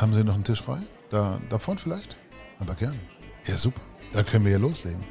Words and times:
Haben 0.00 0.14
Sie 0.14 0.24
noch 0.24 0.32
einen 0.32 0.44
Tisch 0.44 0.62
frei? 0.62 0.78
Da, 1.10 1.38
davon 1.50 1.76
vielleicht? 1.76 2.16
Aber 2.58 2.74
gern. 2.74 2.98
Ja, 3.46 3.58
super. 3.58 3.82
Dann 4.14 4.24
können 4.24 4.46
wir 4.46 4.52
ja 4.52 4.56
loslegen. 4.56 5.04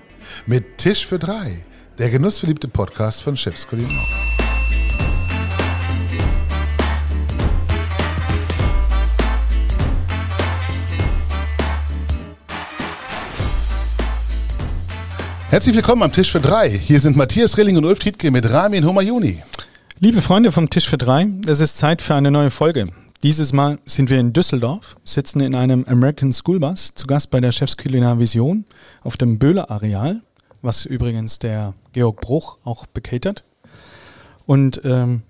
Mit 0.47 0.79
Tisch 0.79 1.05
für 1.05 1.19
drei. 1.19 1.63
Der 1.99 2.09
genussverliebte 2.09 2.67
Podcast 2.67 3.21
von 3.21 3.37
Chefs 3.37 3.67
Kulinar. 3.67 4.03
Herzlich 15.51 15.75
willkommen 15.75 16.01
am 16.01 16.11
Tisch 16.11 16.31
für 16.31 16.41
drei. 16.41 16.67
Hier 16.71 16.99
sind 16.99 17.15
Matthias 17.15 17.59
Rilling 17.59 17.77
und 17.77 17.85
Ulf 17.85 17.99
Tietke 17.99 18.31
mit 18.31 18.49
Ramin 18.49 18.83
Homayuni. 18.83 19.43
Liebe 19.99 20.21
Freunde 20.21 20.51
vom 20.51 20.67
Tisch 20.71 20.89
für 20.89 20.97
drei, 20.97 21.27
es 21.45 21.59
ist 21.59 21.77
Zeit 21.77 22.01
für 22.01 22.15
eine 22.15 22.31
neue 22.31 22.49
Folge. 22.49 22.85
Dieses 23.21 23.51
Mal 23.51 23.79
sind 23.83 24.09
wir 24.09 24.17
in 24.17 24.31
Düsseldorf, 24.31 24.95
sitzen 25.03 25.41
in 25.41 25.53
einem 25.53 25.83
American 25.89 26.31
School 26.31 26.57
Bus, 26.57 26.93
zu 26.95 27.05
Gast 27.05 27.31
bei 27.31 27.41
der 27.41 27.51
Chefskulinar 27.51 28.17
Vision 28.17 28.63
auf 29.03 29.17
dem 29.17 29.37
Böhler 29.37 29.69
Areal, 29.69 30.21
was 30.61 30.85
übrigens 30.85 31.37
der 31.37 31.73
Georg 31.91 32.21
Bruch 32.21 32.59
auch 32.63 32.85
bekatert. 32.85 33.43
Und 34.45 34.79
ähm, 34.85 35.23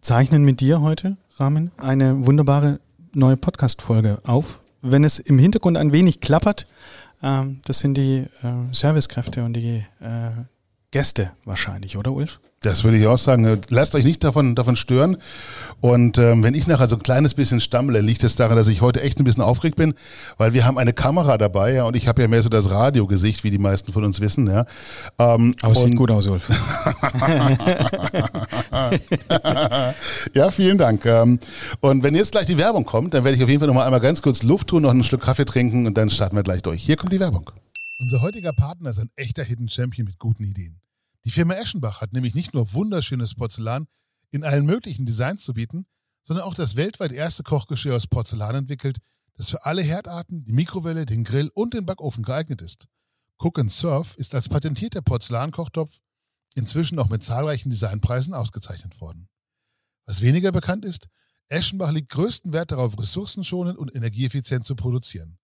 zeichnen 0.00 0.42
mit 0.42 0.60
dir 0.60 0.80
heute, 0.80 1.18
Ramin, 1.36 1.70
eine 1.76 2.26
wunderbare 2.26 2.80
neue 3.12 3.36
Podcast-Folge 3.36 4.22
auf. 4.24 4.60
Wenn 4.80 5.04
es 5.04 5.18
im 5.18 5.38
Hintergrund 5.38 5.76
ein 5.76 5.92
wenig 5.92 6.22
klappert, 6.22 6.66
ähm, 7.22 7.60
das 7.66 7.80
sind 7.80 7.98
die 7.98 8.24
äh, 8.42 8.72
Servicekräfte 8.72 9.44
und 9.44 9.52
die 9.52 9.84
äh, 10.00 10.30
Gäste 10.92 11.32
wahrscheinlich, 11.44 11.96
oder 11.96 12.12
Ulf? 12.12 12.38
Das 12.62 12.84
würde 12.84 12.96
ich 12.96 13.06
auch 13.06 13.18
sagen. 13.18 13.60
Lasst 13.70 13.94
euch 13.94 14.04
nicht 14.04 14.22
davon, 14.22 14.54
davon 14.54 14.76
stören. 14.76 15.16
Und 15.80 16.16
ähm, 16.18 16.44
wenn 16.44 16.54
ich 16.54 16.68
nachher 16.68 16.86
so 16.86 16.94
ein 16.94 17.02
kleines 17.02 17.34
bisschen 17.34 17.60
stammle, 17.60 18.00
liegt 18.00 18.22
es 18.22 18.32
das 18.32 18.36
daran, 18.36 18.56
dass 18.56 18.68
ich 18.68 18.82
heute 18.82 19.02
echt 19.02 19.18
ein 19.18 19.24
bisschen 19.24 19.42
aufgeregt 19.42 19.76
bin, 19.76 19.94
weil 20.36 20.52
wir 20.52 20.64
haben 20.64 20.78
eine 20.78 20.92
Kamera 20.92 21.38
dabei 21.38 21.72
ja, 21.72 21.84
und 21.84 21.96
ich 21.96 22.06
habe 22.06 22.22
ja 22.22 22.28
mehr 22.28 22.42
so 22.42 22.48
das 22.48 22.70
Radiogesicht, 22.70 23.42
wie 23.42 23.50
die 23.50 23.58
meisten 23.58 23.92
von 23.92 24.04
uns 24.04 24.20
wissen. 24.20 24.46
Ja. 24.46 24.66
Ähm, 25.18 25.56
Aber 25.60 25.72
es 25.72 25.80
sieht 25.80 25.96
gut 25.96 26.12
aus, 26.12 26.28
Ulf. 26.28 26.50
ja, 30.34 30.50
vielen 30.50 30.78
Dank. 30.78 31.04
Ähm, 31.04 31.40
und 31.80 32.04
wenn 32.04 32.14
jetzt 32.14 32.30
gleich 32.30 32.46
die 32.46 32.58
Werbung 32.58 32.84
kommt, 32.84 33.14
dann 33.14 33.24
werde 33.24 33.36
ich 33.36 33.42
auf 33.42 33.48
jeden 33.48 33.58
Fall 33.58 33.68
noch 33.68 33.74
mal 33.74 33.86
einmal 33.86 34.00
ganz 34.00 34.22
kurz 34.22 34.44
Luft 34.44 34.68
tun, 34.68 34.82
noch 34.82 34.90
einen 34.90 35.02
Schluck 35.02 35.22
Kaffee 35.22 35.46
trinken 35.46 35.86
und 35.86 35.98
dann 35.98 36.10
starten 36.10 36.36
wir 36.36 36.44
gleich 36.44 36.62
durch. 36.62 36.80
Hier 36.82 36.96
kommt 36.96 37.12
die 37.12 37.18
Werbung. 37.18 37.50
Unser 37.98 38.20
heutiger 38.20 38.52
Partner 38.52 38.90
ist 38.90 38.98
ein 38.98 39.10
echter 39.16 39.44
Hidden 39.44 39.68
Champion 39.68 40.06
mit 40.06 40.18
guten 40.18 40.44
Ideen. 40.44 40.80
Die 41.24 41.30
Firma 41.30 41.54
Eschenbach 41.54 42.00
hat 42.00 42.12
nämlich 42.12 42.34
nicht 42.34 42.52
nur 42.52 42.72
wunderschönes 42.72 43.34
Porzellan 43.34 43.86
in 44.30 44.44
allen 44.44 44.66
möglichen 44.66 45.06
Designs 45.06 45.44
zu 45.44 45.54
bieten, 45.54 45.86
sondern 46.24 46.44
auch 46.44 46.54
das 46.54 46.76
weltweit 46.76 47.12
erste 47.12 47.42
Kochgeschirr 47.42 47.94
aus 47.94 48.06
Porzellan 48.06 48.56
entwickelt, 48.56 48.98
das 49.34 49.50
für 49.50 49.64
alle 49.64 49.82
Herdarten, 49.82 50.44
die 50.44 50.52
Mikrowelle, 50.52 51.06
den 51.06 51.24
Grill 51.24 51.50
und 51.54 51.74
den 51.74 51.86
Backofen 51.86 52.24
geeignet 52.24 52.60
ist. 52.60 52.88
Cook 53.38 53.58
and 53.58 53.72
Surf 53.72 54.16
ist 54.16 54.34
als 54.34 54.48
patentierter 54.48 55.02
Porzellankochtopf 55.02 55.98
inzwischen 56.54 56.98
auch 56.98 57.08
mit 57.08 57.22
zahlreichen 57.22 57.70
Designpreisen 57.70 58.34
ausgezeichnet 58.34 59.00
worden. 59.00 59.28
Was 60.06 60.20
weniger 60.20 60.52
bekannt 60.52 60.84
ist, 60.84 61.08
Eschenbach 61.48 61.92
legt 61.92 62.10
größten 62.10 62.52
Wert 62.52 62.72
darauf, 62.72 62.98
ressourcenschonend 62.98 63.78
und 63.78 63.94
energieeffizient 63.94 64.64
zu 64.64 64.74
produzieren. 64.74 65.38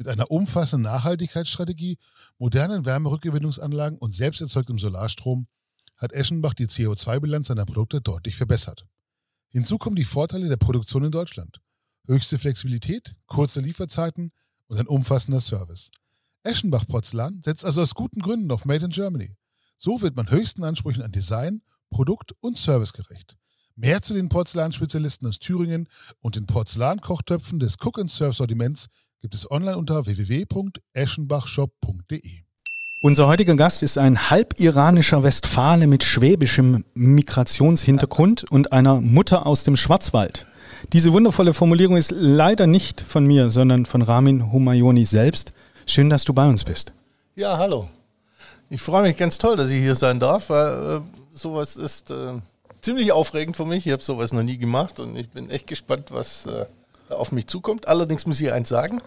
Mit 0.00 0.08
einer 0.08 0.30
umfassenden 0.30 0.90
Nachhaltigkeitsstrategie, 0.90 1.98
modernen 2.38 2.86
Wärmerückgewinnungsanlagen 2.86 3.98
und 3.98 4.12
selbst 4.12 4.40
erzeugtem 4.40 4.78
Solarstrom 4.78 5.46
hat 5.98 6.12
Eschenbach 6.12 6.54
die 6.54 6.68
CO2-Bilanz 6.68 7.48
seiner 7.48 7.66
Produkte 7.66 8.00
deutlich 8.00 8.34
verbessert. 8.34 8.86
Hinzu 9.50 9.76
kommen 9.76 9.96
die 9.96 10.04
Vorteile 10.04 10.48
der 10.48 10.56
Produktion 10.56 11.04
in 11.04 11.10
Deutschland. 11.10 11.60
Höchste 12.06 12.38
Flexibilität, 12.38 13.14
kurze 13.26 13.60
Lieferzeiten 13.60 14.32
und 14.68 14.78
ein 14.78 14.86
umfassender 14.86 15.40
Service. 15.40 15.90
Eschenbach 16.44 16.86
Porzellan 16.86 17.42
setzt 17.44 17.66
also 17.66 17.82
aus 17.82 17.94
guten 17.94 18.22
Gründen 18.22 18.50
auf 18.52 18.64
Made 18.64 18.86
in 18.86 18.92
Germany. 18.92 19.36
So 19.76 20.00
wird 20.00 20.16
man 20.16 20.30
höchsten 20.30 20.64
Ansprüchen 20.64 21.02
an 21.02 21.12
Design, 21.12 21.60
Produkt 21.90 22.32
und 22.40 22.56
Service 22.56 22.94
gerecht. 22.94 23.36
Mehr 23.76 24.00
zu 24.00 24.14
den 24.14 24.30
Porzellanspezialisten 24.30 25.28
aus 25.28 25.38
Thüringen 25.38 25.90
und 26.20 26.36
den 26.36 26.46
Porzellankochtöpfen 26.46 27.58
des 27.60 27.76
Cook 27.78 27.98
and 27.98 28.10
Serve 28.10 28.32
Sortiments 28.32 28.88
gibt 29.20 29.34
es 29.34 29.50
online 29.50 29.76
unter 29.76 30.06
www.eschenbachshop.de. 30.06 32.20
Unser 33.02 33.26
heutiger 33.26 33.54
Gast 33.54 33.82
ist 33.82 33.98
ein 33.98 34.30
halb-iranischer 34.30 35.22
Westfale 35.22 35.86
mit 35.86 36.04
schwäbischem 36.04 36.86
Migrationshintergrund 36.94 38.50
und 38.50 38.72
einer 38.72 38.98
Mutter 39.00 39.46
aus 39.46 39.64
dem 39.64 39.76
Schwarzwald. 39.76 40.46
Diese 40.94 41.12
wundervolle 41.12 41.52
Formulierung 41.52 41.98
ist 41.98 42.12
leider 42.14 42.66
nicht 42.66 43.02
von 43.02 43.26
mir, 43.26 43.50
sondern 43.50 43.84
von 43.84 44.00
Ramin 44.02 44.52
Humayoni 44.52 45.04
selbst. 45.04 45.52
Schön, 45.86 46.08
dass 46.08 46.24
du 46.24 46.32
bei 46.32 46.48
uns 46.48 46.64
bist. 46.64 46.94
Ja, 47.36 47.58
hallo. 47.58 47.88
Ich 48.70 48.80
freue 48.80 49.02
mich 49.02 49.16
ganz 49.16 49.36
toll, 49.36 49.56
dass 49.56 49.70
ich 49.70 49.80
hier 49.80 49.96
sein 49.96 50.20
darf, 50.20 50.48
weil 50.48 50.96
äh, 50.96 51.00
sowas 51.32 51.76
ist 51.76 52.10
äh, 52.10 52.38
ziemlich 52.80 53.12
aufregend 53.12 53.56
für 53.56 53.66
mich. 53.66 53.86
Ich 53.86 53.92
habe 53.92 54.02
sowas 54.02 54.32
noch 54.32 54.42
nie 54.42 54.56
gemacht 54.56 54.98
und 54.98 55.14
ich 55.16 55.28
bin 55.28 55.50
echt 55.50 55.66
gespannt, 55.66 56.06
was 56.10 56.46
äh, 56.46 56.64
auf 57.12 57.32
mich 57.32 57.46
zukommt. 57.46 57.88
Allerdings 57.88 58.26
muss 58.26 58.40
ich 58.40 58.52
eins 58.52 58.68
sagen, 58.68 59.00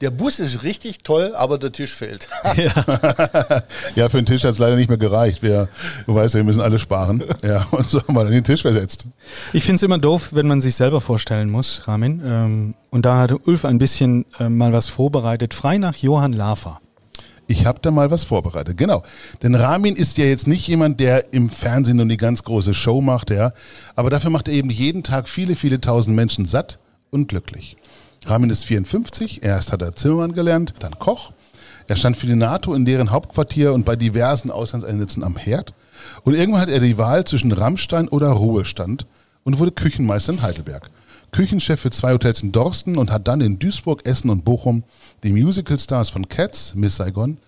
der 0.00 0.10
Bus 0.10 0.38
ist 0.38 0.62
richtig 0.62 1.02
toll, 1.02 1.32
aber 1.34 1.58
der 1.58 1.72
Tisch 1.72 1.92
fehlt. 1.92 2.28
ja. 2.56 3.62
ja, 3.94 4.08
für 4.08 4.18
den 4.18 4.26
Tisch 4.26 4.44
hat 4.44 4.52
es 4.52 4.58
leider 4.58 4.76
nicht 4.76 4.88
mehr 4.88 4.98
gereicht. 4.98 5.42
Wir, 5.42 5.68
du 6.06 6.14
weißt 6.14 6.34
ja, 6.34 6.38
wir 6.38 6.44
müssen 6.44 6.60
alle 6.60 6.78
sparen. 6.78 7.22
Ja, 7.42 7.66
und 7.70 7.88
so 7.88 8.00
haben 8.00 8.14
wir 8.14 8.24
dann 8.24 8.32
den 8.32 8.44
Tisch 8.44 8.62
versetzt. 8.62 9.06
Ich 9.52 9.64
finde 9.64 9.76
es 9.76 9.82
immer 9.82 9.98
doof, 9.98 10.30
wenn 10.32 10.46
man 10.46 10.60
sich 10.60 10.76
selber 10.76 11.00
vorstellen 11.00 11.50
muss, 11.50 11.82
Ramin. 11.86 12.22
Ähm, 12.24 12.74
und 12.90 13.04
da 13.04 13.18
hat 13.20 13.46
Ulf 13.46 13.64
ein 13.64 13.78
bisschen 13.78 14.24
äh, 14.38 14.48
mal 14.48 14.72
was 14.72 14.88
vorbereitet, 14.88 15.54
frei 15.54 15.78
nach 15.78 15.96
Johann 15.96 16.32
Lafer. 16.32 16.80
Ich 17.50 17.64
habe 17.64 17.78
da 17.80 17.90
mal 17.90 18.10
was 18.10 18.24
vorbereitet, 18.24 18.76
genau. 18.76 19.02
Denn 19.42 19.54
Ramin 19.54 19.96
ist 19.96 20.18
ja 20.18 20.26
jetzt 20.26 20.46
nicht 20.46 20.68
jemand, 20.68 21.00
der 21.00 21.32
im 21.32 21.48
Fernsehen 21.48 21.96
nur 21.96 22.06
die 22.06 22.18
ganz 22.18 22.42
große 22.42 22.74
Show 22.74 23.00
macht, 23.00 23.30
ja. 23.30 23.52
Aber 23.96 24.10
dafür 24.10 24.28
macht 24.28 24.48
er 24.48 24.54
eben 24.54 24.68
jeden 24.68 25.02
Tag 25.02 25.30
viele, 25.30 25.56
viele 25.56 25.80
tausend 25.80 26.14
Menschen 26.14 26.44
satt 26.44 26.78
und 27.10 27.28
glücklich. 27.28 27.76
Ramin 28.26 28.50
ist 28.50 28.64
54, 28.64 29.42
erst 29.42 29.72
hat 29.72 29.82
er 29.82 29.94
Zimmermann 29.94 30.32
gelernt, 30.32 30.74
dann 30.80 30.98
Koch. 30.98 31.32
Er 31.86 31.96
stand 31.96 32.16
für 32.16 32.26
die 32.26 32.34
NATO 32.34 32.74
in 32.74 32.84
deren 32.84 33.10
Hauptquartier 33.10 33.72
und 33.72 33.84
bei 33.84 33.96
diversen 33.96 34.50
Auslandseinsätzen 34.50 35.24
am 35.24 35.36
Herd. 35.36 35.72
Und 36.24 36.34
irgendwann 36.34 36.60
hat 36.60 36.68
er 36.68 36.80
die 36.80 36.98
Wahl 36.98 37.24
zwischen 37.24 37.52
Rammstein 37.52 38.08
oder 38.08 38.28
Ruhestand 38.28 39.06
und 39.44 39.58
wurde 39.58 39.72
Küchenmeister 39.72 40.34
in 40.34 40.42
Heidelberg. 40.42 40.90
Küchenchef 41.32 41.80
für 41.80 41.90
zwei 41.90 42.12
Hotels 42.12 42.42
in 42.42 42.52
Dorsten 42.52 42.96
und 42.98 43.10
hat 43.10 43.28
dann 43.28 43.40
in 43.40 43.58
Duisburg, 43.58 44.06
Essen 44.06 44.30
und 44.30 44.44
Bochum 44.44 44.82
die 45.22 45.32
Musicalstars 45.32 46.10
von 46.10 46.28
Cats, 46.28 46.74
Miss 46.74 46.96
Saigon 46.96 47.38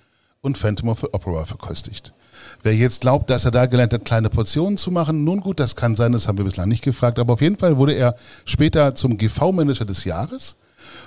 und 0.41 0.57
Phantom 0.57 0.89
of 0.89 1.01
the 1.01 1.09
Opera 1.13 1.45
verköstigt. 1.45 2.13
Wer 2.63 2.75
jetzt 2.75 3.01
glaubt, 3.01 3.31
dass 3.31 3.47
er 3.47 3.51
da 3.51 3.65
gelernt 3.67 3.95
hat, 3.95 4.05
kleine 4.05 4.29
Portionen 4.29 4.77
zu 4.77 4.91
machen, 4.91 5.25
nun 5.25 5.41
gut, 5.41 5.61
das 5.61 5.77
kann 5.77 5.97
sein, 5.97 6.13
das 6.13 6.29
haben 6.29 6.37
wir 6.37 6.45
bislang 6.45 6.69
nicht 6.69 6.85
gefragt, 6.85 7.19
aber 7.19 7.33
auf 7.35 7.41
jeden 7.41 7.57
Fall 7.57 7.79
wurde 7.79 7.95
er 7.95 8.17
später 8.45 8.95
zum 8.95 9.17
GV-Manager 9.17 9.87
des 9.87 10.05
Jahres 10.05 10.57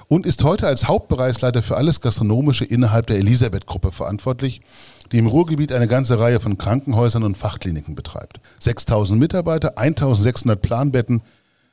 und 0.08 0.25
ist 0.25 0.44
heute 0.44 0.66
als 0.66 0.88
Hauptbereichsleiter 0.88 1.62
für 1.62 1.78
alles 1.78 2.02
Gastronomische 2.02 2.66
innerhalb 2.66 3.06
der 3.06 3.18
Elisabeth-Gruppe 3.18 3.92
verantwortlich, 3.92 4.62
die 5.12 5.19
im 5.19 5.28
Ruhrgebiet 5.28 5.72
eine 5.72 5.88
ganze 5.88 6.18
Reihe 6.19 6.40
von 6.40 6.58
Krankenhäusern 6.58 7.24
und 7.24 7.38
Fachkliniken 7.38 7.94
betreibt. 7.94 8.40
6000 8.59 9.19
Mitarbeiter, 9.19 9.78
1600 9.78 10.59
Planbetten, 10.59 11.22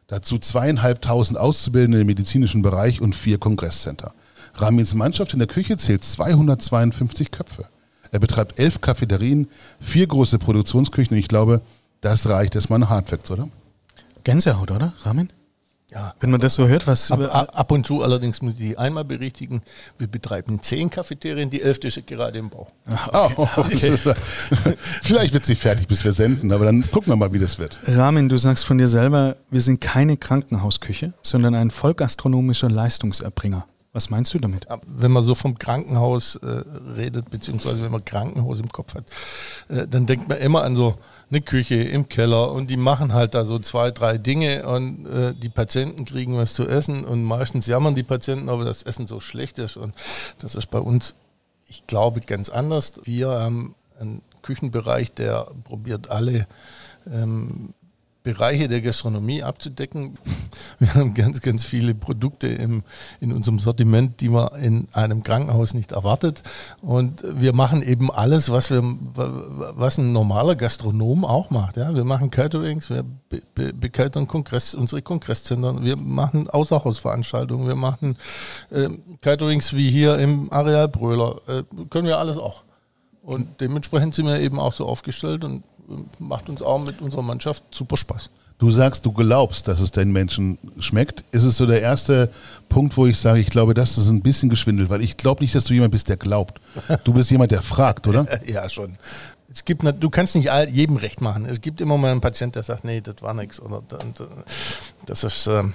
dazu 0.08 0.38
zweieinhalbtausend 0.38 1.38
Auszubildende 1.38 2.00
im 2.00 2.06
medizinischen 2.06 2.60
Bereich 2.60 3.00
und 3.00 3.14
vier 3.14 3.38
Kongresscenter. 3.38 4.12
Ramins 4.54 4.94
Mannschaft 4.94 5.32
in 5.32 5.38
der 5.38 5.48
Küche 5.48 5.78
zählt 5.78 6.04
252 6.04 7.30
Köpfe. 7.30 7.66
Er 8.12 8.18
betreibt 8.18 8.58
elf 8.58 8.80
Cafeterien, 8.80 9.48
vier 9.80 10.06
große 10.06 10.38
Produktionsküchen 10.38 11.14
und 11.14 11.18
ich 11.18 11.28
glaube, 11.28 11.62
das 12.00 12.28
reicht 12.28 12.54
erstmal 12.54 12.78
nach 12.78 12.90
Hardfacts, 12.90 13.30
oder? 13.30 13.48
Gänsehaut, 14.24 14.70
oder, 14.70 14.92
Ramin? 15.02 15.30
Ja. 15.90 16.14
Wenn 16.20 16.30
man 16.30 16.40
das 16.40 16.54
so 16.54 16.68
hört, 16.68 16.86
was. 16.86 17.10
Ab, 17.10 17.20
ab, 17.20 17.50
ab, 17.52 17.72
und 17.72 17.84
zu 17.84 18.02
allerdings 18.02 18.42
muss 18.42 18.54
ich 18.60 18.78
einmal 18.78 19.04
berichtigen, 19.04 19.62
wir 19.98 20.06
betreiben 20.06 20.62
zehn 20.62 20.88
Cafeterien, 20.88 21.50
die 21.50 21.62
elfte 21.62 21.88
ist 21.88 22.06
gerade 22.06 22.38
im 22.38 22.48
Bau. 22.48 22.68
Ah, 22.86 23.28
okay. 23.34 23.50
Oh, 23.56 23.60
okay. 23.60 23.98
Vielleicht 25.02 25.32
wird 25.32 25.44
sie 25.44 25.56
fertig, 25.56 25.88
bis 25.88 26.04
wir 26.04 26.12
senden, 26.12 26.52
aber 26.52 26.66
dann 26.66 26.88
gucken 26.90 27.12
wir 27.12 27.16
mal, 27.16 27.32
wie 27.32 27.40
das 27.40 27.58
wird. 27.58 27.80
Ramin, 27.84 28.28
du 28.28 28.38
sagst 28.38 28.64
von 28.64 28.78
dir 28.78 28.88
selber, 28.88 29.36
wir 29.50 29.60
sind 29.60 29.80
keine 29.80 30.16
Krankenhausküche, 30.16 31.12
sondern 31.22 31.56
ein 31.56 31.72
vollgastronomischer 31.72 32.70
Leistungserbringer. 32.70 33.66
Was 33.92 34.08
meinst 34.08 34.32
du 34.34 34.38
damit? 34.38 34.68
Wenn 34.86 35.10
man 35.10 35.24
so 35.24 35.34
vom 35.34 35.58
Krankenhaus 35.58 36.36
äh, 36.36 36.62
redet, 36.96 37.28
beziehungsweise 37.28 37.82
wenn 37.82 37.90
man 37.90 38.04
Krankenhaus 38.04 38.60
im 38.60 38.68
Kopf 38.68 38.94
hat, 38.94 39.04
äh, 39.68 39.88
dann 39.88 40.06
denkt 40.06 40.28
man 40.28 40.38
immer 40.38 40.62
an 40.62 40.76
so 40.76 40.96
eine 41.28 41.40
Küche 41.40 41.74
im 41.74 42.08
Keller 42.08 42.52
und 42.52 42.70
die 42.70 42.76
machen 42.76 43.12
halt 43.12 43.34
da 43.34 43.44
so 43.44 43.58
zwei, 43.58 43.90
drei 43.90 44.16
Dinge 44.16 44.68
und 44.68 45.06
äh, 45.06 45.34
die 45.34 45.48
Patienten 45.48 46.04
kriegen 46.04 46.36
was 46.36 46.54
zu 46.54 46.68
essen 46.68 47.04
und 47.04 47.24
meistens 47.24 47.66
jammern 47.66 47.96
die 47.96 48.04
Patienten, 48.04 48.48
aber 48.48 48.64
das 48.64 48.84
Essen 48.84 49.08
so 49.08 49.18
schlecht 49.18 49.58
ist 49.58 49.76
und 49.76 49.92
das 50.38 50.54
ist 50.54 50.70
bei 50.70 50.78
uns, 50.78 51.16
ich 51.66 51.86
glaube, 51.88 52.20
ganz 52.20 52.48
anders. 52.48 52.92
Wir 53.02 53.28
haben 53.28 53.74
einen 53.98 54.22
Küchenbereich, 54.42 55.12
der 55.14 55.48
probiert 55.64 56.10
alle 56.10 56.46
ähm, 57.10 57.74
Bereiche 58.32 58.68
der 58.68 58.80
Gastronomie 58.80 59.42
abzudecken. 59.42 60.14
Wir 60.78 60.94
haben 60.94 61.14
ganz, 61.14 61.40
ganz 61.40 61.64
viele 61.64 61.94
Produkte 61.94 62.46
im, 62.46 62.82
in 63.20 63.32
unserem 63.32 63.58
Sortiment, 63.58 64.20
die 64.20 64.28
man 64.28 64.48
in 64.62 64.88
einem 64.92 65.22
Krankenhaus 65.22 65.74
nicht 65.74 65.92
erwartet. 65.92 66.42
Und 66.80 67.22
wir 67.24 67.52
machen 67.52 67.82
eben 67.82 68.10
alles, 68.10 68.50
was, 68.50 68.70
wir, 68.70 68.82
was 69.14 69.98
ein 69.98 70.12
normaler 70.12 70.54
Gastronom 70.54 71.24
auch 71.24 71.50
macht. 71.50 71.76
Ja, 71.76 71.94
wir 71.94 72.04
machen 72.04 72.30
Caterings, 72.30 72.88
wir 72.88 73.04
be, 73.28 73.42
Kongress, 74.26 74.74
unsere 74.74 75.02
Kongresszentren, 75.02 75.84
wir 75.84 75.96
machen 75.96 76.48
Außerhausveranstaltungen, 76.48 77.66
wir 77.66 77.74
machen 77.74 78.16
äh, 78.70 78.88
Caterings 79.20 79.74
wie 79.74 79.90
hier 79.90 80.18
im 80.18 80.52
Areal 80.52 80.88
Bröhler. 80.88 81.40
Äh, 81.48 81.62
können 81.90 82.06
wir 82.06 82.18
alles 82.18 82.38
auch. 82.38 82.62
Und 83.22 83.60
dementsprechend 83.60 84.14
sind 84.14 84.26
wir 84.26 84.38
eben 84.40 84.58
auch 84.58 84.72
so 84.72 84.86
aufgestellt 84.86 85.44
und 85.44 85.62
macht 86.18 86.48
uns 86.48 86.62
auch 86.62 86.84
mit 86.84 87.00
unserer 87.00 87.22
Mannschaft 87.22 87.62
super 87.70 87.96
Spaß. 87.96 88.30
Du 88.58 88.70
sagst, 88.70 89.06
du 89.06 89.12
glaubst, 89.12 89.68
dass 89.68 89.80
es 89.80 89.90
den 89.90 90.12
Menschen 90.12 90.58
schmeckt. 90.78 91.24
Ist 91.32 91.44
es 91.44 91.56
so 91.56 91.64
der 91.64 91.80
erste 91.80 92.30
Punkt, 92.68 92.94
wo 92.98 93.06
ich 93.06 93.18
sage, 93.18 93.40
ich 93.40 93.48
glaube, 93.48 93.72
das 93.72 93.96
ist 93.96 94.10
ein 94.10 94.20
bisschen 94.20 94.50
geschwindelt, 94.50 94.90
weil 94.90 95.00
ich 95.00 95.16
glaube 95.16 95.42
nicht, 95.42 95.54
dass 95.54 95.64
du 95.64 95.72
jemand 95.72 95.92
bist, 95.92 96.10
der 96.10 96.18
glaubt. 96.18 96.60
Du 97.04 97.14
bist 97.14 97.30
jemand, 97.30 97.52
der 97.52 97.62
fragt, 97.62 98.06
oder? 98.06 98.26
ja, 98.46 98.68
schon. 98.68 98.98
Es 99.50 99.64
gibt, 99.64 99.82
du 99.82 100.10
kannst 100.10 100.36
nicht 100.36 100.50
jedem 100.70 100.96
recht 100.96 101.22
machen. 101.22 101.46
Es 101.46 101.62
gibt 101.62 101.80
immer 101.80 101.96
mal 101.96 102.12
einen 102.12 102.20
Patient, 102.20 102.54
der 102.54 102.62
sagt, 102.62 102.84
nee, 102.84 103.00
das 103.00 103.22
war 103.22 103.32
nichts 103.32 103.60
oder 103.60 103.82
das 105.06 105.24
ist, 105.24 105.46
ähm, 105.46 105.72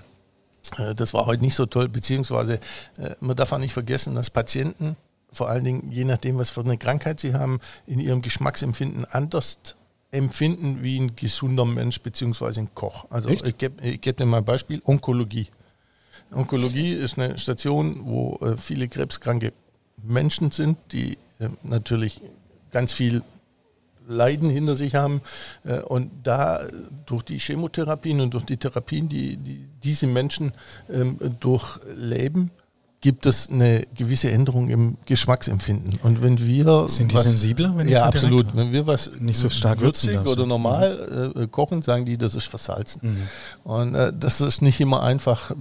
äh, 0.78 0.94
das 0.94 1.14
war 1.16 1.26
heute 1.26 1.44
nicht 1.44 1.56
so 1.56 1.66
toll. 1.66 1.90
Beziehungsweise 1.90 2.60
äh, 3.00 3.16
man 3.20 3.36
darf 3.36 3.52
auch 3.52 3.58
nicht 3.58 3.74
vergessen, 3.74 4.14
dass 4.14 4.30
Patienten 4.30 4.96
vor 5.32 5.50
allen 5.50 5.64
Dingen, 5.64 5.92
je 5.92 6.06
nachdem, 6.06 6.38
was 6.38 6.50
für 6.50 6.62
eine 6.62 6.78
Krankheit 6.78 7.20
sie 7.20 7.34
haben, 7.34 7.60
in 7.86 8.00
ihrem 8.00 8.22
Geschmacksempfinden 8.22 9.06
anders 9.06 9.58
empfinden 10.12 10.84
wie 10.84 11.00
ein 11.00 11.16
gesunder 11.16 11.66
Mensch 11.66 12.02
bzw. 12.02 12.60
ein 12.60 12.74
Koch. 12.74 13.06
Also 13.10 13.30
Echt? 13.30 13.46
ich 13.46 13.58
gebe 13.58 13.98
geb 13.98 14.18
dir 14.18 14.26
mal 14.26 14.38
ein 14.38 14.46
Beispiel, 14.46 14.82
Onkologie. 14.86 15.48
Onkologie 16.32 16.94
ist 16.94 17.18
eine 17.18 17.38
Station, 17.38 18.02
wo 18.06 18.38
äh, 18.42 18.58
viele 18.58 18.88
krebskranke 18.88 19.54
Menschen 20.02 20.52
sind, 20.52 20.78
die 20.92 21.18
äh, 21.40 21.50
natürlich 21.64 22.22
ganz 22.72 22.94
viel 22.94 23.24
Leiden 24.08 24.50
hinter 24.50 24.76
sich 24.76 24.96
haben. 24.96 25.22
Äh, 25.64 25.80
und 25.80 26.12
da 26.24 26.68
durch 27.06 27.24
die 27.24 27.40
Chemotherapien 27.40 28.22
und 28.22 28.34
durch 28.34 28.46
die 28.46 28.58
Therapien, 28.58 29.10
die, 29.10 29.38
die 29.38 29.68
diese 29.84 30.08
Menschen 30.08 30.54
ähm, 30.90 31.18
durchleben, 31.40 32.52
gibt 33.06 33.28
es 33.28 33.52
eine 33.52 33.86
gewisse 33.94 34.32
Änderung 34.32 34.68
im 34.68 34.98
Geschmacksempfinden. 35.06 36.00
Und 36.02 36.24
wenn 36.24 36.40
wir 36.40 36.90
sind 36.90 37.12
die 37.12 37.16
was, 37.16 37.22
sensibler, 37.22 37.78
wenn 37.78 37.88
ja 37.88 38.04
absolut, 38.04 38.56
wenn 38.56 38.72
wir 38.72 38.88
was 38.88 39.12
nicht 39.20 39.38
so 39.38 39.48
stark 39.52 39.80
würzig 39.80 40.18
oder 40.22 40.48
normal 40.48 41.34
mhm. 41.36 41.44
äh, 41.44 41.48
kochen, 41.48 41.84
sagen 41.84 42.06
die, 42.06 42.18
das 42.18 42.34
ist 42.34 42.48
versalzen. 42.48 43.02
Mhm. 43.04 43.28
Und 43.64 43.94
äh, 43.94 44.12
das 44.12 44.42
ist 44.42 44.64
nicht 44.64 44.82
immer 44.82 45.04
einfach 45.04 45.52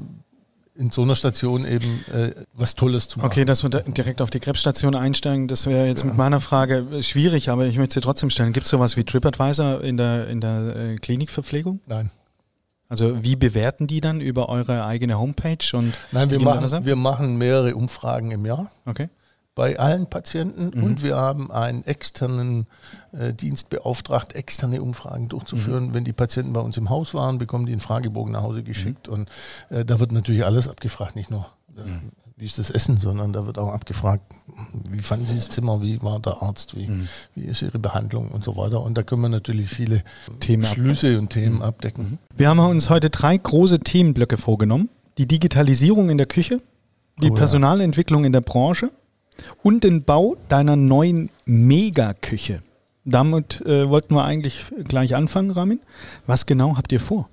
in 0.75 0.91
so 0.91 1.03
einer 1.03 1.17
Station 1.17 1.67
eben 1.67 2.03
äh, 2.15 2.33
was 2.55 2.77
Tolles 2.77 3.09
zu 3.09 3.19
machen. 3.19 3.27
Okay, 3.27 3.45
dass 3.45 3.63
wir 3.63 3.69
direkt 3.69 4.23
auf 4.23 4.31
die 4.31 4.41
Krebsstation 4.41 4.95
einsteigen, 4.95 5.47
das 5.47 5.67
wäre 5.67 5.87
jetzt 5.87 6.01
ja. 6.01 6.07
mit 6.07 6.17
meiner 6.17 6.41
Frage 6.41 6.87
schwierig, 7.03 7.51
aber 7.51 7.67
ich 7.67 7.77
möchte 7.77 7.93
sie 7.93 8.01
trotzdem 8.01 8.31
stellen. 8.31 8.55
Gibt 8.55 8.65
es 8.65 8.71
sowas 8.71 8.97
wie 8.97 9.05
TripAdvisor 9.05 9.83
in 9.83 9.99
der, 9.99 10.29
in 10.29 10.41
der 10.41 10.77
äh, 10.77 10.97
Klinikverpflegung? 10.97 11.81
Nein. 11.87 12.09
Also 12.89 13.25
wie 13.25 13.37
bewerten 13.37 13.87
die 13.87 14.01
dann 14.01 14.21
über 14.21 14.49
eure 14.49 14.85
eigene 14.85 15.19
Homepage? 15.19 15.77
Und 15.77 15.95
Nein, 16.13 16.31
wir 16.31 16.41
machen, 16.41 16.85
wir 16.85 16.97
machen 16.97 17.37
mehrere 17.37 17.75
Umfragen 17.75 18.31
im 18.31 18.45
Jahr. 18.45 18.71
Okay. 18.87 19.09
Bei 19.55 19.79
allen 19.79 20.09
Patienten 20.09 20.77
mhm. 20.77 20.85
und 20.85 21.03
wir 21.03 21.17
haben 21.17 21.53
einen 21.53 21.85
externen 21.85 22.67
äh, 23.13 23.33
Dienst 23.33 23.71
beauftragt, 23.71 24.33
externe 24.35 24.83
Umfragen 24.83 25.29
durchzuführen. 25.29 25.89
Mhm. 25.89 25.95
Wenn 25.95 26.05
die 26.05 26.13
Patienten 26.13 26.53
bei 26.53 26.61
uns 26.61 26.77
im 26.77 26.91
Haus 26.91 27.15
waren, 27.15 27.39
bekommen 27.39 27.65
die 27.67 27.73
einen 27.73 27.81
Fragebogen 27.81 28.33
nach 28.33 28.43
Hause 28.43 28.65
geschickt 28.65 29.07
mhm. 29.07 29.15
und 29.15 29.31
äh, 29.71 29.85
da 29.85 30.01
wird 30.01 30.11
natürlich 30.11 30.45
alles 30.45 30.69
abgefragt, 30.69 31.15
nicht 31.15 31.31
nur 31.31 31.47
äh, 31.77 31.89
mhm 31.89 32.11
wie 32.37 32.47
ist 32.47 32.59
das 32.59 32.71
Essen, 32.71 32.97
sondern 32.97 33.33
da 33.33 33.47
wird 33.47 33.59
auch 33.59 33.73
abgefragt, 33.73 34.25
wie 34.91 34.99
fanden 34.99 35.27
Sie 35.27 35.37
das 35.37 35.51
Zimmer, 35.51 35.81
wie 35.83 36.03
war 36.03 36.19
der 36.19 36.43
Arzt, 36.43 36.77
wie, 36.77 36.89
mhm. 36.89 37.09
wie 37.35 37.45
ist 37.45 37.63
Ihre 37.63 37.79
Behandlung 37.79 38.31
und 38.31 38.43
so 38.43 38.57
weiter. 38.57 38.83
Und 38.83 38.99
da 38.99 39.03
können 39.03 39.23
wir 39.23 39.29
natürlich 39.29 39.71
viele 39.71 40.03
Themen 40.41 40.65
Schlüsse 40.65 41.19
und 41.19 41.31
Themen 41.31 41.57
mhm. 41.57 41.63
abdecken. 41.63 42.05
Mhm. 42.05 42.19
Wir 42.37 42.49
haben 42.49 42.59
uns 42.59 42.91
heute 42.91 43.11
drei 43.11 43.37
große 43.37 43.81
Themenblöcke 43.81 44.37
vorgenommen. 44.37 44.91
Die 45.19 45.29
Digitalisierung 45.29 46.11
in 46.11 46.19
der 46.19 46.27
Küche, 46.27 46.61
die 47.23 47.31
oh, 47.31 47.35
Personalentwicklung 47.35 48.23
ja. 48.23 48.27
in 48.27 48.33
der 48.33 48.41
Branche 48.41 48.91
und 49.63 49.85
den 49.85 50.03
Bau 50.03 50.37
deiner 50.49 50.75
neuen 50.75 51.31
Megaküche. 51.45 52.63
Damit 53.05 53.61
äh, 53.67 53.89
wollten 53.89 54.15
wir 54.15 54.25
eigentlich 54.25 54.65
gleich 54.89 55.15
anfangen, 55.15 55.53
Ramin. 55.53 55.81
Was 56.27 56.47
genau 56.47 56.77
habt 56.77 56.91
ihr 56.91 57.01
vor? 57.01 57.29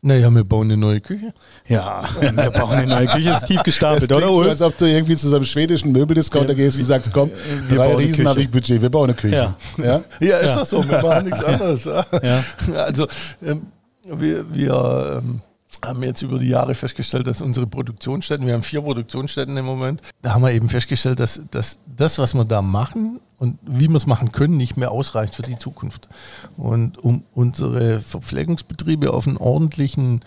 Naja, 0.00 0.30
wir 0.30 0.44
bauen 0.44 0.68
eine 0.68 0.76
neue 0.76 1.00
Küche. 1.00 1.32
Ja, 1.66 2.04
wir 2.20 2.50
bauen 2.50 2.70
eine 2.70 2.86
neue 2.86 3.06
Küche, 3.06 3.30
ist 3.30 3.46
tief 3.46 3.62
gestapelt, 3.64 4.12
oder? 4.12 4.28
So, 4.28 4.42
als 4.42 4.62
ob 4.62 4.78
du 4.78 4.86
irgendwie 4.86 5.16
zu 5.16 5.28
so 5.28 5.36
einem 5.36 5.44
schwedischen 5.44 5.90
Möbeldiscounter 5.90 6.54
gehst 6.54 6.78
und 6.78 6.84
sagst, 6.84 7.12
komm, 7.12 7.30
wir 7.68 7.78
drei 7.78 7.94
Riesen 7.96 8.28
habe 8.28 8.40
ich 8.42 8.50
Budget, 8.50 8.80
wir 8.80 8.90
bauen 8.90 9.10
eine 9.10 9.14
Küche. 9.14 9.34
Ja, 9.34 9.56
ja? 9.76 10.02
ja 10.20 10.38
ist 10.38 10.50
ja. 10.50 10.56
das 10.56 10.70
so, 10.70 10.88
wir 10.88 11.02
machen 11.02 11.24
nichts 11.24 11.42
anderes. 11.44 11.84
Ja. 11.84 12.44
Also, 12.74 13.08
ähm, 13.44 13.62
wir, 14.04 14.54
wir 14.54 15.20
ähm, 15.22 15.40
haben 15.84 16.02
jetzt 16.02 16.22
über 16.22 16.38
die 16.38 16.48
Jahre 16.48 16.74
festgestellt, 16.74 17.26
dass 17.26 17.40
unsere 17.40 17.66
Produktionsstätten, 17.66 18.46
wir 18.46 18.54
haben 18.54 18.62
vier 18.62 18.80
Produktionsstätten 18.82 19.56
im 19.56 19.64
Moment, 19.64 20.02
da 20.22 20.34
haben 20.34 20.42
wir 20.42 20.52
eben 20.52 20.68
festgestellt, 20.68 21.20
dass, 21.20 21.42
dass 21.50 21.78
das, 21.96 22.18
was 22.18 22.34
wir 22.34 22.44
da 22.44 22.62
machen 22.62 23.20
und 23.38 23.58
wie 23.62 23.88
wir 23.88 23.96
es 23.96 24.06
machen 24.06 24.32
können, 24.32 24.56
nicht 24.56 24.76
mehr 24.76 24.90
ausreicht 24.90 25.34
für 25.34 25.42
die 25.42 25.58
Zukunft. 25.58 26.08
Und 26.56 26.98
um 26.98 27.24
unsere 27.32 28.00
Verpflegungsbetriebe 28.00 29.12
auf, 29.12 29.26
einen 29.26 29.36
ordentlichen, 29.36 30.20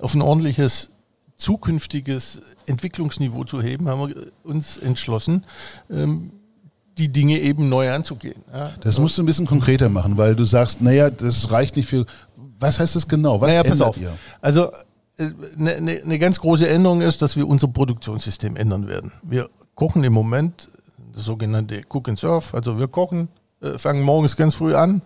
auf 0.00 0.14
ein 0.14 0.22
ordentliches 0.22 0.90
zukünftiges 1.36 2.40
Entwicklungsniveau 2.66 3.44
zu 3.44 3.62
heben, 3.62 3.88
haben 3.88 4.08
wir 4.08 4.26
uns 4.42 4.78
entschlossen, 4.78 5.44
ähm, 5.90 6.32
die 6.98 7.08
Dinge 7.08 7.40
eben 7.40 7.68
neu 7.68 7.92
anzugehen. 7.92 8.42
Ja. 8.52 8.72
Das 8.80 8.98
musst 8.98 9.18
du 9.18 9.22
ein 9.22 9.26
bisschen 9.26 9.46
konkreter 9.46 9.88
machen, 9.88 10.16
weil 10.16 10.34
du 10.34 10.44
sagst, 10.44 10.80
naja, 10.80 11.10
das 11.10 11.50
reicht 11.50 11.76
nicht 11.76 11.88
für. 11.88 12.06
Was 12.58 12.80
heißt 12.80 12.96
das 12.96 13.06
genau? 13.06 13.38
Was 13.40 13.50
naja, 13.50 13.64
pass 13.64 13.82
auf. 13.82 14.00
Ihr? 14.00 14.16
Also 14.40 14.70
eine, 15.18 15.74
eine, 15.74 16.02
eine 16.02 16.18
ganz 16.18 16.40
große 16.40 16.68
Änderung 16.68 17.00
ist, 17.00 17.22
dass 17.22 17.36
wir 17.36 17.48
unser 17.48 17.68
Produktionssystem 17.68 18.56
ändern 18.56 18.86
werden. 18.86 19.12
Wir 19.22 19.48
kochen 19.74 20.04
im 20.04 20.12
Moment 20.12 20.68
das 21.12 21.24
sogenannte 21.24 21.82
Cook 21.88 22.08
and 22.08 22.18
Surf. 22.18 22.54
Also 22.54 22.78
wir 22.78 22.88
kochen, 22.88 23.28
äh, 23.60 23.78
fangen 23.78 24.02
morgens 24.02 24.36
ganz 24.36 24.54
früh 24.54 24.74
an, 24.74 25.02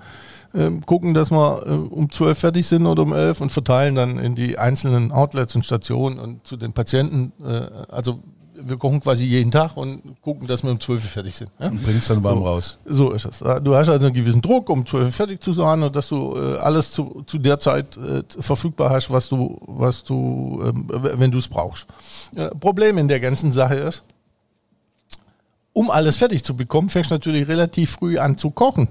äh, 0.53 0.71
gucken, 0.85 1.15
dass 1.15 1.31
wir 1.31 1.67
äh, 1.67 1.71
um 1.71 2.11
12 2.11 2.39
fertig 2.39 2.67
sind 2.67 2.87
oder 2.87 3.03
um 3.03 3.13
11 3.13 3.41
und 3.41 3.53
verteilen 3.53 3.95
dann 3.95 4.19
in 4.19 4.35
die 4.35 4.59
einzelnen 4.59 5.13
Outlets 5.13 5.55
und 5.55 5.65
Stationen 5.65 6.19
und 6.19 6.47
zu 6.47 6.57
den 6.57 6.73
Patienten. 6.73 7.33
Äh, 7.45 7.69
also 7.89 8.21
wir 8.65 8.77
kochen 8.77 9.01
quasi 9.01 9.25
jeden 9.25 9.51
Tag 9.51 9.77
und 9.77 10.03
gucken, 10.23 10.47
dass 10.47 10.63
wir 10.63 10.71
um 10.71 10.81
12 10.81 11.03
Uhr 11.03 11.09
fertig 11.09 11.37
sind. 11.37 11.51
Ja? 11.59 11.69
Und 11.69 11.83
bringst 11.83 12.11
dann 12.11 12.23
warm 12.23 12.39
so, 12.39 12.45
raus. 12.45 12.79
So 12.85 13.11
ist 13.13 13.25
es. 13.25 13.39
Du 13.39 13.75
hast 13.75 13.89
also 13.89 14.07
einen 14.07 14.15
gewissen 14.15 14.43
Druck, 14.43 14.69
um 14.71 14.87
12 14.87 15.05
Uhr 15.05 15.13
fertig 15.13 15.43
zu 15.43 15.53
sein 15.53 15.83
und 15.83 15.95
dass 15.95 16.09
du 16.09 16.37
äh, 16.37 16.57
alles 16.59 16.93
zu, 16.93 17.23
zu 17.27 17.39
der 17.39 17.59
Zeit 17.59 17.97
äh, 17.97 18.23
verfügbar 18.39 18.91
hast, 18.91 19.11
was 19.11 19.29
du, 19.29 19.59
was 19.67 20.05
du, 20.05 20.63
ähm, 20.65 20.87
wenn 20.89 21.31
du 21.31 21.39
es 21.39 21.49
brauchst. 21.49 21.87
Problem 22.61 22.99
in 22.99 23.09
der 23.09 23.21
ganzen 23.21 23.53
Sache 23.53 23.75
ist, 23.75 24.03
um 25.73 25.91
alles 25.91 26.17
fertig 26.17 26.45
zu 26.45 26.57
bekommen, 26.57 26.89
fängst 26.89 27.11
du 27.11 27.15
natürlich 27.15 27.49
relativ 27.49 27.93
früh 27.93 28.19
an 28.19 28.37
zu 28.37 28.51
kochen. 28.51 28.89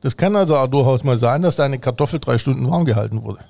Das 0.00 0.16
kann 0.16 0.34
also 0.36 0.56
auch 0.56 0.66
durchaus 0.66 1.04
mal 1.04 1.18
sein, 1.18 1.42
dass 1.42 1.56
deine 1.56 1.78
Kartoffel 1.78 2.20
drei 2.20 2.38
Stunden 2.38 2.68
warm 2.70 2.84
gehalten 2.84 3.22
wurde. 3.22 3.40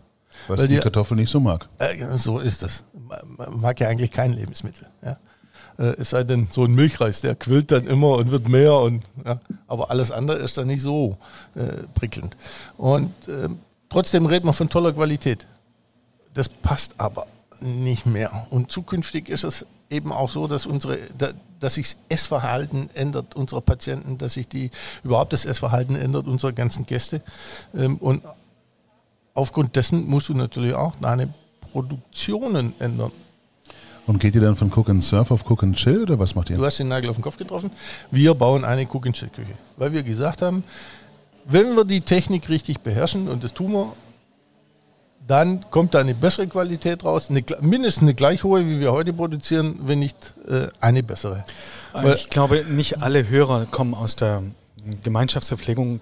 Was 0.48 0.60
Weil 0.60 0.68
die, 0.68 0.74
die 0.74 0.80
Kartoffel 0.80 1.16
nicht 1.16 1.30
so 1.30 1.40
mag. 1.40 1.68
Äh, 1.78 2.16
so 2.16 2.38
ist 2.38 2.62
es. 2.62 2.84
Man 2.94 3.60
mag 3.60 3.80
ja 3.80 3.88
eigentlich 3.88 4.10
kein 4.10 4.32
Lebensmittel. 4.32 4.86
Ja. 5.04 5.18
Äh, 5.78 5.96
es 5.98 6.10
sei 6.10 6.24
denn, 6.24 6.48
so 6.50 6.64
ein 6.64 6.74
Milchreis, 6.74 7.20
der 7.20 7.34
quillt 7.34 7.72
dann 7.72 7.86
immer 7.86 8.16
und 8.16 8.30
wird 8.30 8.48
mehr. 8.48 8.74
Und, 8.74 9.04
ja. 9.24 9.40
Aber 9.66 9.90
alles 9.90 10.10
andere 10.10 10.38
ist 10.38 10.58
dann 10.58 10.66
nicht 10.66 10.82
so 10.82 11.16
äh, 11.54 11.84
prickelnd. 11.94 12.36
Und 12.76 13.28
äh, 13.28 13.48
trotzdem 13.88 14.26
redet 14.26 14.44
man 14.44 14.54
von 14.54 14.68
toller 14.68 14.92
Qualität. 14.92 15.46
Das 16.34 16.48
passt 16.48 16.94
aber 16.98 17.26
nicht 17.60 18.06
mehr. 18.06 18.46
Und 18.50 18.70
zukünftig 18.70 19.28
ist 19.28 19.44
es 19.44 19.66
eben 19.90 20.12
auch 20.12 20.30
so, 20.30 20.46
dass 20.46 20.66
unsere, 20.66 20.98
dass 21.58 21.74
sich 21.74 21.88
das 21.88 21.96
Essverhalten 22.08 22.88
ändert 22.94 23.34
unserer 23.34 23.60
Patienten, 23.60 24.18
dass 24.18 24.34
sich 24.34 24.48
die 24.48 24.70
überhaupt 25.02 25.32
das 25.32 25.44
Essverhalten 25.44 25.96
ändert 25.96 26.26
unserer 26.26 26.52
ganzen 26.52 26.86
Gäste. 26.86 27.22
Ähm, 27.74 27.96
und 27.96 28.22
aufgrund 29.34 29.76
dessen 29.76 30.08
musst 30.08 30.28
du 30.28 30.34
natürlich 30.34 30.74
auch 30.74 30.94
deine 31.00 31.28
Produktionen 31.72 32.74
ändern. 32.78 33.12
Und 34.06 34.18
geht 34.18 34.34
ihr 34.34 34.40
dann 34.40 34.56
von 34.56 34.72
Cook 34.72 34.88
and 34.88 35.04
Surf 35.04 35.30
auf 35.30 35.48
Cook 35.48 35.62
and 35.62 35.76
Chill 35.76 36.02
oder 36.02 36.18
was 36.18 36.34
macht 36.34 36.50
ihr? 36.50 36.56
Du 36.56 36.64
hast 36.64 36.78
den 36.78 36.88
Nagel 36.88 37.10
auf 37.10 37.16
den 37.16 37.22
Kopf 37.22 37.36
getroffen. 37.36 37.70
Wir 38.10 38.34
bauen 38.34 38.64
eine 38.64 38.82
Cook 38.82 39.06
and 39.06 39.14
Chill 39.14 39.28
Küche, 39.28 39.54
weil 39.76 39.92
wir 39.92 40.02
gesagt 40.02 40.42
haben, 40.42 40.64
wenn 41.44 41.76
wir 41.76 41.84
die 41.84 42.00
Technik 42.00 42.48
richtig 42.48 42.80
beherrschen 42.80 43.28
und 43.28 43.44
das 43.44 43.54
tun 43.54 43.72
wir, 43.72 43.92
dann 45.26 45.64
kommt 45.70 45.94
da 45.94 46.00
eine 46.00 46.14
bessere 46.14 46.48
Qualität 46.48 47.04
raus, 47.04 47.30
eine, 47.30 47.44
mindestens 47.60 48.02
eine 48.02 48.14
gleich 48.14 48.42
hohe, 48.42 48.66
wie 48.66 48.80
wir 48.80 48.92
heute 48.92 49.12
produzieren, 49.12 49.78
wenn 49.82 50.00
nicht 50.00 50.34
äh, 50.48 50.66
eine 50.80 51.02
bessere. 51.02 51.44
ich 52.14 52.30
glaube, 52.30 52.64
nicht 52.68 53.02
alle 53.02 53.28
Hörer 53.28 53.66
kommen 53.66 53.94
aus 53.94 54.16
der 54.16 54.42
Gemeinschaftsverpflegung 55.04 56.00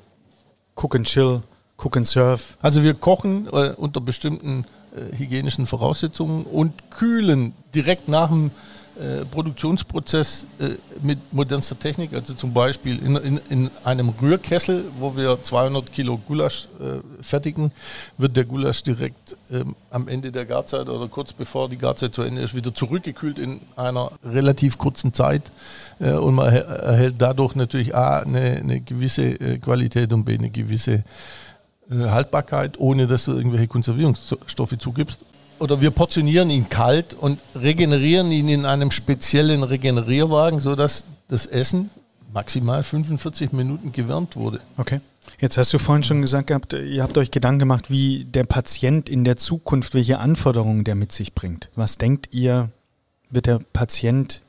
Cook 0.77 0.95
and 0.97 1.07
Chill 1.07 1.43
Cook 1.79 1.97
and 1.97 2.07
Serve. 2.07 2.43
Also 2.61 2.83
wir 2.83 2.95
kochen 2.95 3.47
äh, 3.47 3.73
unter 3.77 4.01
bestimmten 4.01 4.65
äh, 4.95 5.17
hygienischen 5.17 5.67
Voraussetzungen 5.67 6.45
und 6.45 6.91
kühlen 6.91 7.55
direkt 7.75 8.09
nach 8.09 8.29
dem 8.29 8.51
äh, 8.99 9.25
Produktionsprozess 9.25 10.45
äh, 10.59 10.71
mit 11.03 11.33
modernster 11.33 11.79
Technik, 11.79 12.15
also 12.15 12.35
zum 12.35 12.53
Beispiel 12.53 12.99
in, 12.99 13.15
in, 13.15 13.41
in, 13.49 13.71
einem 13.85 14.09
Rührkessel, 14.09 14.87
wo 14.99 15.17
wir 15.17 15.39
200 15.41 15.93
Kilo 15.93 16.19
Gulasch 16.19 16.67
äh, 16.81 16.99
fertigen, 17.23 17.71
wird 18.17 18.37
der 18.37 18.45
Gulasch 18.45 18.83
direkt 18.83 19.37
ähm, 19.53 19.77
am 19.93 20.09
Ende 20.09 20.33
der 20.33 20.47
Garzeit 20.47 20.89
oder 20.89 21.07
kurz 21.07 21.33
bevor 21.33 21.69
die 21.69 21.79
Garzeit 21.79 22.13
zu 22.13 22.23
Ende 22.23 22.43
ist, 22.43 22.57
wieder 22.57 22.75
zurückgekühlt 22.75 23.39
in 23.39 23.61
einer 23.77 24.11
relativ 24.25 24.79
kurzen 24.79 25.15
Zeit 25.15 25.53
äh, 26.01 26.11
und 26.11 26.35
man 26.35 26.53
erhält 26.53 27.17
dadurch 27.19 27.55
natürlich 27.55 27.95
A, 27.95 28.19
eine, 28.19 28.57
eine 28.57 28.81
gewisse 28.81 29.59
Qualität 29.61 30.13
und 30.13 30.25
B, 30.25 30.35
eine 30.35 30.51
gewisse 30.51 31.05
Haltbarkeit, 31.91 32.79
ohne 32.79 33.07
dass 33.07 33.25
du 33.25 33.33
irgendwelche 33.33 33.69
Konservierungsstoffe 33.69 34.79
zugibst 34.79 35.21
oder 35.59 35.81
wir 35.81 35.91
portionieren 35.91 36.51
ihn 36.51 36.69
kalt 36.69 37.15
und 37.15 37.39
regenerieren 37.55 38.31
ihn 38.31 38.49
in 38.49 38.65
einem 38.65 38.91
speziellen 38.91 39.63
Regenerierwagen, 39.63 40.61
sodass 40.61 41.05
das 41.29 41.47
Essen 41.47 41.91
maximal 42.33 42.83
45 42.83 43.53
Minuten 43.53 43.93
gewärmt 43.93 44.37
wurde. 44.37 44.61
Okay. 44.77 45.01
Jetzt 45.41 45.59
hast 45.59 45.73
du 45.73 45.79
vorhin 45.79 46.05
schon 46.05 46.23
gesagt 46.23 46.47
gehabt, 46.47 46.73
ihr 46.73 47.03
habt 47.03 47.19
euch 47.19 47.31
Gedanken 47.31 47.59
gemacht, 47.59 47.91
wie 47.91 48.25
der 48.25 48.45
Patient 48.45 49.09
in 49.09 49.25
der 49.25 49.37
Zukunft, 49.37 49.95
welche 49.95 50.19
Anforderungen 50.19 50.85
der 50.85 50.95
mit 50.95 51.13
sich 51.13 51.35
bringt. 51.35 51.69
Was 51.75 51.99
denkt 51.99 52.31
ihr, 52.33 52.71
wird 53.29 53.47
der 53.47 53.61
Patient 53.73 54.43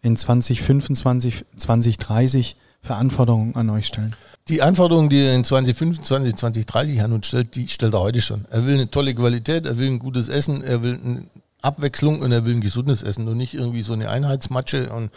in 0.00 0.16
2025, 0.16 1.44
2030 1.56 2.56
für 2.80 2.94
Anforderungen 2.94 3.54
an 3.54 3.68
euch 3.68 3.86
stellen? 3.86 4.16
Die 4.48 4.62
Anforderungen, 4.62 5.08
die 5.08 5.20
er 5.20 5.34
in 5.34 5.42
2025, 5.42 6.36
2030 6.36 7.02
an 7.02 7.12
uns 7.12 7.26
stellt, 7.26 7.56
die 7.56 7.66
stellt 7.66 7.94
er 7.94 8.00
heute 8.00 8.20
schon. 8.20 8.44
Er 8.50 8.64
will 8.64 8.74
eine 8.74 8.90
tolle 8.90 9.12
Qualität, 9.12 9.66
er 9.66 9.76
will 9.76 9.88
ein 9.88 9.98
gutes 9.98 10.28
Essen, 10.28 10.62
er 10.62 10.82
will 10.82 11.00
eine 11.04 11.22
Abwechslung 11.62 12.20
und 12.20 12.30
er 12.30 12.44
will 12.44 12.54
ein 12.54 12.60
gesundes 12.60 13.02
Essen 13.02 13.26
und 13.26 13.36
nicht 13.36 13.54
irgendwie 13.54 13.82
so 13.82 13.92
eine 13.92 14.08
Einheitsmatsche 14.08 14.90
und 14.90 15.10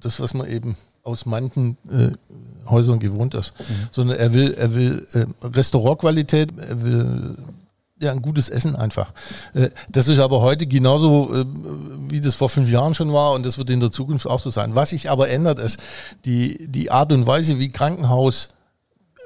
das, 0.00 0.18
was 0.18 0.34
man 0.34 0.48
eben 0.48 0.76
aus 1.04 1.26
manchen 1.26 1.76
äh, 1.90 2.10
Häusern 2.68 2.98
gewohnt 2.98 3.34
ist. 3.34 3.54
Mhm. 3.58 3.64
Sondern 3.92 4.18
er 4.18 4.32
will, 4.32 4.52
er 4.54 4.74
will 4.74 5.06
äh, 5.12 5.26
Restaurantqualität, 5.46 6.52
er 6.58 6.82
will 6.82 7.36
ja, 8.00 8.10
ein 8.10 8.20
gutes 8.20 8.48
Essen 8.48 8.74
einfach. 8.74 9.12
Äh, 9.54 9.70
das 9.90 10.08
ist 10.08 10.18
aber 10.18 10.40
heute 10.40 10.66
genauso, 10.66 11.32
äh, 11.32 11.44
wie 12.08 12.20
das 12.20 12.34
vor 12.34 12.48
fünf 12.48 12.68
Jahren 12.68 12.94
schon 12.94 13.12
war 13.12 13.32
und 13.34 13.46
das 13.46 13.58
wird 13.58 13.70
in 13.70 13.78
der 13.78 13.92
Zukunft 13.92 14.26
auch 14.26 14.40
so 14.40 14.50
sein. 14.50 14.74
Was 14.74 14.90
sich 14.90 15.08
aber 15.08 15.28
ändert, 15.28 15.60
ist 15.60 15.78
die, 16.24 16.66
die 16.68 16.90
Art 16.90 17.12
und 17.12 17.28
Weise, 17.28 17.60
wie 17.60 17.68
Krankenhaus 17.68 18.48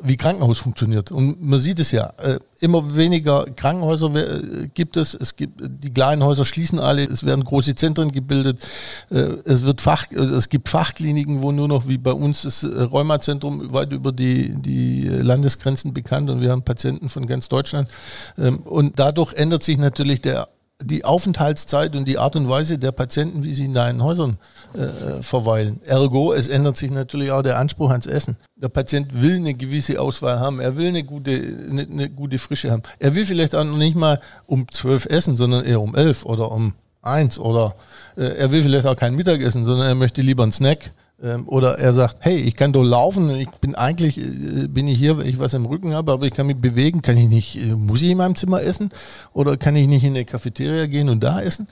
wie 0.02 0.16
Krankenhaus 0.16 0.58
funktioniert. 0.58 1.10
Und 1.10 1.42
man 1.42 1.58
sieht 1.60 1.78
es 1.78 1.90
ja, 1.90 2.12
äh, 2.22 2.38
immer 2.60 2.96
weniger 2.96 3.44
Krankenhäuser 3.44 4.14
äh, 4.14 4.68
gibt 4.74 4.96
es. 4.96 5.14
Es 5.14 5.36
gibt 5.36 5.60
die 5.60 5.90
kleinen 5.90 6.22
Häuser 6.22 6.44
schließen 6.44 6.78
alle. 6.78 7.04
Es 7.04 7.24
werden 7.24 7.44
große 7.44 7.74
Zentren 7.74 8.12
gebildet. 8.12 8.66
Äh, 9.10 9.36
es 9.44 9.64
wird 9.64 9.80
Fach, 9.80 10.10
es 10.10 10.48
gibt 10.48 10.68
Fachkliniken, 10.68 11.42
wo 11.42 11.52
nur 11.52 11.68
noch 11.68 11.88
wie 11.88 11.98
bei 11.98 12.12
uns 12.12 12.42
das 12.42 12.64
Rheumazentrum 12.64 13.72
weit 13.72 13.92
über 13.92 14.12
die 14.12 14.54
die 14.56 15.08
Landesgrenzen 15.08 15.94
bekannt 15.94 16.30
und 16.30 16.40
wir 16.40 16.50
haben 16.50 16.62
Patienten 16.62 17.08
von 17.08 17.26
ganz 17.26 17.48
Deutschland. 17.48 17.88
Ähm, 18.38 18.58
und 18.58 18.98
dadurch 18.98 19.32
ändert 19.34 19.62
sich 19.62 19.78
natürlich 19.78 20.20
der 20.20 20.48
die 20.82 21.04
Aufenthaltszeit 21.04 21.96
und 21.96 22.06
die 22.06 22.18
Art 22.18 22.36
und 22.36 22.48
Weise 22.48 22.78
der 22.78 22.92
Patienten, 22.92 23.44
wie 23.44 23.54
sie 23.54 23.64
in 23.64 23.72
deinen 23.72 24.02
Häusern 24.02 24.36
äh, 24.74 25.22
verweilen. 25.22 25.80
Ergo, 25.86 26.32
es 26.32 26.48
ändert 26.48 26.76
sich 26.76 26.90
natürlich 26.90 27.30
auch 27.30 27.42
der 27.42 27.58
Anspruch 27.58 27.90
ans 27.90 28.06
Essen. 28.06 28.36
Der 28.56 28.68
Patient 28.68 29.22
will 29.22 29.36
eine 29.36 29.54
gewisse 29.54 30.00
Auswahl 30.00 30.38
haben, 30.38 30.60
er 30.60 30.76
will 30.76 30.88
eine 30.88 31.02
gute, 31.02 31.30
eine, 31.30 31.82
eine 31.82 32.10
gute 32.10 32.38
Frische 32.38 32.70
haben. 32.70 32.82
Er 32.98 33.14
will 33.14 33.24
vielleicht 33.24 33.54
auch 33.54 33.64
nicht 33.64 33.96
mal 33.96 34.20
um 34.46 34.70
zwölf 34.70 35.06
essen, 35.06 35.36
sondern 35.36 35.64
eher 35.64 35.80
um 35.80 35.94
elf 35.94 36.26
oder 36.26 36.52
um 36.52 36.74
eins 37.00 37.38
oder 37.38 37.74
äh, 38.16 38.36
er 38.36 38.50
will 38.50 38.62
vielleicht 38.62 38.86
auch 38.86 38.96
kein 38.96 39.14
Mittagessen, 39.14 39.64
sondern 39.64 39.86
er 39.86 39.94
möchte 39.94 40.20
lieber 40.20 40.42
einen 40.42 40.52
Snack 40.52 40.92
oder 41.46 41.78
er 41.78 41.94
sagt, 41.94 42.16
hey, 42.20 42.36
ich 42.36 42.56
kann 42.56 42.74
doch 42.74 42.82
laufen, 42.82 43.30
ich 43.30 43.48
bin 43.62 43.74
eigentlich, 43.74 44.18
äh, 44.18 44.66
bin 44.68 44.86
ich 44.86 44.98
hier, 44.98 45.16
weil 45.16 45.26
ich 45.26 45.38
was 45.38 45.54
im 45.54 45.64
Rücken 45.64 45.94
habe, 45.94 46.12
aber 46.12 46.26
ich 46.26 46.34
kann 46.34 46.46
mich 46.46 46.58
bewegen, 46.58 47.00
kann 47.00 47.16
ich 47.16 47.26
nicht, 47.26 47.56
äh, 47.56 47.74
muss 47.74 48.02
ich 48.02 48.10
in 48.10 48.18
meinem 48.18 48.34
Zimmer 48.34 48.60
essen 48.60 48.90
oder 49.32 49.56
kann 49.56 49.76
ich 49.76 49.88
nicht 49.88 50.04
in 50.04 50.10
eine 50.10 50.26
Cafeteria 50.26 50.84
gehen 50.84 51.08
und 51.08 51.24
da 51.24 51.40
essen? 51.40 51.68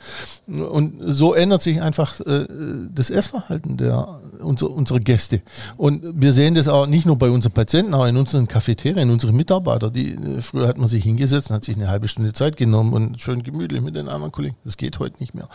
Und 0.46 0.94
so 1.08 1.34
ändert 1.34 1.60
sich 1.60 1.82
einfach 1.82 2.20
äh, 2.20 2.46
das 2.94 3.10
Essverhalten 3.10 3.76
der, 3.76 4.18
unser, 4.40 4.70
unserer 4.70 5.00
Gäste. 5.00 5.42
Und 5.76 6.02
wir 6.18 6.32
sehen 6.32 6.54
das 6.54 6.66
auch 6.66 6.86
nicht 6.86 7.04
nur 7.04 7.18
bei 7.18 7.28
unseren 7.28 7.52
Patienten, 7.52 7.92
auch 7.92 8.06
in 8.06 8.16
unseren 8.16 8.48
Cafeterien, 8.48 9.10
unsere 9.10 9.34
Mitarbeiter, 9.34 9.90
die, 9.90 10.16
früher 10.40 10.66
hat 10.68 10.78
man 10.78 10.88
sich 10.88 11.04
hingesetzt 11.04 11.50
und 11.50 11.56
hat 11.56 11.64
sich 11.64 11.76
eine 11.76 11.88
halbe 11.88 12.08
Stunde 12.08 12.32
Zeit 12.32 12.56
genommen 12.56 12.94
und 12.94 13.20
schön 13.20 13.42
gemütlich 13.42 13.82
mit 13.82 13.94
den 13.94 14.08
anderen 14.08 14.32
Kollegen. 14.32 14.56
Das 14.64 14.78
geht 14.78 14.98
heute 15.00 15.16
nicht 15.20 15.34
mehr. 15.34 15.50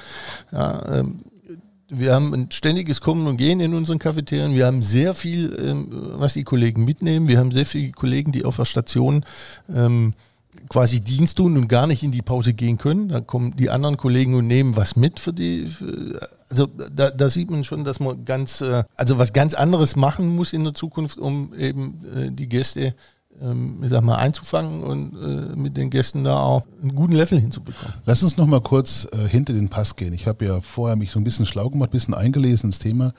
Ja, 0.52 1.00
ähm, 1.00 1.22
wir 1.90 2.14
haben 2.14 2.34
ein 2.34 2.52
ständiges 2.52 3.02
Kommen 3.02 3.28
und 3.28 3.38
Gehen 3.38 3.60
in 3.60 3.74
unseren 3.74 4.00
Cafeterien. 4.00 4.54
Wir 4.54 4.68
haben 4.68 4.82
sehr 4.82 5.14
viel, 5.14 5.58
ähm, 5.60 5.88
was 5.92 6.34
die 6.34 6.44
Kollegen 6.44 6.86
mitnehmen. 6.86 7.28
Wir 7.28 7.40
haben 7.40 7.52
sehr 7.52 7.66
viele 7.66 7.92
Kollegen, 7.92 8.32
die 8.32 8.46
auf 8.46 8.58
der 8.58 8.66
Station 8.66 9.26
ähm, 9.74 10.14
quasi 10.70 11.02
Dienst 11.02 11.38
tun 11.38 11.58
und 11.58 11.68
gar 11.68 11.88
nicht 11.88 12.04
in 12.04 12.12
die 12.12 12.22
Pause 12.22 12.54
gehen 12.54 12.78
können. 12.78 13.10
Da 13.10 13.22
kommen 13.22 13.56
die 13.56 13.70
anderen 13.70 13.98
Kollegen 13.98 14.36
und 14.36 14.48
nehmen 14.48 14.76
was 14.76 14.96
mit 14.96 15.20
für 15.20 15.34
die. 15.34 15.68
Für, 15.68 16.30
also 16.50 16.68
da, 16.68 17.12
da, 17.12 17.30
sieht 17.30 17.52
man 17.52 17.64
schon, 17.64 17.84
dass 17.84 18.00
man 18.00 18.26
ganz, 18.26 18.62
äh, 18.62 18.84
also 18.96 19.18
was 19.18 19.34
ganz 19.34 19.54
anderes 19.54 19.96
machen 19.96 20.36
muss 20.36 20.54
in 20.54 20.64
der 20.64 20.74
Zukunft, 20.74 21.18
um 21.18 21.54
eben 21.56 22.02
äh, 22.16 22.32
die 22.32 22.50
Gäste 22.50 22.96
ich 23.82 23.90
sag 23.90 24.02
mal, 24.02 24.18
einzufangen 24.18 24.84
und 24.84 25.14
äh, 25.16 25.56
mit 25.56 25.78
den 25.78 25.90
Gästen 25.90 26.24
da 26.24 26.40
auch 26.40 26.64
einen 26.82 26.94
guten 26.94 27.14
Level 27.14 27.40
hinzubekommen. 27.40 27.94
Lass 28.06 28.22
uns 28.22 28.36
noch 28.36 28.48
mal 28.48 28.60
kurz 28.60 29.08
äh, 29.12 29.28
hinter 29.28 29.54
den 29.54 29.70
Pass 29.70 29.96
gehen. 29.96 30.14
Ich 30.14 30.28
habe 30.28 30.46
ja 30.46 30.62
vorher 30.62 30.98
mich 30.98 31.12
so 31.12 31.20
ein 31.20 31.24
bisschen 31.24 31.46
schlau 31.46 31.70
gemacht, 31.70 31.90
ein 31.90 31.94
bisschen 31.94 32.14
eingelesen 32.14 32.70
ins 32.70 32.80
Thema. 32.80 33.14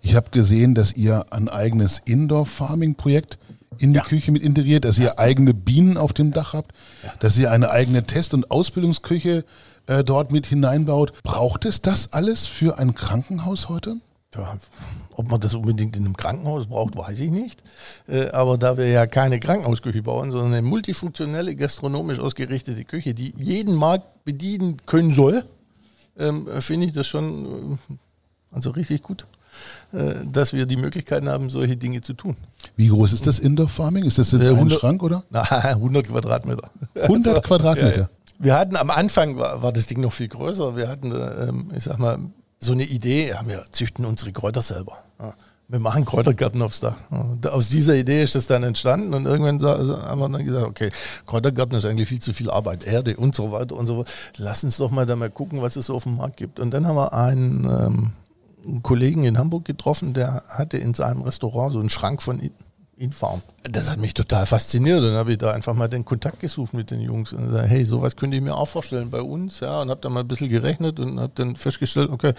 Ich 0.00 0.14
habe 0.14 0.30
gesehen, 0.30 0.74
dass 0.74 0.96
ihr 0.96 1.26
ein 1.30 1.48
eigenes 1.48 2.00
Indoor-Farming-Projekt 2.04 3.38
in 3.78 3.92
die 3.92 3.98
ja. 3.98 4.04
Küche 4.04 4.32
mit 4.32 4.42
integriert, 4.42 4.86
dass 4.86 4.98
ihr 4.98 5.18
eigene 5.18 5.52
Bienen 5.52 5.98
auf 5.98 6.12
dem 6.12 6.32
Dach 6.32 6.54
habt, 6.54 6.72
ja. 7.04 7.12
dass 7.20 7.36
ihr 7.36 7.50
eine 7.50 7.70
eigene 7.70 8.04
Test- 8.04 8.32
und 8.32 8.50
Ausbildungsküche 8.50 9.44
äh, 9.86 10.04
dort 10.04 10.32
mit 10.32 10.46
hineinbaut. 10.46 11.12
Braucht 11.22 11.64
es 11.66 11.82
das 11.82 12.12
alles 12.12 12.46
für 12.46 12.78
ein 12.78 12.94
Krankenhaus 12.94 13.68
heute? 13.68 13.96
Ja, 14.36 14.56
ob 15.14 15.30
man 15.30 15.40
das 15.40 15.54
unbedingt 15.54 15.96
in 15.96 16.04
einem 16.04 16.16
Krankenhaus 16.16 16.66
braucht, 16.66 16.96
weiß 16.96 17.18
ich 17.20 17.30
nicht. 17.30 17.62
Äh, 18.06 18.28
aber 18.30 18.58
da 18.58 18.76
wir 18.76 18.88
ja 18.88 19.06
keine 19.06 19.40
Krankenhausküche 19.40 20.02
bauen, 20.02 20.30
sondern 20.30 20.52
eine 20.52 20.62
multifunktionelle, 20.62 21.56
gastronomisch 21.56 22.20
ausgerichtete 22.20 22.84
Küche, 22.84 23.14
die 23.14 23.34
jeden 23.38 23.74
Markt 23.74 24.24
bedienen 24.24 24.76
können 24.84 25.14
soll, 25.14 25.44
ähm, 26.18 26.46
finde 26.60 26.86
ich 26.86 26.92
das 26.92 27.06
schon 27.06 27.78
äh, 27.90 27.94
also 28.56 28.70
richtig 28.70 29.02
gut, 29.02 29.26
äh, 29.92 30.14
dass 30.24 30.52
wir 30.52 30.66
die 30.66 30.76
Möglichkeiten 30.76 31.28
haben, 31.28 31.50
solche 31.50 31.76
Dinge 31.76 32.00
zu 32.00 32.14
tun. 32.14 32.36
Wie 32.76 32.88
groß 32.88 33.12
ist 33.12 33.26
das 33.26 33.38
Indoor 33.38 33.68
Farming? 33.68 34.04
Ist 34.04 34.18
das 34.18 34.32
jetzt 34.32 34.46
100, 34.46 34.76
ein 34.76 34.80
Schrank, 34.80 35.02
oder? 35.02 35.24
Na, 35.30 35.42
100 35.42 36.08
Quadratmeter. 36.08 36.70
100 36.94 37.44
Quadratmeter? 37.44 37.90
Ja, 37.96 38.02
ja. 38.02 38.08
Wir 38.38 38.54
hatten 38.54 38.76
am 38.76 38.90
Anfang, 38.90 39.38
war, 39.38 39.62
war, 39.62 39.72
das 39.72 39.86
Ding 39.86 40.00
noch 40.00 40.12
viel 40.12 40.28
größer. 40.28 40.76
Wir 40.76 40.88
hatten, 40.88 41.10
ähm, 41.10 41.72
ich 41.74 41.84
sag 41.84 41.98
mal, 41.98 42.18
so 42.66 42.72
eine 42.72 42.84
Idee, 42.84 43.28
ja, 43.30 43.46
wir 43.46 43.64
züchten 43.72 44.04
unsere 44.04 44.32
Kräuter 44.32 44.62
selber. 44.62 44.98
Ja, 45.18 45.34
wir 45.68 45.80
machen 45.80 46.04
Kräutergärten 46.04 46.62
aufs 46.62 46.80
Dach. 46.80 46.96
Ja, 47.10 47.50
aus 47.50 47.68
dieser 47.68 47.96
Idee 47.96 48.22
ist 48.22 48.34
das 48.34 48.46
dann 48.46 48.62
entstanden 48.62 49.14
und 49.14 49.26
irgendwann 49.26 49.60
haben 49.62 50.20
wir 50.20 50.28
dann 50.28 50.44
gesagt, 50.44 50.66
okay, 50.66 50.90
Kräutergarten 51.26 51.76
ist 51.76 51.84
eigentlich 51.84 52.08
viel 52.08 52.20
zu 52.20 52.32
viel 52.32 52.50
Arbeit, 52.50 52.84
Erde 52.84 53.16
und 53.16 53.34
so 53.34 53.50
weiter 53.50 53.76
und 53.76 53.86
so 53.86 53.96
fort. 53.96 54.10
Lass 54.36 54.62
uns 54.62 54.76
doch 54.76 54.90
mal 54.90 55.06
da 55.06 55.16
mal 55.16 55.30
gucken, 55.30 55.62
was 55.62 55.76
es 55.76 55.86
so 55.86 55.94
auf 55.94 56.04
dem 56.04 56.16
Markt 56.16 56.36
gibt. 56.36 56.60
Und 56.60 56.70
dann 56.72 56.86
haben 56.86 56.96
wir 56.96 57.12
einen, 57.12 57.64
ähm, 57.64 58.12
einen 58.64 58.82
Kollegen 58.82 59.24
in 59.24 59.38
Hamburg 59.38 59.64
getroffen, 59.64 60.14
der 60.14 60.44
hatte 60.48 60.78
in 60.78 60.94
seinem 60.94 61.22
Restaurant 61.22 61.72
so 61.72 61.80
einen 61.80 61.90
Schrank 61.90 62.22
von 62.22 62.40
Infarm. 62.96 63.42
Das 63.70 63.90
hat 63.90 63.98
mich 63.98 64.14
total 64.14 64.46
fasziniert. 64.46 65.02
Dann 65.02 65.14
habe 65.14 65.32
ich 65.32 65.38
da 65.38 65.50
einfach 65.50 65.74
mal 65.74 65.88
den 65.88 66.04
Kontakt 66.04 66.40
gesucht 66.40 66.74
mit 66.74 66.90
den 66.90 67.00
Jungs 67.00 67.32
und 67.32 67.46
gesagt, 67.46 67.68
hey, 67.68 67.84
sowas 67.84 68.16
könnte 68.16 68.36
ich 68.36 68.42
mir 68.42 68.54
auch 68.54 68.66
vorstellen 68.66 69.10
bei 69.10 69.20
uns. 69.20 69.60
Ja, 69.60 69.80
und 69.80 69.90
habe 69.90 70.00
dann 70.00 70.12
mal 70.12 70.20
ein 70.20 70.28
bisschen 70.28 70.48
gerechnet 70.48 71.00
und 71.00 71.18
habe 71.20 71.32
dann 71.34 71.56
festgestellt, 71.56 72.10
okay, 72.10 72.32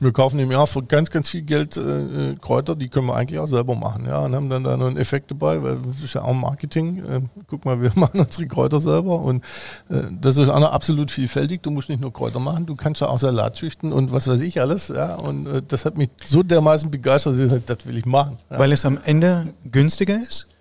wir 0.00 0.12
kaufen 0.12 0.38
im 0.40 0.50
Jahr 0.50 0.66
für 0.66 0.82
ganz, 0.82 1.10
ganz 1.10 1.28
viel 1.28 1.42
Geld 1.42 1.76
äh, 1.76 2.30
äh, 2.30 2.34
Kräuter, 2.40 2.74
die 2.74 2.88
können 2.88 3.06
wir 3.06 3.16
eigentlich 3.16 3.38
auch 3.38 3.46
selber 3.46 3.74
machen. 3.74 4.06
Ja, 4.06 4.20
und 4.20 4.34
haben 4.34 4.50
dann 4.50 4.64
da 4.64 4.76
noch 4.76 4.86
einen 4.86 4.96
Effekt 4.96 5.30
dabei, 5.30 5.62
weil 5.62 5.78
das 5.86 6.02
ist 6.02 6.14
ja 6.14 6.22
auch 6.22 6.34
Marketing. 6.34 6.98
Äh, 6.98 7.20
guck 7.46 7.64
mal, 7.64 7.80
wir 7.80 7.92
machen 7.94 8.20
unsere 8.20 8.46
Kräuter 8.46 8.80
selber 8.80 9.20
und 9.20 9.44
äh, 9.88 10.02
das 10.20 10.36
ist 10.36 10.48
auch 10.48 10.60
noch 10.60 10.72
absolut 10.72 11.10
vielfältig. 11.10 11.62
Du 11.62 11.70
musst 11.70 11.88
nicht 11.88 12.00
nur 12.00 12.12
Kräuter 12.12 12.40
machen, 12.40 12.66
du 12.66 12.76
kannst 12.76 13.00
ja 13.00 13.08
auch 13.08 13.18
Salat 13.18 13.56
züchten 13.56 13.92
und 13.92 14.12
was 14.12 14.26
weiß 14.28 14.40
ich 14.40 14.60
alles. 14.60 14.88
Ja, 14.88 15.14
und 15.16 15.46
äh, 15.46 15.62
das 15.66 15.84
hat 15.84 15.96
mich 15.96 16.10
so 16.26 16.42
dermaßen 16.42 16.90
begeistert, 16.90 17.34
dass 17.34 17.40
ich 17.40 17.44
gesagt 17.44 17.70
das 17.70 17.86
will 17.86 17.96
ich 17.96 18.06
machen. 18.06 18.36
Ja. 18.50 18.58
Weil 18.58 18.72
es 18.72 18.84
am 18.84 18.98
Ende 19.04 19.54
günstiger 19.70 20.20
ist? 20.20 20.53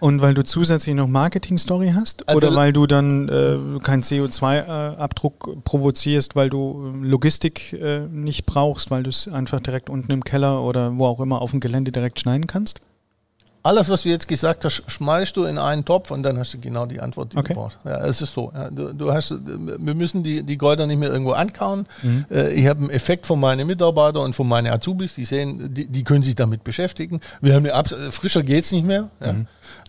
Und 0.00 0.20
weil 0.20 0.34
du 0.34 0.42
zusätzlich 0.44 0.94
noch 0.94 1.06
Marketing-Story 1.08 1.92
hast? 1.94 2.28
Also 2.28 2.48
oder 2.48 2.56
weil 2.56 2.72
du 2.72 2.86
dann 2.86 3.28
äh, 3.28 3.78
keinen 3.80 4.02
CO2-Abdruck 4.02 5.64
provozierst, 5.64 6.36
weil 6.36 6.50
du 6.50 6.92
äh, 7.02 7.06
Logistik 7.06 7.72
äh, 7.72 8.00
nicht 8.00 8.46
brauchst, 8.46 8.90
weil 8.90 9.02
du 9.02 9.10
es 9.10 9.28
einfach 9.28 9.60
direkt 9.60 9.88
unten 9.90 10.12
im 10.12 10.24
Keller 10.24 10.62
oder 10.62 10.96
wo 10.98 11.06
auch 11.06 11.20
immer 11.20 11.40
auf 11.40 11.50
dem 11.52 11.60
Gelände 11.60 11.92
direkt 11.92 12.20
schneiden 12.20 12.46
kannst? 12.46 12.80
Alles, 13.66 13.88
was 13.88 14.02
du 14.02 14.10
jetzt 14.10 14.28
gesagt 14.28 14.66
hast, 14.66 14.82
schmeißt 14.88 15.34
du 15.38 15.44
in 15.44 15.56
einen 15.56 15.86
Topf 15.86 16.10
und 16.10 16.22
dann 16.22 16.38
hast 16.38 16.52
du 16.52 16.60
genau 16.60 16.84
die 16.84 17.00
Antwort, 17.00 17.32
die 17.32 17.38
Okay. 17.38 17.54
du 17.54 17.60
brauchst. 17.60 17.78
Ja, 17.82 18.04
es 18.04 18.20
ist 18.20 18.34
so. 18.34 18.52
Ja, 18.54 18.68
du, 18.68 18.92
du 18.92 19.10
hast, 19.10 19.34
wir 19.42 19.94
müssen 19.94 20.22
die, 20.22 20.42
die 20.42 20.58
Kräuter 20.58 20.86
nicht 20.86 20.98
mehr 20.98 21.10
irgendwo 21.10 21.32
ankauen. 21.32 21.86
Äh, 22.30 22.52
ich 22.52 22.66
habe 22.66 22.80
einen 22.80 22.90
Effekt 22.90 23.24
von 23.24 23.40
meinen 23.40 23.66
Mitarbeitern 23.66 24.22
und 24.22 24.36
von 24.36 24.46
meinen 24.46 24.70
Azubis, 24.70 25.14
die 25.14 25.24
sehen, 25.24 25.72
die, 25.72 25.86
die 25.86 26.04
können 26.04 26.22
sich 26.22 26.34
damit 26.34 26.62
beschäftigen. 26.62 27.20
Wir 27.40 27.54
haben 27.54 27.64
eine 27.64 27.72
Abs 27.72 27.94
frischer 28.10 28.42
geht's 28.42 28.70
nicht 28.70 28.86
mehr. 28.86 29.08
Ja. 29.24 29.34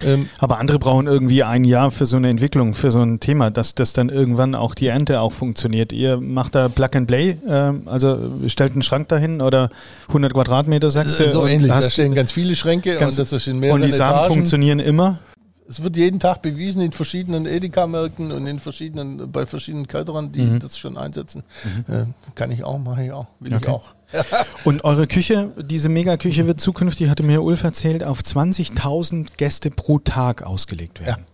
Ähm, 0.04 0.30
Aber 0.40 0.60
andere 0.60 0.80
brauchen 0.80 1.08
irgendwie 1.08 1.44
ein 1.44 1.64
Jahr 1.64 1.92
für 1.92 2.06
so 2.06 2.18
eine 2.18 2.30
Entwicklung, 2.30 2.74
für 2.74 2.92
so 2.92 3.02
ein 3.02 3.20
Thema, 3.20 3.50
dass 3.50 3.76
das 3.76 3.94
dann 3.94 4.10
irgendwann 4.10 4.56
auch 4.56 4.76
die 4.76 4.88
Ernte 4.88 5.22
auch 5.22 5.32
funktioniert. 5.32 5.94
Ihr 5.94 6.18
macht 6.18 6.56
da 6.56 6.68
Plug 6.70 6.90
and 6.96 7.08
Play, 7.08 7.38
ähm, 7.48 7.84
also 7.86 8.18
stellt 8.48 8.74
einen 8.74 8.84
Schrank 8.84 9.08
dahin 9.10 9.42
oder 9.42 9.70
100 10.10 10.34
Quadratmeter 10.34 10.90
sagst 10.90 11.20
du. 11.20 11.30
so 11.30 11.48
ähnlich. 11.48 11.72
Da 11.72 11.90
stehen 11.90 12.14
ganz 12.14 12.32
viele 12.32 12.56
Schränke 12.56 12.98
ganz- 12.98 13.18
und 13.18 13.20
das 13.20 13.34
ist 13.34 13.48
in 13.48 13.60
mehreren 13.60 13.82
und 13.82 13.88
die 13.88 13.92
Samen 13.92 14.18
Etagen. 14.20 14.34
funktionieren 14.34 14.80
immer. 14.80 15.20
Es 15.68 15.82
wird 15.82 15.98
jeden 15.98 16.20
Tag 16.20 16.42
bewiesen 16.44 16.82
in 16.82 16.92
verschiedenen 16.92 17.46
Edeka-Märkten 17.48 18.32
und 18.32 18.46
in 18.46 18.60
verschiedenen, 18.60 19.32
bei 19.32 19.46
verschiedenen 19.48 19.88
Kälterern, 19.88 20.32
die 20.32 20.60
das 20.60 20.78
schon 20.78 20.96
einsetzen. 20.96 21.42
Äh, 21.88 22.06
kann 22.36 22.52
ich 22.52 22.64
auch, 22.64 22.78
mache 22.78 23.06
ich 23.06 23.12
auch, 23.12 23.26
will 23.40 23.52
ich 23.52 23.58
Okay. 23.58 23.70
auch. 23.72 23.96
Und 24.66 24.84
eure 24.84 25.08
Küche, 25.08 25.52
diese 25.60 25.90
Megaküche 25.90 26.46
wird 26.46 26.60
zukünftig, 26.62 27.10
hatte 27.10 27.24
mir 27.24 27.42
Ulf 27.42 27.64
erzählt, 27.64 28.04
auf 28.04 28.20
20.000 28.22 29.30
Gäste 29.38 29.72
pro 29.72 29.98
Tag 29.98 30.44
ausgelegt 30.44 31.04
werden. 31.04 31.26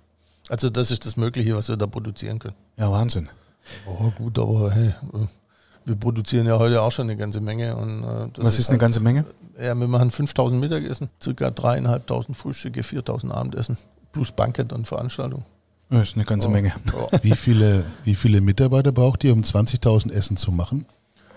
Also 0.48 0.70
das 0.70 0.90
ist 0.92 1.06
das 1.06 1.18
Mögliche, 1.18 1.56
was 1.56 1.68
wir 1.68 1.76
da 1.76 1.86
produzieren 1.88 2.40
können. 2.40 2.56
Ja, 2.78 2.90
Wahnsinn. 2.90 3.28
Oh, 3.86 4.12
gut, 4.18 4.40
aber 4.40 4.72
hey, 4.72 4.88
äh, 4.88 5.28
wir 5.86 5.96
produzieren 5.96 6.48
ja 6.48 6.58
heute 6.58 6.82
auch 6.82 6.92
schon 6.92 7.08
eine 7.10 7.18
ganze 7.18 7.42
Menge. 7.42 7.76
Und, 7.76 8.04
äh, 8.04 8.28
das 8.34 8.46
Was 8.46 8.60
ist 8.60 8.70
eine 8.70 8.80
ganze 8.80 9.02
Menge? 9.02 9.26
Ja, 9.62 9.76
wir 9.76 9.88
machen 9.88 10.10
5000 10.10 10.60
Mittagessen, 10.60 11.10
circa 11.22 11.48
3.500 11.50 12.34
Frühstücke, 12.34 12.84
4000 12.84 13.34
Abendessen, 13.34 13.78
plus 14.12 14.32
Bankett 14.32 14.74
und 14.74 14.88
Veranstaltung. 14.88 15.44
Das 15.90 16.10
ist 16.10 16.16
eine 16.16 16.26
ganze 16.26 16.48
Menge. 16.48 16.74
Ja. 17.12 17.20
Wie 17.22 17.36
viele, 17.36 17.84
wie 18.06 18.16
viele 18.16 18.40
Mitarbeiter 18.40 18.94
braucht 18.94 19.26
ihr, 19.26 19.34
um 19.34 19.42
20.000 19.42 20.12
Essen 20.12 20.38
zu 20.38 20.52
machen? 20.52 20.86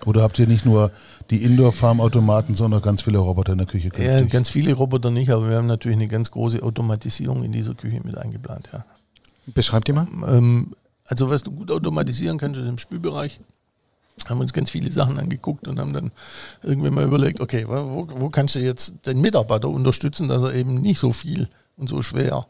Oder 0.06 0.22
habt 0.22 0.38
ihr 0.38 0.46
nicht 0.46 0.64
nur 0.64 0.92
die 1.30 1.42
Indoor-Farm-Automaten, 1.42 2.54
sondern 2.54 2.82
ganz 2.82 3.02
viele 3.02 3.18
Roboter 3.18 3.52
in 3.52 3.58
der 3.58 3.66
Küche? 3.66 3.90
Ja, 3.98 4.20
ganz 4.22 4.48
viele 4.48 4.74
Roboter 4.74 5.10
nicht, 5.10 5.30
aber 5.30 5.48
wir 5.48 5.56
haben 5.56 5.66
natürlich 5.66 5.96
eine 5.96 6.08
ganz 6.08 6.30
große 6.30 6.62
Automatisierung 6.62 7.42
in 7.42 7.52
dieser 7.52 7.74
Küche 7.74 8.00
mit 8.04 8.16
eingeplant. 8.16 8.68
Ja. 8.72 8.84
Beschreibt 9.46 9.88
ihr 9.88 9.94
mal. 9.94 10.06
Ähm, 10.26 10.74
also 11.06 11.30
was 11.30 11.42
du 11.42 11.50
gut 11.50 11.70
automatisieren 11.70 12.38
kannst, 12.38 12.60
ist 12.60 12.68
im 12.68 12.78
Spülbereich. 12.78 13.40
Haben 14.28 14.40
uns 14.40 14.52
ganz 14.52 14.70
viele 14.70 14.92
Sachen 14.92 15.18
angeguckt 15.18 15.66
und 15.66 15.80
haben 15.80 15.92
dann 15.92 16.12
irgendwann 16.62 16.94
mal 16.94 17.04
überlegt, 17.04 17.40
okay, 17.40 17.66
wo, 17.66 18.06
wo 18.08 18.30
kannst 18.30 18.54
du 18.54 18.60
jetzt 18.60 19.06
den 19.06 19.20
Mitarbeiter 19.20 19.68
unterstützen, 19.68 20.28
dass 20.28 20.42
er 20.42 20.54
eben 20.54 20.74
nicht 20.80 21.00
so 21.00 21.12
viel 21.12 21.48
und 21.76 21.88
so 21.88 22.02
schwer 22.02 22.46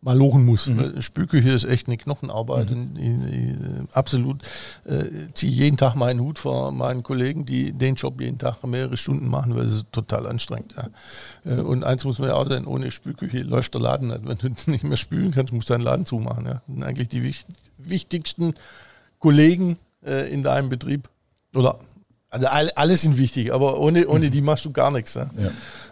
mal 0.00 0.16
lochen 0.16 0.44
muss. 0.44 0.74
Weil 0.76 1.00
Spülküche 1.02 1.50
ist 1.50 1.64
echt 1.64 1.88
eine 1.88 1.96
Knochenarbeit. 1.96 2.70
Und 2.70 2.96
ich, 2.98 3.34
ich, 3.34 3.96
absolut 3.96 4.42
äh, 4.84 5.04
ziehe 5.34 5.52
jeden 5.52 5.76
Tag 5.76 5.96
meinen 5.96 6.20
Hut 6.20 6.38
vor 6.38 6.72
meinen 6.72 7.02
Kollegen, 7.02 7.44
die 7.46 7.72
den 7.72 7.96
Job 7.96 8.20
jeden 8.20 8.38
Tag 8.38 8.64
mehrere 8.64 8.96
Stunden 8.96 9.28
machen, 9.28 9.56
weil 9.56 9.66
es 9.66 9.84
total 9.90 10.26
anstrengend. 10.26 10.74
Ja. 10.76 11.52
Äh, 11.52 11.60
und 11.60 11.84
eins 11.84 12.04
muss 12.04 12.18
man 12.18 12.28
ja 12.28 12.34
auch 12.36 12.46
sein, 12.46 12.66
ohne 12.66 12.90
Spülküche 12.90 13.40
läuft 13.40 13.74
der 13.74 13.80
Laden 13.80 14.08
nicht. 14.08 14.26
Wenn 14.26 14.38
du 14.38 14.48
nicht 14.70 14.84
mehr 14.84 14.96
spülen 14.96 15.32
kannst, 15.32 15.52
musst 15.52 15.68
du 15.68 15.74
deinen 15.74 15.84
Laden 15.84 16.06
zumachen. 16.06 16.46
Ja. 16.46 16.54
Das 16.54 16.62
sind 16.66 16.82
eigentlich 16.82 17.08
die 17.08 17.24
wich 17.24 17.46
wichtigsten 17.76 18.54
Kollegen 19.18 19.78
äh, 20.04 20.32
in 20.32 20.42
deinem 20.42 20.68
Betrieb. 20.68 21.08
Oder 21.54 21.78
also 22.30 22.46
alle, 22.46 22.96
sind 22.96 23.16
wichtig, 23.16 23.52
aber 23.54 23.78
ohne, 23.80 24.06
ohne 24.06 24.30
die 24.30 24.42
machst 24.42 24.64
du 24.64 24.72
gar 24.72 24.90
nichts. 24.90 25.14
Ja. 25.14 25.30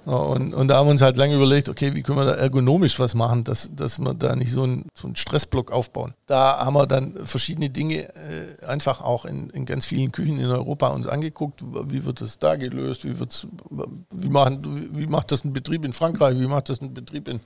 Ja, 0.06 0.12
Und, 0.12 0.54
und 0.54 0.68
da 0.68 0.76
haben 0.76 0.86
wir 0.86 0.92
uns 0.92 1.02
halt 1.02 1.16
lange 1.16 1.34
überlegt, 1.34 1.68
okay, 1.68 1.94
wie 1.94 2.02
können 2.02 2.18
wir 2.18 2.26
da 2.26 2.34
ergonomisch 2.34 3.00
was 3.00 3.14
machen, 3.14 3.42
dass, 3.42 3.74
dass 3.74 3.98
wir 3.98 4.14
da 4.14 4.36
nicht 4.36 4.52
so 4.52 4.62
einen, 4.62 4.86
so 4.94 5.08
einen 5.08 5.16
Stressblock 5.16 5.72
aufbauen. 5.72 6.14
Da 6.26 6.58
haben 6.58 6.74
wir 6.74 6.86
dann 6.86 7.14
verschiedene 7.24 7.70
Dinge 7.70 8.04
äh, 8.04 8.66
einfach 8.66 9.00
auch 9.00 9.24
in, 9.24 9.50
in 9.50 9.66
ganz 9.66 9.86
vielen 9.86 10.12
Küchen 10.12 10.38
in 10.38 10.46
Europa 10.50 10.88
uns 10.88 11.06
angeguckt. 11.08 11.64
Wie 11.90 12.04
wird 12.04 12.20
das 12.20 12.38
da 12.38 12.54
gelöst? 12.54 13.04
Wie, 13.04 13.18
wird's, 13.18 13.46
wie, 14.12 14.28
machen, 14.28 14.90
wie 14.92 15.06
macht 15.06 15.32
das 15.32 15.44
ein 15.44 15.52
Betrieb 15.52 15.84
in 15.84 15.92
Frankreich? 15.92 16.38
Wie 16.38 16.46
macht 16.46 16.68
das 16.68 16.80
ein 16.80 16.94
Betrieb 16.94 17.26
in, 17.26 17.40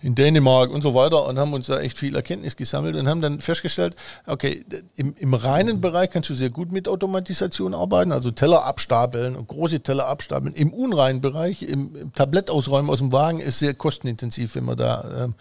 in 0.00 0.14
Dänemark 0.14 0.70
und 0.70 0.82
so 0.82 0.94
weiter? 0.94 1.26
Und 1.26 1.38
haben 1.38 1.52
uns 1.52 1.66
da 1.66 1.78
echt 1.80 1.98
viel 1.98 2.16
Erkenntnis 2.16 2.56
gesammelt 2.56 2.96
und 2.96 3.08
haben 3.08 3.20
dann 3.20 3.40
festgestellt, 3.40 3.96
okay, 4.26 4.64
im, 4.96 5.14
im 5.18 5.34
reinen 5.34 5.80
Bereich 5.80 6.10
kannst 6.10 6.30
du 6.30 6.34
sehr 6.34 6.50
gut 6.50 6.72
mit 6.72 6.88
Automatisation 6.88 7.74
arbeiten, 7.74 8.12
also 8.12 8.27
Teller 8.30 8.64
abstapeln 8.64 9.36
und 9.36 9.48
große 9.48 9.80
Teller 9.80 10.06
abstapeln. 10.06 10.54
Im 10.54 10.72
unreinen 10.72 11.20
Bereich, 11.20 11.62
im, 11.62 11.94
im 11.96 12.12
Tablett 12.12 12.50
ausräumen 12.50 12.90
aus 12.90 12.98
dem 12.98 13.12
Wagen, 13.12 13.40
ist 13.40 13.58
sehr 13.58 13.74
kostenintensiv, 13.74 14.54
wenn 14.54 14.64
man 14.64 14.76
da 14.76 15.24
ähm, 15.24 15.34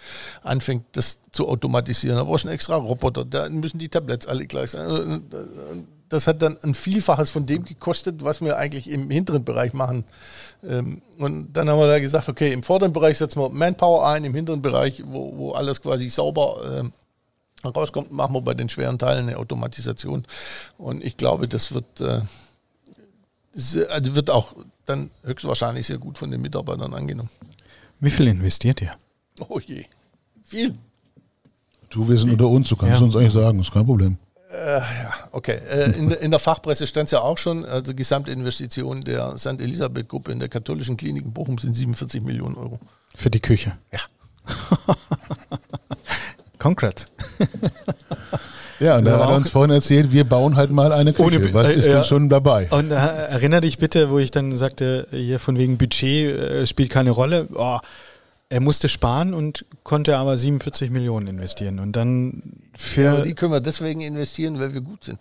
anfängt, 0.44 0.86
das 0.94 1.20
zu 1.32 1.48
automatisieren. 1.48 2.18
Da 2.18 2.24
brauchst 2.24 2.44
du 2.44 2.50
einen 2.50 2.56
extra 2.56 2.76
Roboter, 2.76 3.26
da 3.26 3.50
müssen 3.50 3.80
die 3.80 3.90
Tabletts 3.90 4.28
alle 4.28 4.46
gleich 4.46 4.72
sein. 4.72 4.82
Also, 4.82 5.20
Das 6.10 6.26
hat 6.26 6.42
dann 6.42 6.58
ein 6.64 6.74
Vielfaches 6.74 7.30
von 7.30 7.46
dem 7.46 7.66
gekostet, 7.66 8.24
was 8.24 8.40
wir 8.40 8.56
eigentlich 8.58 8.90
im 8.90 9.10
hinteren 9.10 9.44
Bereich 9.44 9.74
machen. 9.74 10.06
Ähm, 10.64 11.02
Und 11.18 11.52
dann 11.54 11.70
haben 11.70 11.80
wir 11.80 11.88
da 11.88 12.00
gesagt, 12.00 12.30
okay, 12.30 12.54
im 12.54 12.64
vorderen 12.64 12.94
Bereich 12.94 13.18
setzen 13.18 13.40
wir 13.42 13.50
Manpower 13.50 14.08
ein, 14.08 14.24
im 14.24 14.34
hinteren 14.34 14.62
Bereich, 14.62 15.04
wo, 15.06 15.38
wo 15.38 15.52
alles 15.52 15.82
quasi 15.82 16.10
sauber 16.10 16.62
ähm, 16.80 16.94
rauskommt, 17.66 18.12
machen 18.12 18.34
wir 18.36 18.42
bei 18.42 18.54
den 18.54 18.70
schweren 18.70 18.98
Teilen 18.98 19.28
eine 19.28 19.38
Automatisation. 19.38 20.26
Und 20.78 21.04
ich 21.04 21.18
glaube, 21.18 21.48
das 21.48 21.74
wird, 21.74 22.02
äh, 22.02 22.22
also 23.90 24.16
wird 24.16 24.30
auch 24.30 24.54
dann 24.86 25.10
höchstwahrscheinlich 25.24 25.88
sehr 25.88 25.98
gut 25.98 26.18
von 26.18 26.30
den 26.32 26.42
Mitarbeitern 26.42 26.94
angenommen. 26.94 27.30
Wie 28.00 28.10
viel 28.12 28.28
investiert 28.28 28.82
ihr? 28.82 28.92
Oh 29.50 29.60
je, 29.60 29.86
viel. 30.44 30.76
Du, 31.90 32.08
wir 32.08 32.18
sind 32.18 32.32
unter 32.32 32.48
uns, 32.48 32.70
du 32.70 32.76
kannst 32.76 33.00
Ja. 33.00 33.06
uns 33.06 33.16
eigentlich 33.16 33.34
sagen, 33.34 33.60
ist 33.60 33.72
kein 33.72 33.86
Problem. 33.86 34.18
Okay, 35.32 35.60
äh, 35.70 35.92
in, 35.98 36.10
der- 36.10 36.22
in 36.22 36.32
der 36.32 36.40
Fachpresse 36.40 36.88
stand 36.88 37.08
es 37.08 37.12
ja 37.12 37.20
auch 37.22 37.38
schon, 37.38 37.66
also 37.66 37.94
Gesamtinvestition 37.94 39.02
der 39.02 39.38
St. 39.38 39.60
Elisabeth-Gruppe 39.60 40.32
in 40.32 40.40
der 40.40 40.48
katholischen 40.50 40.96
Klinik 40.98 41.26
in 41.26 41.34
Bochum 41.34 41.58
sind 41.58 41.74
47 41.74 42.22
Millionen 42.24 42.56
Euro. 42.56 42.80
Für 43.14 43.30
die 43.30 43.42
Küche. 43.42 43.74
Ja. 43.92 44.00
Congrats. 46.60 47.06
Ja, 48.80 48.98
und 48.98 49.06
da 49.08 49.20
hat 49.20 49.30
er 49.30 49.36
uns 49.36 49.50
vorhin 49.50 49.72
erzählt, 49.72 50.12
wir 50.12 50.24
bauen 50.24 50.56
halt 50.56 50.72
mal 50.72 50.92
eine 50.92 51.14
Küche. 51.14 51.38
Ohne- 51.40 51.54
Was 51.54 51.72
äh, 51.72 51.76
ist 51.76 51.88
ja. 51.88 51.94
denn 51.96 52.04
schon 52.04 52.30
dabei? 52.30 52.68
Und 52.72 52.92
äh, 52.92 52.96
erinnere 52.96 53.62
dich 53.62 53.78
bitte, 53.78 54.10
wo 54.12 54.20
ich 54.20 54.32
dann 54.32 54.56
sagte, 54.56 55.08
hier 55.12 55.40
von 55.40 55.58
wegen 55.58 55.78
Budget 55.78 56.38
äh, 56.40 56.68
spielt 56.68 56.90
keine 56.92 57.12
Rolle. 57.12 57.48
Oh, 57.56 57.80
er 58.50 58.60
musste 58.62 58.88
sparen 58.88 59.34
und 59.34 59.66
konnte 59.84 60.18
aber 60.18 60.38
47 60.38 60.90
Millionen 60.92 61.28
investieren. 61.28 61.80
Und 61.80 61.96
dann 61.96 62.44
Ja, 62.96 63.16
für 63.16 63.24
die 63.24 63.34
können 63.34 63.52
wir 63.52 63.60
deswegen 63.62 64.02
investieren, 64.02 64.60
weil 64.60 64.74
wir 64.74 64.82
gut 64.82 65.04
sind. 65.04 65.20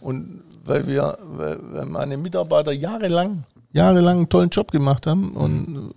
Und 0.00 0.40
weil 0.64 0.86
wir, 0.88 1.16
weil, 1.36 1.56
weil 1.72 1.86
meine 1.86 2.16
Mitarbeiter 2.16 2.72
jahrelang, 2.72 3.44
jahrelang 3.72 4.16
einen 4.18 4.28
tollen 4.28 4.50
Job 4.50 4.72
gemacht 4.72 5.06
haben 5.06 5.30
und 5.32 5.92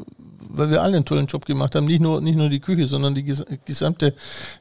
weil 0.49 0.69
wir 0.69 0.83
alle 0.83 0.95
einen 0.97 1.05
tollen 1.05 1.25
Job 1.25 1.45
gemacht 1.47 1.73
haben, 1.73 1.85
nicht 1.85 1.99
nur, 1.99 2.21
nicht 2.21 2.35
nur 2.37 2.49
die 2.49 2.59
Küche, 2.59 2.85
sondern 2.85 3.15
die 3.15 3.23
ges- 3.23 3.43
gesamte 3.65 4.13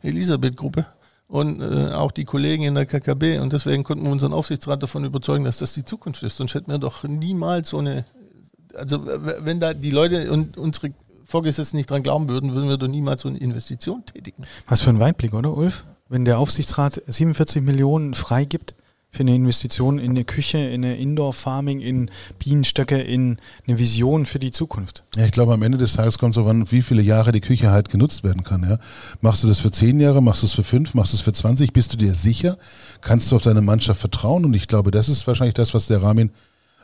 Elisabeth-Gruppe 0.02 0.86
und 1.32 1.62
äh, 1.62 1.92
auch 1.92 2.12
die 2.12 2.26
Kollegen 2.26 2.64
in 2.64 2.74
der 2.74 2.84
KKB. 2.84 3.38
Und 3.38 3.54
deswegen 3.54 3.84
konnten 3.84 4.04
wir 4.04 4.12
unseren 4.12 4.34
Aufsichtsrat 4.34 4.82
davon 4.82 5.02
überzeugen, 5.06 5.44
dass 5.44 5.56
das 5.56 5.72
die 5.72 5.82
Zukunft 5.82 6.22
ist. 6.22 6.36
Sonst 6.36 6.52
hätten 6.52 6.70
wir 6.70 6.76
doch 6.76 7.04
niemals 7.04 7.70
so 7.70 7.78
eine, 7.78 8.04
also 8.74 9.02
wenn 9.40 9.58
da 9.58 9.72
die 9.72 9.90
Leute 9.90 10.30
und 10.30 10.58
unsere 10.58 10.92
Vorgesetzten 11.24 11.78
nicht 11.78 11.88
dran 11.88 12.02
glauben 12.02 12.28
würden, 12.28 12.54
würden 12.54 12.68
wir 12.68 12.76
doch 12.76 12.86
niemals 12.86 13.22
so 13.22 13.28
eine 13.28 13.38
Investition 13.38 14.04
tätigen. 14.04 14.44
was 14.68 14.82
für 14.82 14.90
ein 14.90 15.00
Weitblick, 15.00 15.32
oder 15.32 15.56
Ulf? 15.56 15.84
Wenn 16.10 16.26
der 16.26 16.38
Aufsichtsrat 16.38 17.00
47 17.06 17.62
Millionen 17.62 18.12
freigibt 18.12 18.74
für 19.14 19.20
eine 19.20 19.34
Investition 19.34 19.98
in 19.98 20.12
eine 20.12 20.24
Küche, 20.24 20.56
in 20.56 20.82
eine 20.82 20.96
Indoor-Farming, 20.96 21.80
in 21.80 22.10
Bienenstöcke, 22.38 22.98
in 22.98 23.36
eine 23.68 23.78
Vision 23.78 24.24
für 24.24 24.38
die 24.38 24.52
Zukunft. 24.52 25.04
Ja, 25.16 25.26
ich 25.26 25.32
glaube, 25.32 25.52
am 25.52 25.62
Ende 25.62 25.76
des 25.76 25.92
Tages 25.92 26.18
kommt 26.18 26.34
es 26.34 26.36
darauf 26.36 26.50
an, 26.50 26.72
wie 26.72 26.80
viele 26.80 27.02
Jahre 27.02 27.30
die 27.30 27.42
Küche 27.42 27.70
halt 27.70 27.90
genutzt 27.90 28.24
werden 28.24 28.42
kann. 28.42 28.62
Ja? 28.62 28.78
Machst 29.20 29.44
du 29.44 29.48
das 29.48 29.60
für 29.60 29.70
zehn 29.70 30.00
Jahre, 30.00 30.22
machst 30.22 30.40
du 30.40 30.46
es 30.46 30.54
für 30.54 30.64
fünf, 30.64 30.94
machst 30.94 31.12
du 31.12 31.18
es 31.18 31.20
für 31.20 31.32
20? 31.34 31.74
Bist 31.74 31.92
du 31.92 31.98
dir 31.98 32.14
sicher? 32.14 32.56
Kannst 33.02 33.30
du 33.30 33.36
auf 33.36 33.42
deine 33.42 33.60
Mannschaft 33.60 34.00
vertrauen? 34.00 34.46
Und 34.46 34.54
ich 34.54 34.66
glaube, 34.66 34.90
das 34.90 35.10
ist 35.10 35.26
wahrscheinlich 35.26 35.54
das, 35.54 35.74
was 35.74 35.88
der 35.88 36.02
Ramin 36.02 36.30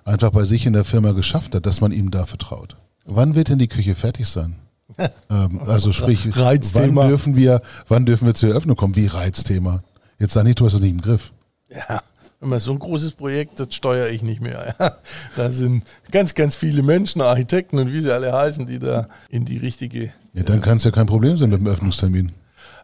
einfach 0.05 0.31
bei 0.31 0.45
sich 0.45 0.67
in 0.67 0.75
der 0.75 0.85
Firma 0.85 1.13
geschafft 1.13 1.55
hat, 1.55 1.65
dass 1.65 1.81
man 1.81 1.93
ihm 1.93 2.11
da 2.11 2.27
vertraut. 2.27 2.77
Wann 3.07 3.37
wird 3.37 3.49
denn 3.49 3.59
die 3.59 3.69
Küche 3.69 3.95
fertig 3.95 4.29
sein? 4.29 4.57
ähm, 5.31 5.61
also 5.65 5.93
sprich, 5.93 6.29
Reizthema. 6.37 7.03
wann 7.03 7.09
dürfen 7.09 7.37
wir, 7.37 7.63
wann 7.89 8.05
dürfen 8.05 8.27
wir 8.27 8.35
zur 8.35 8.51
Eröffnung 8.51 8.77
kommen? 8.77 8.97
Wie 8.97 9.07
Reizthema? 9.07 9.83
Jetzt 10.19 10.35
sag 10.35 10.45
nicht, 10.45 10.61
du 10.61 10.67
hast 10.67 10.75
es 10.75 10.81
nicht 10.81 10.91
im 10.91 11.01
Griff. 11.01 11.33
Ja, 11.71 12.03
wenn 12.41 12.51
man 12.51 12.61
so 12.61 12.73
ein 12.73 12.79
großes 12.79 13.13
Projekt, 13.13 13.59
das 13.59 13.75
steuere 13.75 14.11
ich 14.11 14.23
nicht 14.23 14.41
mehr. 14.41 14.75
Da 15.37 15.51
sind 15.51 15.85
ganz, 16.11 16.35
ganz 16.35 16.57
viele 16.57 16.83
Menschen, 16.83 17.21
Architekten 17.21 17.79
und 17.79 17.93
wie 17.93 18.01
sie 18.01 18.13
alle 18.13 18.33
heißen, 18.33 18.67
die 18.67 18.79
da 18.79 19.09
in 19.29 19.45
die 19.45 19.59
richtige. 19.59 20.13
Ja, 20.35 20.45
dann 20.45 20.61
kann 20.61 20.79
es 20.79 20.85
ja 20.85 20.91
kein 20.91 21.07
Problem 21.07 21.37
sein 21.37 21.51
mit 21.51 21.61
dem 21.61 21.67
Öffnungstermin. 21.67 22.33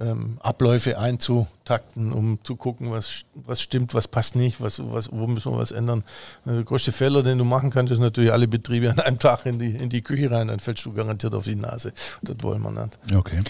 ähm, 0.00 0.38
Abläufe 0.40 0.98
einzutakten, 0.98 2.12
um 2.12 2.38
zu 2.44 2.56
gucken, 2.56 2.90
was, 2.90 3.22
was 3.34 3.62
stimmt, 3.62 3.94
was 3.94 4.08
passt 4.08 4.36
nicht, 4.36 4.60
was, 4.60 4.80
was, 4.90 5.10
wo 5.10 5.26
müssen 5.26 5.52
wir 5.52 5.58
was 5.58 5.70
ändern. 5.70 6.04
Der 6.44 6.62
größte 6.62 6.92
Fehler, 6.92 7.22
den 7.22 7.38
du 7.38 7.44
machen 7.44 7.70
kannst, 7.70 7.92
ist 7.92 7.98
natürlich 7.98 8.32
alle 8.32 8.46
Betriebe 8.46 8.90
an 8.90 9.00
einem 9.00 9.18
Tag 9.18 9.46
in 9.46 9.58
die, 9.58 9.70
in 9.70 9.88
die 9.88 10.02
Küche 10.02 10.30
rein, 10.30 10.48
dann 10.48 10.60
fällst 10.60 10.84
du 10.84 10.92
garantiert 10.92 11.34
auf 11.34 11.44
die 11.44 11.54
Nase. 11.54 11.92
Das 12.22 12.36
wollen 12.40 12.62
wir 12.62 12.70
nicht. 12.70 12.98
Okay. 13.14 13.42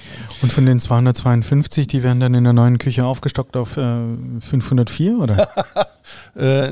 Und 0.42 0.52
von 0.52 0.66
den 0.66 0.78
252, 0.78 1.88
die 1.88 2.02
werden 2.02 2.20
dann 2.20 2.34
in 2.34 2.44
der 2.44 2.52
neuen 2.52 2.78
Küche 2.78 3.04
aufgestockt 3.04 3.56
auf 3.56 3.76
äh, 3.76 4.40
504, 4.40 5.18
oder? 5.18 5.48
äh, 6.36 6.70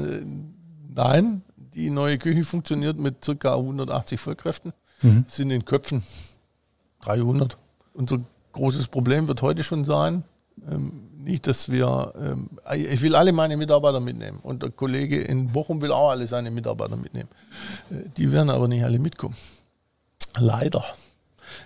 nein, 0.95 1.43
die 1.57 1.91
neue 1.91 2.19
Küche 2.19 2.45
funktioniert 2.45 2.99
mit 2.99 3.29
ca. 3.41 3.55
180 3.55 4.21
Vollkräften, 4.21 4.73
mhm. 5.03 5.25
sind 5.29 5.51
in 5.51 5.65
Köpfen 5.65 6.05
300. 7.03 7.59
Unser 7.93 8.21
großes 8.55 8.88
Problem 8.88 9.29
wird 9.29 9.43
heute 9.43 9.62
schon 9.62 9.85
sein, 9.85 10.25
ähm, 10.69 11.11
nicht, 11.19 11.47
dass 11.47 11.71
wir, 11.71 12.12
ähm, 12.19 12.51
ich 12.75 13.03
will 13.03 13.14
alle 13.14 13.33
meine 13.33 13.57
Mitarbeiter 13.57 14.01
mitnehmen 14.01 14.38
und 14.43 14.62
der 14.62 14.71
Kollege 14.71 15.21
in 15.21 15.53
Bochum 15.53 15.81
will 15.81 15.93
auch 15.93 16.11
alle 16.11 16.27
seine 16.27 16.51
Mitarbeiter 16.51 16.97
mitnehmen. 16.97 17.29
Äh, 17.90 18.09
die 18.17 18.33
werden 18.33 18.51
aber 18.51 18.69
nicht 18.69 18.85
alle 18.85 18.99
mitkommen. 18.99 19.37
Leider. 20.38 20.85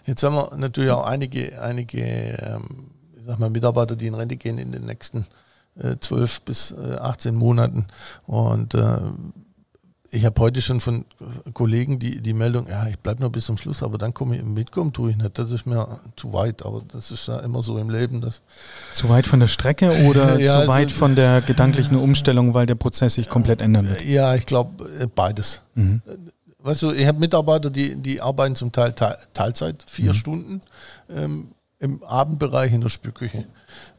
Jetzt 0.06 0.22
haben 0.22 0.34
wir 0.34 0.56
natürlich 0.56 0.90
auch 0.90 1.06
einige, 1.06 1.60
einige 1.60 2.02
ähm, 2.02 2.90
ich 3.18 3.24
sag 3.24 3.38
mal, 3.38 3.50
Mitarbeiter, 3.50 3.96
die 3.96 4.06
in 4.06 4.14
Rente 4.14 4.36
gehen 4.36 4.58
in 4.58 4.72
den 4.72 4.86
nächsten 4.86 5.26
äh, 5.76 5.96
12 5.98 6.40
bis 6.42 6.70
äh, 6.72 6.96
18 6.96 7.34
Monaten 7.34 7.86
und 8.26 8.74
äh, 8.74 8.98
ich 10.10 10.24
habe 10.24 10.40
heute 10.40 10.62
schon 10.62 10.80
von 10.80 11.04
Kollegen 11.52 11.98
die, 11.98 12.22
die 12.22 12.32
Meldung, 12.32 12.66
ja, 12.68 12.86
ich 12.86 12.98
bleibe 12.98 13.20
noch 13.22 13.30
bis 13.30 13.44
zum 13.44 13.58
Schluss, 13.58 13.82
aber 13.82 13.98
dann 13.98 14.14
komme 14.14 14.36
ich 14.36 14.42
mitkommen, 14.42 14.92
tue 14.92 15.10
ich 15.10 15.16
nicht. 15.18 15.38
Das 15.38 15.50
ist 15.50 15.66
mir 15.66 16.00
zu 16.16 16.32
weit, 16.32 16.64
aber 16.64 16.82
das 16.88 17.10
ist 17.10 17.28
ja 17.28 17.40
immer 17.40 17.62
so 17.62 17.76
im 17.76 17.90
Leben. 17.90 18.22
Dass 18.22 18.40
zu 18.92 19.10
weit 19.10 19.26
von 19.26 19.40
der 19.40 19.48
Strecke 19.48 20.06
oder 20.06 20.38
ja, 20.40 20.52
zu 20.52 20.56
also, 20.58 20.72
weit 20.72 20.90
von 20.90 21.14
der 21.14 21.42
gedanklichen 21.42 21.96
Umstellung, 21.98 22.54
weil 22.54 22.64
der 22.64 22.74
Prozess 22.74 23.14
sich 23.14 23.28
komplett 23.28 23.60
ändern 23.60 23.88
wird? 23.88 24.04
Ja, 24.04 24.34
ich 24.34 24.46
glaube 24.46 24.88
äh, 24.98 25.06
beides. 25.06 25.60
Mhm. 25.74 26.00
Weißt 26.60 26.82
du, 26.82 26.90
ich 26.92 27.06
habe 27.06 27.18
Mitarbeiter, 27.18 27.70
die, 27.70 27.94
die 27.96 28.20
arbeiten 28.20 28.54
zum 28.54 28.72
Teil 28.72 28.94
Teilzeit, 29.34 29.84
vier 29.86 30.12
mhm. 30.12 30.14
Stunden 30.14 30.60
ähm, 31.14 31.48
im 31.78 32.02
Abendbereich 32.02 32.72
in 32.72 32.80
der 32.80 32.88
Spülküche. 32.88 33.44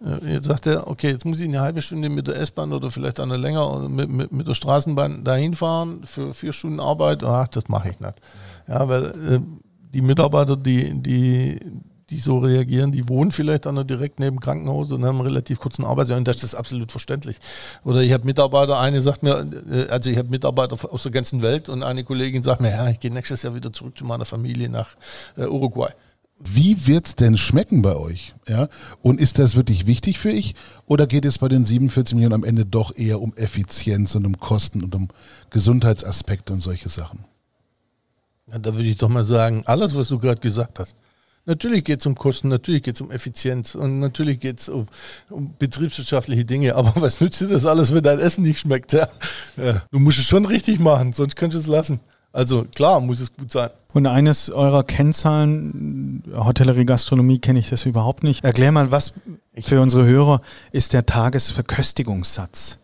Äh, 0.03 0.33
jetzt 0.33 0.45
sagt 0.45 0.65
er, 0.65 0.87
okay, 0.87 1.09
jetzt 1.11 1.25
muss 1.25 1.39
ich 1.39 1.47
eine 1.47 1.61
halbe 1.61 1.81
Stunde 1.81 2.09
mit 2.09 2.27
der 2.27 2.37
S-Bahn 2.37 2.73
oder 2.73 2.91
vielleicht 2.91 3.19
eine 3.19 3.37
länger 3.37 3.87
mit, 3.89 4.09
mit, 4.09 4.31
mit, 4.31 4.47
der 4.47 4.53
Straßenbahn 4.53 5.23
dahin 5.23 5.53
fahren 5.53 6.01
für 6.05 6.33
vier 6.33 6.53
Stunden 6.53 6.79
Arbeit. 6.79 7.23
Ach, 7.23 7.47
das 7.47 7.67
mache 7.67 7.89
ich 7.89 7.99
nicht. 7.99 8.15
Ja, 8.67 8.87
weil 8.87 9.05
äh, 9.05 9.39
die 9.93 10.01
Mitarbeiter, 10.01 10.55
die, 10.55 10.93
die, 11.01 11.59
die 12.09 12.19
so 12.19 12.39
reagieren, 12.39 12.91
die 12.91 13.07
wohnen 13.07 13.31
vielleicht 13.31 13.67
an 13.67 13.75
der 13.75 13.83
direkt 13.83 14.19
neben 14.19 14.39
Krankenhaus 14.39 14.91
und 14.91 15.05
haben 15.05 15.17
einen 15.17 15.27
relativ 15.27 15.59
kurzen 15.59 15.85
Arbeitsjahr 15.85 16.17
und 16.17 16.27
das 16.27 16.43
ist 16.43 16.55
absolut 16.55 16.91
verständlich. 16.91 17.37
Oder 17.83 18.01
ich 18.01 18.11
habe 18.13 18.25
Mitarbeiter, 18.25 18.79
eine 18.79 19.01
sagt 19.01 19.23
mir, 19.23 19.45
äh, 19.71 19.87
also 19.89 20.09
ich 20.09 20.17
habe 20.17 20.29
Mitarbeiter 20.29 20.77
aus 20.91 21.03
der 21.03 21.11
ganzen 21.11 21.41
Welt 21.41 21.69
und 21.69 21.83
eine 21.83 22.03
Kollegin 22.03 22.43
sagt 22.43 22.61
mir, 22.61 22.71
ja, 22.71 22.89
ich 22.89 22.99
gehe 22.99 23.11
nächstes 23.11 23.43
Jahr 23.43 23.55
wieder 23.55 23.71
zurück 23.71 23.97
zu 23.97 24.05
meiner 24.05 24.25
Familie 24.25 24.69
nach 24.69 24.89
äh, 25.37 25.45
Uruguay 25.45 25.91
wie 26.39 26.87
wird's 26.87 27.15
denn 27.15 27.37
schmecken 27.37 27.81
bei 27.81 27.95
euch? 27.95 28.33
Ja? 28.47 28.69
Und 29.01 29.19
ist 29.19 29.39
das 29.39 29.55
wirklich 29.55 29.87
wichtig 29.87 30.19
für 30.19 30.31
ich? 30.31 30.55
Oder 30.85 31.05
geht 31.05 31.25
es 31.25 31.37
bei 31.37 31.49
den 31.49 31.65
47 31.65 32.15
Millionen 32.15 32.33
am 32.33 32.43
Ende 32.43 32.65
doch 32.65 32.95
eher 32.95 33.21
um 33.21 33.33
Effizienz 33.35 34.15
und 34.15 34.25
um 34.25 34.39
Kosten 34.39 34.83
und 34.83 34.95
um 34.95 35.09
Gesundheitsaspekte 35.49 36.53
und 36.53 36.61
solche 36.61 36.89
Sachen? 36.89 37.25
Ja, 38.51 38.57
da 38.57 38.73
würde 38.73 38.87
ich 38.87 38.97
doch 38.97 39.09
mal 39.09 39.25
sagen, 39.25 39.63
alles, 39.65 39.95
was 39.95 40.07
du 40.07 40.17
gerade 40.17 40.41
gesagt 40.41 40.79
hast. 40.79 40.95
Natürlich 41.45 41.83
geht 41.83 41.99
es 41.99 42.05
um 42.05 42.15
Kosten, 42.15 42.47
natürlich 42.47 42.83
geht 42.83 42.95
es 42.95 43.01
um 43.01 43.11
Effizienz 43.11 43.73
und 43.73 43.99
natürlich 43.99 44.39
geht 44.39 44.59
es 44.59 44.69
um, 44.69 44.87
um, 45.29 45.55
betriebswirtschaftliche 45.57 46.45
Dinge. 46.45 46.75
Aber 46.75 46.93
was 46.95 47.21
nützt 47.21 47.41
dir 47.41 47.47
das 47.47 47.65
alles, 47.65 47.93
wenn 47.93 48.03
dein 48.03 48.19
Essen 48.19 48.43
nicht 48.43 48.59
schmeckt? 48.59 48.93
Ja? 48.93 49.09
Ja, 49.57 49.83
du 49.91 49.99
musst 49.99 50.19
es 50.19 50.25
schon 50.25 50.45
richtig 50.45 50.79
machen, 50.79 51.13
sonst 51.13 51.35
könntest 51.35 51.67
du 51.67 51.71
es 51.71 51.75
lassen. 51.75 51.99
Also 52.31 52.65
klar 52.65 53.01
muss 53.01 53.19
es 53.19 53.33
gut 53.35 53.51
sein. 53.51 53.69
Und 53.91 54.05
eines 54.05 54.51
eurer 54.51 54.83
Kennzahlen, 54.83 56.23
Hotellerie, 56.33 56.85
Gastronomie, 56.85 57.39
kenne 57.39 57.59
ich 57.59 57.69
das 57.69 57.85
überhaupt 57.85 58.23
nicht. 58.23 58.43
Erklär 58.43 58.71
mal, 58.71 58.91
was 58.91 59.13
für 59.61 59.81
unsere 59.81 60.05
Hörer 60.05 60.41
ist 60.71 60.93
der 60.93 61.05
Tagesverköstigungssatz? 61.05 62.77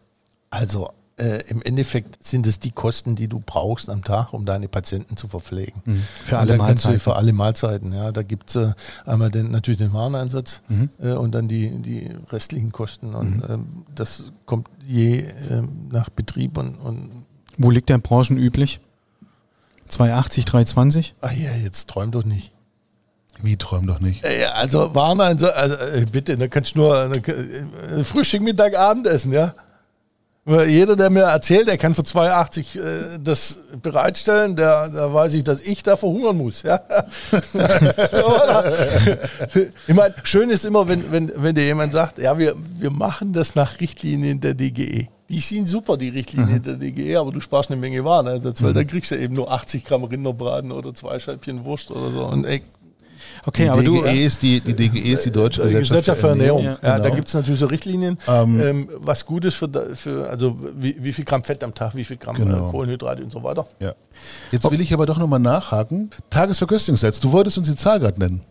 Also 0.49 0.89
äh, 1.17 1.43
im 1.47 1.61
Endeffekt 1.61 2.23
sind 2.23 2.47
es 2.47 2.59
die 2.59 2.71
Kosten, 2.71 3.15
die 3.15 3.27
du 3.27 3.41
brauchst 3.45 3.89
am 3.89 4.03
Tag, 4.03 4.33
um 4.33 4.45
deine 4.45 4.67
Patienten 4.67 5.15
zu 5.15 5.27
verpflegen. 5.27 5.81
Mhm. 5.85 6.03
Für 6.23 6.39
alle 6.39 6.57
Mahlzeiten. 6.57 6.99
für 6.99 7.15
alle 7.15 7.31
Mahlzeiten, 7.31 7.93
ja. 7.93 8.11
Da 8.11 8.23
gibt 8.23 8.49
es 8.49 8.55
äh, 8.55 8.73
einmal 9.05 9.31
den, 9.31 9.51
natürlich 9.51 9.77
den 9.77 9.93
Wareneinsatz 9.93 10.61
mhm. 10.67 10.89
äh, 11.01 11.13
und 11.13 11.33
dann 11.33 11.47
die, 11.47 11.69
die 11.69 12.09
restlichen 12.31 12.71
Kosten. 12.71 13.15
Und 13.15 13.37
mhm. 13.37 13.43
ähm, 13.53 13.67
das 13.93 14.33
kommt 14.45 14.67
je 14.85 15.23
ähm, 15.49 15.87
nach 15.91 16.09
Betrieb 16.09 16.57
und, 16.57 16.75
und 16.77 17.11
Wo 17.57 17.69
liegt 17.69 17.89
der 17.89 17.97
branchenüblich? 17.99 18.81
280, 19.95 20.45
320? 20.45 21.15
Ach 21.21 21.31
ja, 21.31 21.51
jetzt 21.63 21.89
träum 21.89 22.11
doch 22.11 22.25
nicht. 22.25 22.51
Wie 23.41 23.55
träum 23.55 23.87
doch 23.87 23.99
nicht? 24.01 24.23
Ja, 24.23 24.51
also 24.51 24.93
warm, 24.93 25.21
also, 25.21 25.49
also 25.49 25.75
bitte, 26.11 26.37
da 26.37 26.47
kannst 26.47 26.75
du 26.75 26.79
nur 26.79 27.11
äh, 27.15 28.03
Frühstück, 28.03 28.41
Mittag, 28.41 28.77
Abendessen, 28.77 29.31
ja. 29.31 29.53
Jeder, 30.47 30.95
der 30.95 31.09
mir 31.09 31.23
erzählt, 31.23 31.67
er 31.67 31.77
kann 31.77 31.95
für 31.95 32.03
2,80 32.03 32.79
äh, 32.79 33.19
das 33.19 33.57
bereitstellen, 33.81 34.55
der, 34.55 34.89
der 34.89 35.11
weiß 35.11 35.33
ich, 35.33 35.43
dass 35.43 35.59
ich 35.61 35.81
da 35.81 35.95
verhungern 35.95 36.37
muss. 36.37 36.61
Ja? 36.61 36.81
ich 39.87 39.95
meine, 39.95 40.13
schön 40.23 40.51
ist 40.51 40.65
immer, 40.65 40.87
wenn, 40.87 41.11
wenn, 41.11 41.31
wenn 41.35 41.55
dir 41.55 41.63
jemand 41.63 41.93
sagt, 41.93 42.19
ja, 42.19 42.37
wir, 42.37 42.53
wir 42.57 42.91
machen 42.91 43.33
das 43.33 43.55
nach 43.55 43.79
Richtlinien 43.79 44.39
der 44.39 44.53
DGE. 44.53 45.07
Die 45.29 45.39
sind 45.39 45.67
super, 45.67 45.97
die 45.97 46.09
Richtlinien 46.09 46.57
mhm. 46.57 46.63
der 46.63 46.75
DGE, 46.75 47.17
aber 47.17 47.31
du 47.31 47.39
sparst 47.39 47.71
eine 47.71 47.79
Menge 47.79 48.03
Waren. 48.05 48.27
Also, 48.27 48.51
weil 48.63 48.71
mhm. 48.71 48.75
da 48.75 48.83
kriegst 48.83 49.11
du 49.11 49.17
eben 49.17 49.33
nur 49.33 49.51
80 49.51 49.83
Gramm 49.83 50.03
Rinderbraten 50.03 50.71
oder 50.71 50.93
zwei 50.93 51.17
Scheibchen 51.19 51.63
Wurst 51.65 51.91
oder 51.91 52.11
so. 52.11 52.25
Und 52.25 52.45
ey, 52.45 52.61
Okay, 53.45 53.63
die 53.63 53.69
aber 53.69 53.81
DGE 53.81 54.01
du. 54.01 54.05
Ist 54.05 54.41
die, 54.41 54.59
die 54.61 54.73
DGE 54.73 55.13
ist 55.13 55.25
die 55.25 55.31
Deutsche 55.31 55.61
Gesellschaft, 55.61 55.89
Gesellschaft 55.89 56.21
für 56.21 56.27
Ernährung. 56.29 56.63
Ja, 56.63 56.77
ja 56.81 56.97
genau. 56.97 57.09
Da 57.09 57.15
gibt 57.15 57.27
es 57.27 57.33
natürlich 57.33 57.59
so 57.59 57.67
Richtlinien, 57.67 58.17
ähm, 58.27 58.59
ähm, 58.59 58.89
was 58.97 59.25
gut 59.25 59.45
ist 59.45 59.55
für, 59.55 59.95
für 59.95 60.29
also 60.29 60.57
wie, 60.75 60.95
wie, 60.99 61.11
viel 61.11 61.25
Gramm 61.25 61.43
Fett 61.43 61.63
am 61.63 61.73
Tag, 61.73 61.95
wie 61.95 62.03
viel 62.03 62.17
Gramm 62.17 62.35
genau. 62.35 62.71
Kohlenhydrate 62.71 63.23
und 63.23 63.31
so 63.31 63.43
weiter. 63.43 63.67
Ja. 63.79 63.93
Jetzt 64.51 64.69
will 64.69 64.81
ich 64.81 64.93
aber 64.93 65.05
doch 65.05 65.17
nochmal 65.17 65.39
nachhaken. 65.39 66.09
Tagesverköstigungssatz, 66.29 67.19
du 67.19 67.31
wolltest 67.31 67.57
uns 67.57 67.69
die 67.69 67.75
Zahl 67.75 67.99
gerade 67.99 68.19
nennen. 68.19 68.41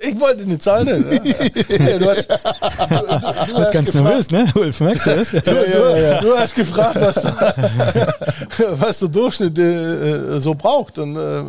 Ich 0.00 0.18
wollte 0.20 0.42
eine 0.42 0.58
Zahl 0.60 0.84
nennen. 0.84 1.20
Ja. 1.24 1.98
du 1.98 2.08
hast, 2.08 2.30
du, 2.30 2.36
du, 2.36 3.52
du 3.52 3.58
hast 3.58 3.72
ganz 3.72 3.92
nervös, 3.94 4.30
ne? 4.30 4.46
Ulf, 4.54 4.80
merkst 4.80 5.06
du 5.06 5.16
das? 5.16 5.32
Ja, 5.32 6.20
du, 6.20 6.38
hast 6.38 6.54
gefragt, 6.54 7.00
was, 7.00 7.24
was 8.80 8.98
der 9.00 9.08
Durchschnitt 9.08 9.58
äh, 9.58 10.38
so 10.38 10.54
braucht. 10.54 11.00
Und 11.00 11.16
äh, 11.16 11.42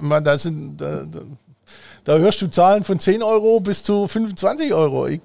man, 0.00 0.22
da 0.22 0.36
sind, 0.36 0.78
da, 0.78 1.04
da 1.10 1.20
hörst 2.16 2.40
du 2.40 2.46
Zahlen 2.48 2.84
von 2.84 2.98
10 2.98 3.22
Euro 3.22 3.60
bis 3.60 3.82
zu 3.82 4.06
25 4.06 4.72
Euro. 4.72 5.06
Ich, 5.08 5.20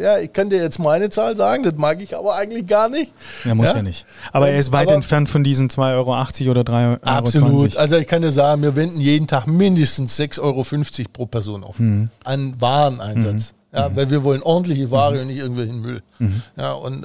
ja, 0.00 0.18
ich 0.18 0.32
kann 0.32 0.48
dir 0.48 0.62
jetzt 0.62 0.78
meine 0.78 1.10
Zahl 1.10 1.36
sagen, 1.36 1.62
das 1.62 1.74
mag 1.74 2.00
ich 2.00 2.16
aber 2.16 2.36
eigentlich 2.36 2.66
gar 2.66 2.88
nicht. 2.88 3.12
Er 3.44 3.54
muss 3.54 3.68
ja, 3.68 3.76
ja 3.76 3.82
nicht. 3.82 4.06
Aber 4.32 4.48
er 4.48 4.58
ist 4.58 4.72
weit 4.72 4.90
entfernt 4.90 5.28
von 5.28 5.44
diesen 5.44 5.68
2,80 5.68 5.94
Euro 5.94 6.50
oder 6.50 6.62
3,20 6.62 6.72
Euro. 6.72 6.98
Absolut. 7.02 7.76
Also 7.76 7.96
ich 7.96 8.06
kann 8.06 8.22
dir 8.22 8.32
sagen, 8.32 8.62
wir 8.62 8.76
wenden 8.76 9.00
jeden 9.00 9.26
Tag 9.26 9.46
mindestens 9.46 10.18
6,50 10.18 10.40
Euro 10.40 11.08
pro 11.12 11.26
Person 11.26 11.64
auf. 11.64 11.78
Mhm. 11.78 12.08
An 12.24 12.54
Wareneinsatz. 12.58 13.52
Mhm. 13.52 13.56
Ja, 13.76 13.88
mhm. 13.88 13.96
weil 13.96 14.10
wir 14.10 14.24
wollen 14.24 14.42
ordentliche 14.42 14.90
Ware 14.90 15.16
mhm. 15.16 15.20
und 15.20 15.26
nicht 15.26 15.38
irgendwelchen 15.38 15.80
Müll. 15.82 16.02
Mhm. 16.18 16.42
Ja, 16.56 16.72
und 16.72 17.04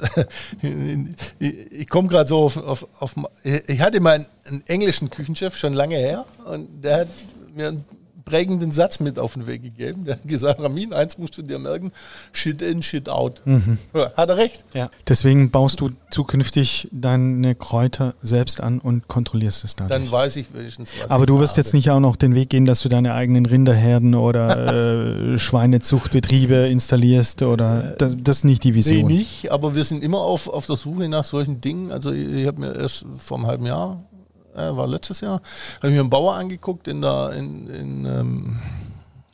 ich, 1.38 1.72
ich 1.72 1.88
komme 1.88 2.08
gerade 2.08 2.28
so 2.28 2.38
auf, 2.38 2.56
auf, 2.56 2.86
auf, 2.98 3.14
ich 3.42 3.80
hatte 3.80 4.00
mal 4.00 4.14
einen, 4.14 4.26
einen, 4.46 4.62
englischen 4.66 5.10
Küchenchef 5.10 5.56
schon 5.56 5.74
lange 5.74 5.96
her 5.96 6.24
und 6.46 6.82
der 6.82 7.00
hat 7.00 7.08
mir 7.54 7.68
ein 7.68 7.84
prägenden 8.24 8.72
Satz 8.72 9.00
mit 9.00 9.18
auf 9.18 9.34
den 9.34 9.46
Weg 9.46 9.62
gegeben. 9.62 10.04
Der 10.04 10.14
hat 10.14 10.26
gesagt, 10.26 10.60
Ramin, 10.60 10.92
eins 10.92 11.18
musst 11.18 11.36
du 11.38 11.42
dir 11.42 11.58
merken, 11.58 11.92
shit 12.32 12.62
in, 12.62 12.82
shit 12.82 13.08
out. 13.08 13.40
Mhm. 13.44 13.78
Hat 14.16 14.28
er 14.28 14.36
recht? 14.36 14.64
Ja. 14.74 14.90
Deswegen 15.08 15.50
baust 15.50 15.80
du 15.80 15.90
zukünftig 16.10 16.88
deine 16.92 17.54
Kräuter 17.54 18.14
selbst 18.22 18.60
an 18.60 18.78
und 18.78 19.08
kontrollierst 19.08 19.64
es 19.64 19.76
dann. 19.76 19.88
Dann 19.88 20.10
weiß 20.10 20.36
ich 20.36 20.52
wenigstens 20.54 20.90
was. 21.00 21.10
Aber 21.10 21.26
du 21.26 21.38
wirst 21.38 21.52
habe. 21.52 21.60
jetzt 21.60 21.74
nicht 21.74 21.90
auch 21.90 22.00
noch 22.00 22.16
den 22.16 22.34
Weg 22.34 22.50
gehen, 22.50 22.64
dass 22.64 22.80
du 22.82 22.88
deine 22.88 23.14
eigenen 23.14 23.46
Rinderherden 23.46 24.14
oder 24.14 25.32
äh, 25.34 25.38
Schweinezuchtbetriebe 25.38 26.54
installierst 26.68 27.42
oder 27.42 27.94
das, 27.98 28.16
das 28.18 28.38
ist 28.38 28.44
nicht 28.44 28.64
die 28.64 28.74
Vision. 28.74 29.06
Nee, 29.06 29.18
nicht, 29.18 29.50
aber 29.50 29.74
wir 29.74 29.84
sind 29.84 30.02
immer 30.02 30.20
auf, 30.20 30.48
auf 30.48 30.66
der 30.66 30.76
Suche 30.76 31.08
nach 31.08 31.24
solchen 31.24 31.60
Dingen. 31.60 31.92
Also 31.92 32.12
ich, 32.12 32.28
ich 32.28 32.46
habe 32.46 32.60
mir 32.60 32.74
erst 32.74 33.04
vor 33.18 33.38
einem 33.38 33.46
halben 33.46 33.66
Jahr 33.66 34.02
äh, 34.54 34.76
war 34.76 34.86
letztes 34.86 35.20
Jahr, 35.20 35.40
habe 35.78 35.88
ich 35.88 35.94
mir 35.94 36.00
einen 36.00 36.10
Bauer 36.10 36.34
angeguckt 36.34 36.88
in 36.88 37.02
der, 37.02 37.32
in, 37.32 37.68
in, 37.68 38.04
ähm, 38.04 38.56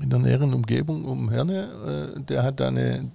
in 0.01 0.11
der 0.11 0.19
näheren 0.19 0.55
Umgebung 0.55 1.05
um 1.05 1.31
Herne. 1.31 2.15
Äh, 2.17 2.21
der 2.23 2.43
hat 2.43 2.61
da 2.61 2.69
eine, 2.69 3.11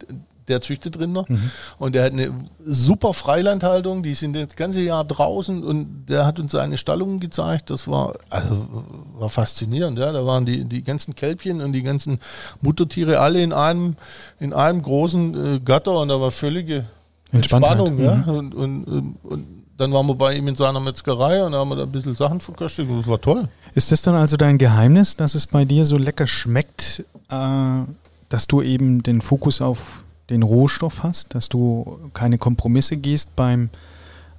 der 0.47 0.61
züchtet 0.61 0.99
Rinder 0.99 1.25
mhm. 1.27 1.51
und 1.79 1.95
der 1.95 2.03
hat 2.03 2.11
eine 2.11 2.33
super 2.65 3.13
Freilandhaltung, 3.13 4.03
die 4.03 4.13
sind 4.13 4.35
das 4.35 4.55
ganze 4.55 4.81
Jahr 4.81 5.05
draußen 5.05 5.63
und 5.63 6.05
der 6.07 6.25
hat 6.25 6.39
uns 6.39 6.51
seine 6.51 6.77
Stallungen 6.77 7.19
gezeigt. 7.19 7.69
Das 7.69 7.87
war, 7.87 8.13
also, 8.29 8.85
war 9.13 9.29
faszinierend. 9.29 9.97
Ja. 9.97 10.11
Da 10.11 10.25
waren 10.25 10.45
die, 10.45 10.65
die 10.65 10.83
ganzen 10.83 11.15
Kälbchen 11.15 11.61
und 11.61 11.73
die 11.73 11.83
ganzen 11.83 12.19
Muttertiere 12.61 13.19
alle 13.19 13.41
in 13.41 13.53
einem, 13.53 13.95
in 14.39 14.53
einem 14.53 14.81
großen 14.81 15.55
äh, 15.55 15.59
Gatter 15.59 15.99
und 15.99 16.09
da 16.09 16.19
war 16.19 16.31
völlige 16.31 16.85
Entspannung. 17.31 17.99
Ja. 17.99 18.15
Mhm. 18.15 18.29
Und, 18.29 18.55
und, 18.55 18.83
und, 18.83 19.15
und 19.23 19.62
dann 19.83 19.91
waren 19.91 20.07
wir 20.07 20.15
bei 20.15 20.33
ihm 20.35 20.47
in 20.47 20.55
seiner 20.55 20.79
Metzgerei 20.79 21.43
und 21.43 21.53
haben 21.53 21.69
wir 21.69 21.75
da 21.75 21.83
ein 21.83 21.91
bisschen 21.91 22.15
Sachen 22.15 22.39
verköstigt 22.39 22.89
und 22.89 22.99
das 22.99 23.07
war 23.07 23.19
toll. 23.19 23.49
Ist 23.73 23.91
das 23.91 24.01
dann 24.01 24.15
also 24.15 24.37
dein 24.37 24.57
Geheimnis, 24.57 25.15
dass 25.15 25.35
es 25.35 25.47
bei 25.47 25.65
dir 25.65 25.85
so 25.85 25.97
lecker 25.97 26.25
schmeckt, 26.25 27.03
äh, 27.29 27.81
dass 28.29 28.47
du 28.47 28.61
eben 28.61 29.03
den 29.03 29.21
Fokus 29.21 29.61
auf 29.61 30.03
den 30.29 30.41
Rohstoff 30.41 31.03
hast, 31.03 31.35
dass 31.35 31.49
du 31.49 31.99
keine 32.13 32.37
Kompromisse 32.37 32.95
gehst 32.95 33.35
beim 33.35 33.69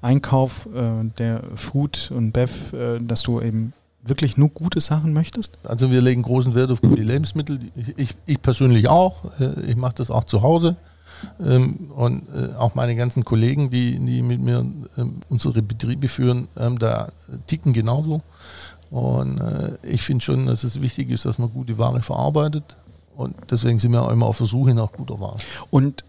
Einkauf 0.00 0.66
äh, 0.74 1.04
der 1.18 1.42
Food 1.56 2.10
und 2.14 2.32
Bev, 2.32 2.72
äh, 2.72 3.00
dass 3.00 3.22
du 3.22 3.40
eben 3.40 3.74
wirklich 4.02 4.36
nur 4.38 4.48
gute 4.48 4.80
Sachen 4.80 5.12
möchtest? 5.12 5.58
Also 5.62 5.90
wir 5.90 6.00
legen 6.00 6.22
großen 6.22 6.54
Wert 6.54 6.70
auf 6.70 6.80
gute 6.80 7.02
Lebensmittel. 7.02 7.60
Ich, 7.76 7.98
ich, 7.98 8.14
ich 8.24 8.42
persönlich 8.42 8.88
auch. 8.88 9.26
Äh, 9.38 9.60
ich 9.66 9.76
mache 9.76 9.94
das 9.96 10.10
auch 10.10 10.24
zu 10.24 10.40
Hause. 10.40 10.76
Ähm, 11.44 11.90
und 11.94 12.24
äh, 12.34 12.54
auch 12.56 12.74
meine 12.74 12.96
ganzen 12.96 13.24
Kollegen, 13.24 13.70
die, 13.70 13.98
die 13.98 14.22
mit 14.22 14.40
mir 14.40 14.66
ähm, 14.96 15.20
unsere 15.28 15.62
Betriebe 15.62 16.08
führen, 16.08 16.48
ähm, 16.56 16.78
da 16.78 17.12
ticken 17.46 17.72
genauso. 17.72 18.22
Und 18.90 19.40
äh, 19.40 19.72
ich 19.82 20.02
finde 20.02 20.24
schon, 20.24 20.46
dass 20.46 20.64
es 20.64 20.80
wichtig 20.80 21.10
ist, 21.10 21.24
dass 21.24 21.38
man 21.38 21.50
gute 21.50 21.78
Ware 21.78 22.00
verarbeitet. 22.00 22.76
Und 23.16 23.34
deswegen 23.50 23.78
sind 23.78 23.92
wir 23.92 24.02
auch 24.02 24.10
immer 24.10 24.26
auf 24.26 24.38
der 24.38 24.46
Suche 24.46 24.74
nach 24.74 24.92
guter 24.92 25.20
Ware. 25.20 25.36
Und 25.70 26.04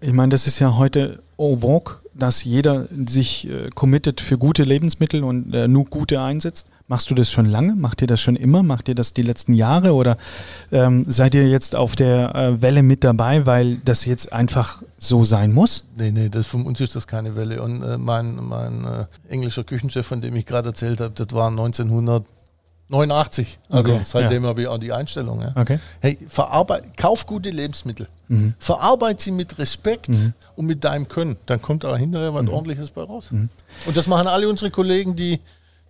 ich 0.00 0.12
meine, 0.12 0.30
das 0.30 0.46
ist 0.46 0.58
ja 0.58 0.76
heute 0.76 1.22
au 1.38 1.56
vogue, 1.56 1.96
dass 2.14 2.44
jeder 2.44 2.86
sich 3.06 3.48
äh, 3.48 3.70
committet 3.70 4.20
für 4.20 4.38
gute 4.38 4.64
Lebensmittel 4.64 5.24
und 5.24 5.54
äh, 5.54 5.66
nur 5.68 5.86
gute 5.86 6.20
einsetzt. 6.20 6.68
Machst 6.94 7.10
du 7.10 7.16
das 7.16 7.28
schon 7.28 7.46
lange? 7.46 7.74
Macht 7.74 8.02
ihr 8.02 8.06
das 8.06 8.20
schon 8.20 8.36
immer? 8.36 8.62
Macht 8.62 8.88
ihr 8.88 8.94
das 8.94 9.12
die 9.12 9.22
letzten 9.22 9.52
Jahre? 9.52 9.94
Oder 9.94 10.16
ähm, 10.70 11.04
seid 11.08 11.34
ihr 11.34 11.48
jetzt 11.48 11.74
auf 11.74 11.96
der 11.96 12.32
äh, 12.36 12.62
Welle 12.62 12.84
mit 12.84 13.02
dabei, 13.02 13.46
weil 13.46 13.78
das 13.84 14.04
jetzt 14.04 14.32
einfach 14.32 14.80
so 14.96 15.24
sein 15.24 15.52
muss? 15.52 15.88
Nee, 15.96 16.12
nee, 16.12 16.28
das, 16.28 16.46
von 16.46 16.64
uns 16.64 16.80
ist 16.80 16.94
das 16.94 17.08
keine 17.08 17.34
Welle. 17.34 17.60
Und 17.60 17.82
äh, 17.82 17.98
mein, 17.98 18.36
mein 18.36 18.84
äh, 18.84 19.06
englischer 19.28 19.64
Küchenchef, 19.64 20.06
von 20.06 20.20
dem 20.20 20.36
ich 20.36 20.46
gerade 20.46 20.68
erzählt 20.68 21.00
habe, 21.00 21.12
das 21.16 21.32
war 21.32 21.48
1989. 21.48 23.58
Also 23.70 23.94
okay, 23.94 24.02
seitdem 24.04 24.44
ja. 24.44 24.50
habe 24.50 24.62
ich 24.62 24.68
auch 24.68 24.78
die 24.78 24.92
Einstellung. 24.92 25.40
Ja. 25.40 25.50
Okay. 25.56 25.80
Hey, 25.98 26.16
verarbeit, 26.28 26.96
kauf 26.96 27.26
gute 27.26 27.50
Lebensmittel. 27.50 28.06
Mhm. 28.28 28.54
Verarbeite 28.60 29.24
sie 29.24 29.32
mit 29.32 29.58
Respekt 29.58 30.10
mhm. 30.10 30.32
und 30.54 30.66
mit 30.66 30.84
deinem 30.84 31.08
Können. 31.08 31.38
Dann 31.46 31.60
kommt 31.60 31.82
da 31.82 31.96
hinterher 31.96 32.34
was 32.34 32.44
mhm. 32.44 32.50
ordentliches 32.50 32.90
bei 32.90 33.02
raus. 33.02 33.32
Mhm. 33.32 33.48
Und 33.84 33.96
das 33.96 34.06
machen 34.06 34.28
alle 34.28 34.48
unsere 34.48 34.70
Kollegen, 34.70 35.16
die 35.16 35.40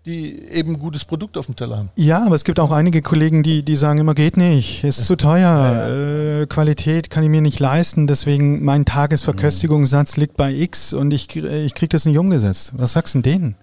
die 0.07 0.39
eben 0.51 0.75
ein 0.75 0.79
gutes 0.79 1.05
Produkt 1.05 1.39
auf 1.39 1.47
dem 1.47 1.57
Teller 1.57 1.79
haben. 1.79 1.91
Ja, 1.97 2.25
aber 2.25 2.35
es 2.35 2.45
gibt 2.45 2.61
auch 2.61 2.71
einige 2.71 3.01
Kollegen, 3.01 3.43
die, 3.43 3.63
die 3.63 3.77
sagen 3.77 3.99
immer, 3.99 4.15
geht 4.15 4.37
nicht, 4.37 4.85
ist 4.85 5.05
zu 5.05 5.17
teuer, 5.17 5.39
ja, 5.39 5.89
ja. 5.89 6.41
Äh, 6.43 6.47
Qualität 6.47 7.09
kann 7.09 7.25
ich 7.25 7.31
mir 7.31 7.41
nicht 7.41 7.59
leisten, 7.59 8.07
deswegen 8.07 8.65
mein 8.65 8.85
Tagesverköstigungssatz 8.85 10.17
liegt 10.17 10.37
bei 10.37 10.53
X 10.53 10.93
und 10.93 11.13
ich, 11.13 11.35
ich 11.37 11.75
kriege 11.75 11.89
das 11.89 12.05
nicht 12.05 12.19
umgesetzt. 12.19 12.73
Was 12.77 12.93
sagst 12.93 13.15
du 13.15 13.23
denn 13.23 13.33
denen? 13.33 13.55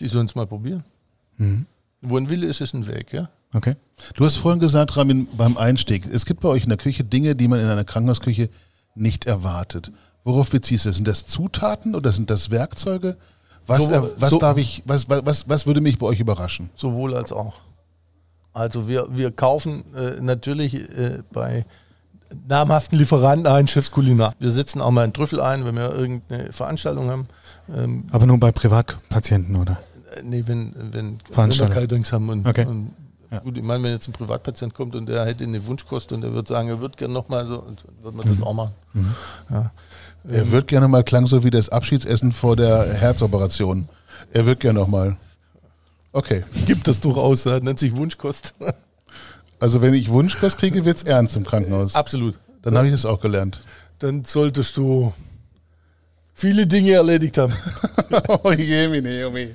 Die 0.00 0.08
sollen 0.08 0.26
es 0.26 0.34
mal 0.34 0.46
probieren. 0.46 0.84
Mhm. 1.38 1.66
Wo 2.02 2.16
ein 2.16 2.28
Wille 2.28 2.46
ist, 2.46 2.60
ist 2.60 2.74
ein 2.74 2.86
Weg, 2.86 3.12
ja. 3.12 3.30
Okay. 3.54 3.76
Du 4.14 4.24
hast 4.24 4.36
vorhin 4.36 4.60
gesagt, 4.60 4.96
Ramin, 4.96 5.28
beim 5.36 5.56
Einstieg, 5.56 6.06
es 6.06 6.26
gibt 6.26 6.40
bei 6.40 6.48
euch 6.48 6.64
in 6.64 6.70
der 6.70 6.78
Küche 6.78 7.04
Dinge, 7.04 7.36
die 7.36 7.48
man 7.48 7.60
in 7.60 7.66
einer 7.66 7.84
Krankenhausküche 7.84 8.48
nicht 8.94 9.26
erwartet. 9.26 9.92
Worauf 10.24 10.50
beziehst 10.50 10.84
du 10.84 10.88
das? 10.88 10.96
Sind 10.96 11.08
das 11.08 11.26
Zutaten 11.26 11.94
oder 11.94 12.12
sind 12.12 12.30
das 12.30 12.50
Werkzeuge? 12.50 13.16
Was, 13.66 13.84
so, 13.84 14.10
was 14.18 14.30
so, 14.30 14.38
darf 14.38 14.58
ich, 14.58 14.82
was, 14.86 15.08
was, 15.08 15.48
was 15.48 15.66
würde 15.66 15.80
mich 15.80 15.98
bei 15.98 16.06
euch 16.06 16.20
überraschen? 16.20 16.70
Sowohl 16.74 17.14
als 17.14 17.32
auch. 17.32 17.54
Also 18.52 18.88
wir, 18.88 19.06
wir 19.10 19.30
kaufen 19.30 19.84
äh, 19.94 20.20
natürlich 20.20 20.74
äh, 20.74 21.22
bei 21.32 21.64
namhaften 22.48 22.98
Lieferanten 22.98 23.46
ein 23.46 23.68
Chefskulinar. 23.68 24.34
Wir 24.38 24.50
setzen 24.50 24.80
auch 24.80 24.90
mal 24.90 25.04
einen 25.04 25.12
Trüffel 25.12 25.40
ein, 25.40 25.64
wenn 25.64 25.76
wir 25.76 25.92
irgendeine 25.94 26.52
Veranstaltung 26.52 27.08
haben. 27.10 27.28
Ähm, 27.74 28.04
Aber 28.10 28.26
nur 28.26 28.38
bei 28.38 28.52
Privatpatienten, 28.52 29.56
oder? 29.56 29.78
Äh, 30.14 30.22
nee, 30.22 30.42
wenn, 30.46 30.74
wenn 30.92 31.18
wir 31.28 31.68
Caterings 31.68 32.12
haben 32.12 32.28
und, 32.28 32.46
okay. 32.46 32.66
und 32.66 32.92
ja. 33.32 33.38
Gut, 33.38 33.56
ich 33.56 33.62
meine, 33.62 33.82
wenn 33.82 33.92
jetzt 33.92 34.06
ein 34.08 34.12
Privatpatient 34.12 34.74
kommt 34.74 34.94
und 34.94 35.06
der 35.06 35.24
hätte 35.24 35.44
eine 35.44 35.66
Wunschkost 35.66 36.12
und 36.12 36.20
der 36.20 36.34
wird 36.34 36.48
sagen, 36.48 36.68
er 36.68 36.80
würde 36.80 36.96
gerne 36.96 37.14
nochmal 37.14 37.46
so, 37.46 37.64
wird 38.02 38.14
man 38.14 38.26
mhm. 38.26 38.30
das 38.30 38.42
auch 38.42 38.52
machen. 38.52 38.72
Mhm. 38.92 39.14
Ja. 39.48 39.72
Er 40.28 40.42
ähm, 40.42 40.52
wird 40.52 40.68
gerne 40.68 40.86
mal 40.86 41.02
klang 41.02 41.26
so 41.26 41.42
wie 41.42 41.50
das 41.50 41.70
Abschiedsessen 41.70 42.32
vor 42.32 42.56
der 42.56 42.92
Herzoperation. 42.92 43.88
Er 44.32 44.44
wird 44.44 44.60
gerne 44.60 44.78
nochmal. 44.78 45.16
Okay. 46.12 46.44
Gibt 46.66 46.86
das 46.86 47.00
durchaus, 47.00 47.46
nennt 47.46 47.78
sich 47.78 47.96
Wunschkost. 47.96 48.54
Also 49.58 49.80
wenn 49.80 49.94
ich 49.94 50.08
Wunschkost 50.08 50.58
kriege, 50.58 50.84
wird 50.84 50.96
es 50.96 51.02
ernst 51.04 51.36
im 51.36 51.44
Krankenhaus. 51.44 51.94
Absolut. 51.94 52.36
Dann 52.62 52.76
habe 52.76 52.88
ich 52.88 52.92
das 52.92 53.06
auch 53.06 53.20
gelernt. 53.20 53.62
Dann 54.00 54.24
solltest 54.24 54.76
du 54.76 55.12
viele 56.42 56.66
Dinge 56.66 56.90
erledigt 56.90 57.38
haben. 57.38 57.54
oh 58.42 58.50
je, 58.50 58.88
mine, 58.88 59.28
oh 59.28 59.30
me. 59.30 59.54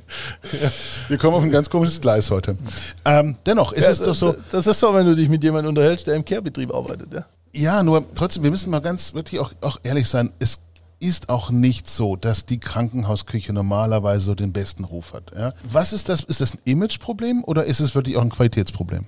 Wir 1.09 1.17
kommen 1.17 1.35
auf 1.35 1.43
ein 1.43 1.51
ganz 1.51 1.69
komisches 1.69 1.99
Gleis 1.99 2.31
heute. 2.31 2.57
Ähm, 3.03 3.35
dennoch 3.45 3.73
ist 3.73 3.83
ja, 3.83 3.91
es 3.91 3.99
doch 3.99 4.15
so. 4.15 4.33
Das 4.51 4.67
ist 4.67 4.79
so, 4.79 4.93
wenn 4.93 5.05
du 5.05 5.13
dich 5.13 5.27
mit 5.27 5.43
jemandem 5.43 5.69
unterhältst, 5.69 6.07
der 6.07 6.15
im 6.15 6.23
Care-Betrieb 6.23 6.73
arbeitet, 6.73 7.13
ja? 7.13 7.25
Ja, 7.51 7.83
nur 7.83 8.05
trotzdem, 8.15 8.43
wir 8.43 8.51
müssen 8.51 8.69
mal 8.69 8.79
ganz 8.79 9.13
wirklich 9.13 9.41
auch, 9.41 9.51
auch 9.59 9.79
ehrlich 9.83 10.07
sein. 10.07 10.31
Es 10.39 10.59
ist 10.99 11.27
auch 11.27 11.49
nicht 11.49 11.89
so, 11.89 12.15
dass 12.15 12.45
die 12.45 12.59
Krankenhausküche 12.59 13.51
normalerweise 13.51 14.23
so 14.23 14.35
den 14.35 14.53
besten 14.53 14.85
Ruf 14.85 15.13
hat. 15.13 15.33
Ja? 15.35 15.53
Was 15.69 15.91
ist 15.91 16.07
das? 16.07 16.21
Ist 16.21 16.39
das 16.39 16.53
ein 16.53 16.59
Imageproblem 16.63 17.43
oder 17.43 17.65
ist 17.65 17.81
es 17.81 17.95
wirklich 17.95 18.15
auch 18.15 18.21
ein 18.21 18.29
Qualitätsproblem? 18.29 19.07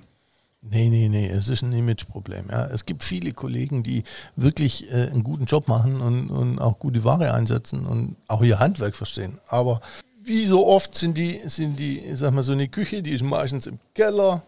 Nee, 0.62 0.90
nee, 0.90 1.08
nee, 1.08 1.26
es 1.26 1.48
ist 1.48 1.62
ein 1.62 1.72
Imageproblem. 1.72 2.48
Ja. 2.50 2.66
Es 2.66 2.84
gibt 2.84 3.02
viele 3.02 3.32
Kollegen, 3.32 3.82
die 3.82 4.04
wirklich 4.36 4.92
äh, 4.92 5.08
einen 5.08 5.24
guten 5.24 5.46
Job 5.46 5.68
machen 5.68 6.00
und, 6.02 6.30
und 6.30 6.58
auch 6.58 6.78
gute 6.78 7.02
Ware 7.02 7.32
einsetzen 7.32 7.86
und 7.86 8.16
auch 8.28 8.42
ihr 8.42 8.58
Handwerk 8.58 8.94
verstehen. 8.94 9.38
Aber 9.48 9.80
wie 10.22 10.44
so 10.44 10.66
oft 10.66 10.94
sind 10.94 11.16
die, 11.16 11.40
sind 11.46 11.78
die, 11.78 12.14
sag 12.14 12.34
mal, 12.34 12.42
so 12.42 12.52
eine 12.52 12.68
Küche, 12.68 13.02
die 13.02 13.12
ist 13.12 13.24
meistens 13.24 13.66
im 13.66 13.78
Keller, 13.94 14.42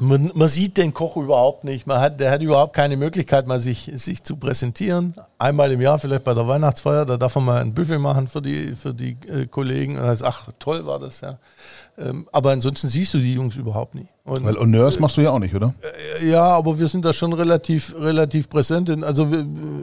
man, 0.00 0.30
man, 0.34 0.48
sieht 0.48 0.76
den 0.76 0.92
Koch 0.92 1.16
überhaupt 1.16 1.64
nicht. 1.64 1.86
Man 1.86 2.00
hat, 2.00 2.20
der 2.20 2.30
hat 2.30 2.42
überhaupt 2.42 2.74
keine 2.74 2.96
Möglichkeit, 2.96 3.46
mal 3.46 3.58
sich, 3.58 3.90
sich 3.94 4.22
zu 4.22 4.36
präsentieren. 4.36 5.14
Einmal 5.38 5.72
im 5.72 5.80
Jahr, 5.80 5.98
vielleicht 5.98 6.24
bei 6.24 6.34
der 6.34 6.46
Weihnachtsfeier, 6.46 7.06
da 7.06 7.16
darf 7.16 7.34
man 7.36 7.44
mal 7.44 7.60
ein 7.60 7.74
Buffet 7.74 7.98
machen 7.98 8.28
für 8.28 8.42
die, 8.42 8.74
für 8.74 8.92
die 8.92 9.16
äh, 9.28 9.46
Kollegen. 9.46 9.96
Und 9.96 10.02
dann 10.02 10.12
ist, 10.12 10.22
ach, 10.22 10.50
toll 10.58 10.84
war 10.86 10.98
das, 10.98 11.20
ja. 11.20 11.38
Ähm, 12.00 12.28
aber 12.30 12.52
ansonsten 12.52 12.88
siehst 12.88 13.12
du 13.14 13.18
die 13.18 13.34
Jungs 13.34 13.56
überhaupt 13.56 13.94
nicht. 13.96 14.08
Und, 14.22 14.44
Weil 14.44 14.56
Honneurs 14.56 15.00
machst 15.00 15.16
du 15.16 15.22
ja 15.22 15.30
auch 15.30 15.38
nicht, 15.38 15.54
oder? 15.54 15.74
Äh, 16.20 16.28
ja, 16.28 16.42
aber 16.42 16.78
wir 16.78 16.86
sind 16.86 17.04
da 17.04 17.12
schon 17.12 17.32
relativ, 17.32 17.94
relativ 17.98 18.48
präsent. 18.48 18.90
Also 19.02 19.28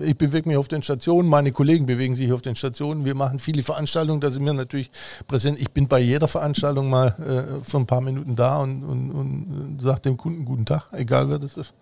ich 0.02 0.16
bewege 0.18 0.48
mich 0.48 0.58
auf 0.58 0.68
den 0.68 0.82
Stationen, 0.82 1.28
meine 1.28 1.52
Kollegen 1.52 1.86
bewegen 1.86 2.16
sich 2.16 2.32
auf 2.32 2.42
den 2.42 2.56
Stationen. 2.56 3.04
Wir 3.04 3.16
machen 3.16 3.40
viele 3.40 3.64
Veranstaltungen, 3.64 4.22
da 4.22 4.32
sind 4.32 4.46
wir 4.46 4.54
natürlich 4.54 4.92
präsent. 5.28 5.60
Ich 5.60 5.72
bin 5.72 5.88
bei 5.88 6.00
jeder 6.00 6.28
Veranstaltung 6.28 6.90
mal 6.90 7.08
äh, 7.20 7.64
für 7.64 7.78
ein 7.78 7.86
paar 7.86 8.02
Minuten 8.02 8.36
da 8.36 8.60
und, 8.60 8.84
und, 8.84 9.12
und 9.12 9.82
sage 9.82 10.02
dem 10.02 10.16
Kunden 10.16 10.46
guten 10.46 10.66
Tag, 10.66 10.84
egal 10.94 11.30
wer 11.30 11.40
das 11.40 11.58
ist. 11.58 11.74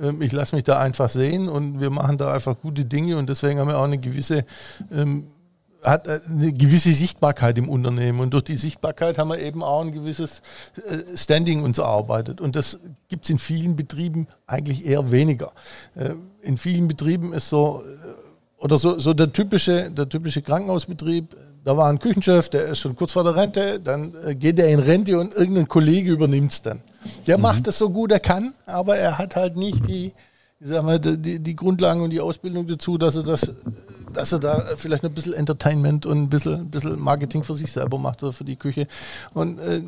Ähm, 0.00 0.20
ich 0.20 0.32
lasse 0.32 0.54
mich 0.56 0.64
da 0.64 0.78
einfach 0.78 1.08
sehen 1.08 1.48
und 1.48 1.80
wir 1.80 1.90
machen 1.90 2.18
da 2.18 2.32
einfach 2.32 2.56
gute 2.60 2.84
Dinge 2.84 3.16
und 3.16 3.30
deswegen 3.30 3.60
haben 3.60 3.68
wir 3.68 3.78
auch 3.78 3.84
eine 3.84 3.98
gewisse 3.98 4.44
ähm, 4.92 5.24
hat 5.82 6.06
äh, 6.06 6.20
eine 6.28 6.52
gewisse 6.52 6.92
Sichtbarkeit 6.92 7.58
im 7.58 7.68
Unternehmen 7.68 8.20
und 8.20 8.34
durch 8.34 8.44
die 8.44 8.56
Sichtbarkeit 8.56 9.18
haben 9.18 9.28
wir 9.28 9.38
eben 9.38 9.62
auch 9.62 9.82
ein 9.82 9.92
gewisses 9.92 10.42
äh, 10.76 11.16
Standing 11.16 11.62
uns 11.62 11.78
erarbeitet 11.78 12.40
und 12.40 12.56
das 12.56 12.78
gibt 13.08 13.24
es 13.24 13.30
in 13.30 13.38
vielen 13.38 13.76
Betrieben 13.76 14.26
eigentlich 14.46 14.86
eher 14.86 15.10
weniger. 15.10 15.52
Äh, 15.94 16.10
in 16.42 16.58
vielen 16.58 16.88
Betrieben 16.88 17.32
ist 17.32 17.48
so 17.48 17.84
oder 18.58 18.76
so, 18.76 18.98
so 18.98 19.14
der 19.14 19.32
typische 19.32 19.90
der 19.90 20.08
typische 20.08 20.42
Krankenhausbetrieb. 20.42 21.36
Da 21.62 21.76
war 21.76 21.90
ein 21.90 21.98
Küchenchef, 21.98 22.48
der 22.48 22.68
ist 22.68 22.78
schon 22.78 22.96
kurz 22.96 23.12
vor 23.12 23.22
der 23.22 23.36
Rente, 23.36 23.80
dann 23.80 24.14
geht 24.38 24.58
er 24.58 24.68
in 24.68 24.78
Rente 24.78 25.20
und 25.20 25.34
irgendein 25.34 25.68
Kollege 25.68 26.10
übernimmt 26.12 26.52
es 26.52 26.62
dann. 26.62 26.80
Der 27.26 27.36
mhm. 27.36 27.42
macht 27.42 27.66
das 27.66 27.76
so 27.76 27.90
gut 27.90 28.12
er 28.12 28.20
kann, 28.20 28.54
aber 28.64 28.96
er 28.96 29.18
hat 29.18 29.36
halt 29.36 29.56
nicht 29.56 29.86
die, 29.86 30.12
ich 30.60 30.68
sag 30.68 30.84
mal, 30.84 31.00
die, 31.00 31.38
die 31.38 31.56
Grundlagen 31.56 32.02
und 32.02 32.10
die 32.10 32.20
Ausbildung 32.20 32.66
dazu, 32.66 32.98
dass 32.98 33.16
er 33.16 33.22
das, 33.22 33.50
dass 34.12 34.32
er 34.32 34.40
da 34.40 34.62
vielleicht 34.76 35.04
ein 35.04 35.14
bisschen 35.14 35.32
Entertainment 35.32 36.04
und 36.04 36.22
ein 36.22 36.28
bisschen, 36.28 36.54
ein 36.54 36.70
bisschen 36.70 37.00
Marketing 37.00 37.42
für 37.42 37.54
sich 37.54 37.72
selber 37.72 37.98
macht 37.98 38.22
oder 38.22 38.32
für 38.32 38.44
die 38.44 38.56
Küche. 38.56 38.86
Und 39.32 39.58
äh, 39.58 39.80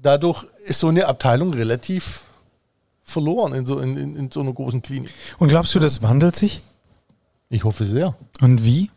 dadurch 0.00 0.44
ist 0.64 0.78
so 0.78 0.88
eine 0.88 1.06
Abteilung 1.06 1.52
relativ 1.52 2.22
verloren 3.02 3.54
in 3.54 3.66
so, 3.66 3.80
in, 3.80 3.96
in, 3.96 4.16
in 4.16 4.30
so 4.30 4.40
einer 4.40 4.52
großen 4.52 4.80
Klinik. 4.80 5.10
Und 5.38 5.48
glaubst 5.48 5.74
du, 5.74 5.80
das 5.80 6.02
wandelt 6.02 6.36
sich? 6.36 6.60
Ich 7.48 7.64
hoffe 7.64 7.84
sehr. 7.84 8.14
Und 8.40 8.64
wie? 8.64 8.90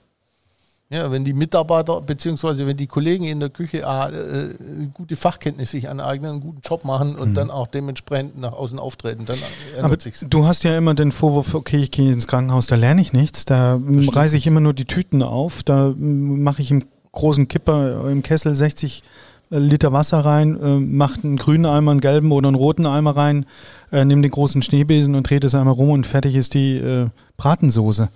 Ja, 0.92 1.12
wenn 1.12 1.24
die 1.24 1.34
Mitarbeiter 1.34 2.02
bzw. 2.02 2.66
wenn 2.66 2.76
die 2.76 2.88
Kollegen 2.88 3.26
in 3.26 3.40
der 3.40 3.50
Küche 3.50 3.82
äh, 3.82 4.88
gute 4.92 5.16
Fachkenntnisse 5.16 5.74
sich 5.74 5.88
aneignen, 5.88 6.32
einen 6.32 6.42
guten 6.42 6.62
Job 6.64 6.84
machen 6.84 7.16
und 7.16 7.30
mhm. 7.30 7.34
dann 7.36 7.52
auch 7.52 7.68
dementsprechend 7.68 8.40
nach 8.40 8.54
außen 8.54 8.80
auftreten, 8.80 9.28
dann 9.28 9.38
ändert 9.78 10.02
sich's. 10.02 10.26
Du 10.28 10.48
hast 10.48 10.64
ja 10.64 10.76
immer 10.76 10.96
den 10.96 11.12
Vorwurf, 11.12 11.54
okay, 11.54 11.78
ich 11.78 11.92
gehe 11.92 12.12
ins 12.12 12.26
Krankenhaus, 12.26 12.66
da 12.66 12.76
lerne 12.76 13.02
ich 13.02 13.14
nichts, 13.14 13.46
da 13.46 13.80
reiße 13.80 14.36
ich 14.36 14.48
immer 14.48 14.62
nur 14.62 14.74
die 14.74 14.86
Tüten 14.86 15.22
auf, 15.22 15.62
da 15.62 15.94
mache 15.96 16.64
ich 16.64 16.72
im 16.72 16.84
großen 17.12 17.48
Kipper 17.48 18.10
im 18.10 18.24
Kessel 18.24 18.56
60 18.56 19.04
Liter 19.50 19.92
Wasser 19.92 20.20
rein, 20.20 20.60
äh, 20.62 20.80
macht 20.80 21.24
einen 21.24 21.38
grünen 21.38 21.66
Eimer, 21.66 21.92
einen 21.92 22.02
gelben 22.02 22.32
oder 22.32 22.48
einen 22.50 22.56
roten 22.56 22.86
Eimer 22.86 23.18
rein, 23.18 23.46
äh, 23.92 24.06
nimmt 24.06 24.24
den 24.24 24.32
großen 24.32 24.62
Schneebesen 24.62 25.16
und 25.16 25.28
dreht 25.28 25.44
es 25.44 25.56
einmal 25.56 25.74
rum 25.74 25.90
und 25.90 26.06
fertig 26.06 26.36
ist 26.36 26.54
die 26.54 26.78
äh, 26.78 27.08
Bratensoße. 27.38 28.10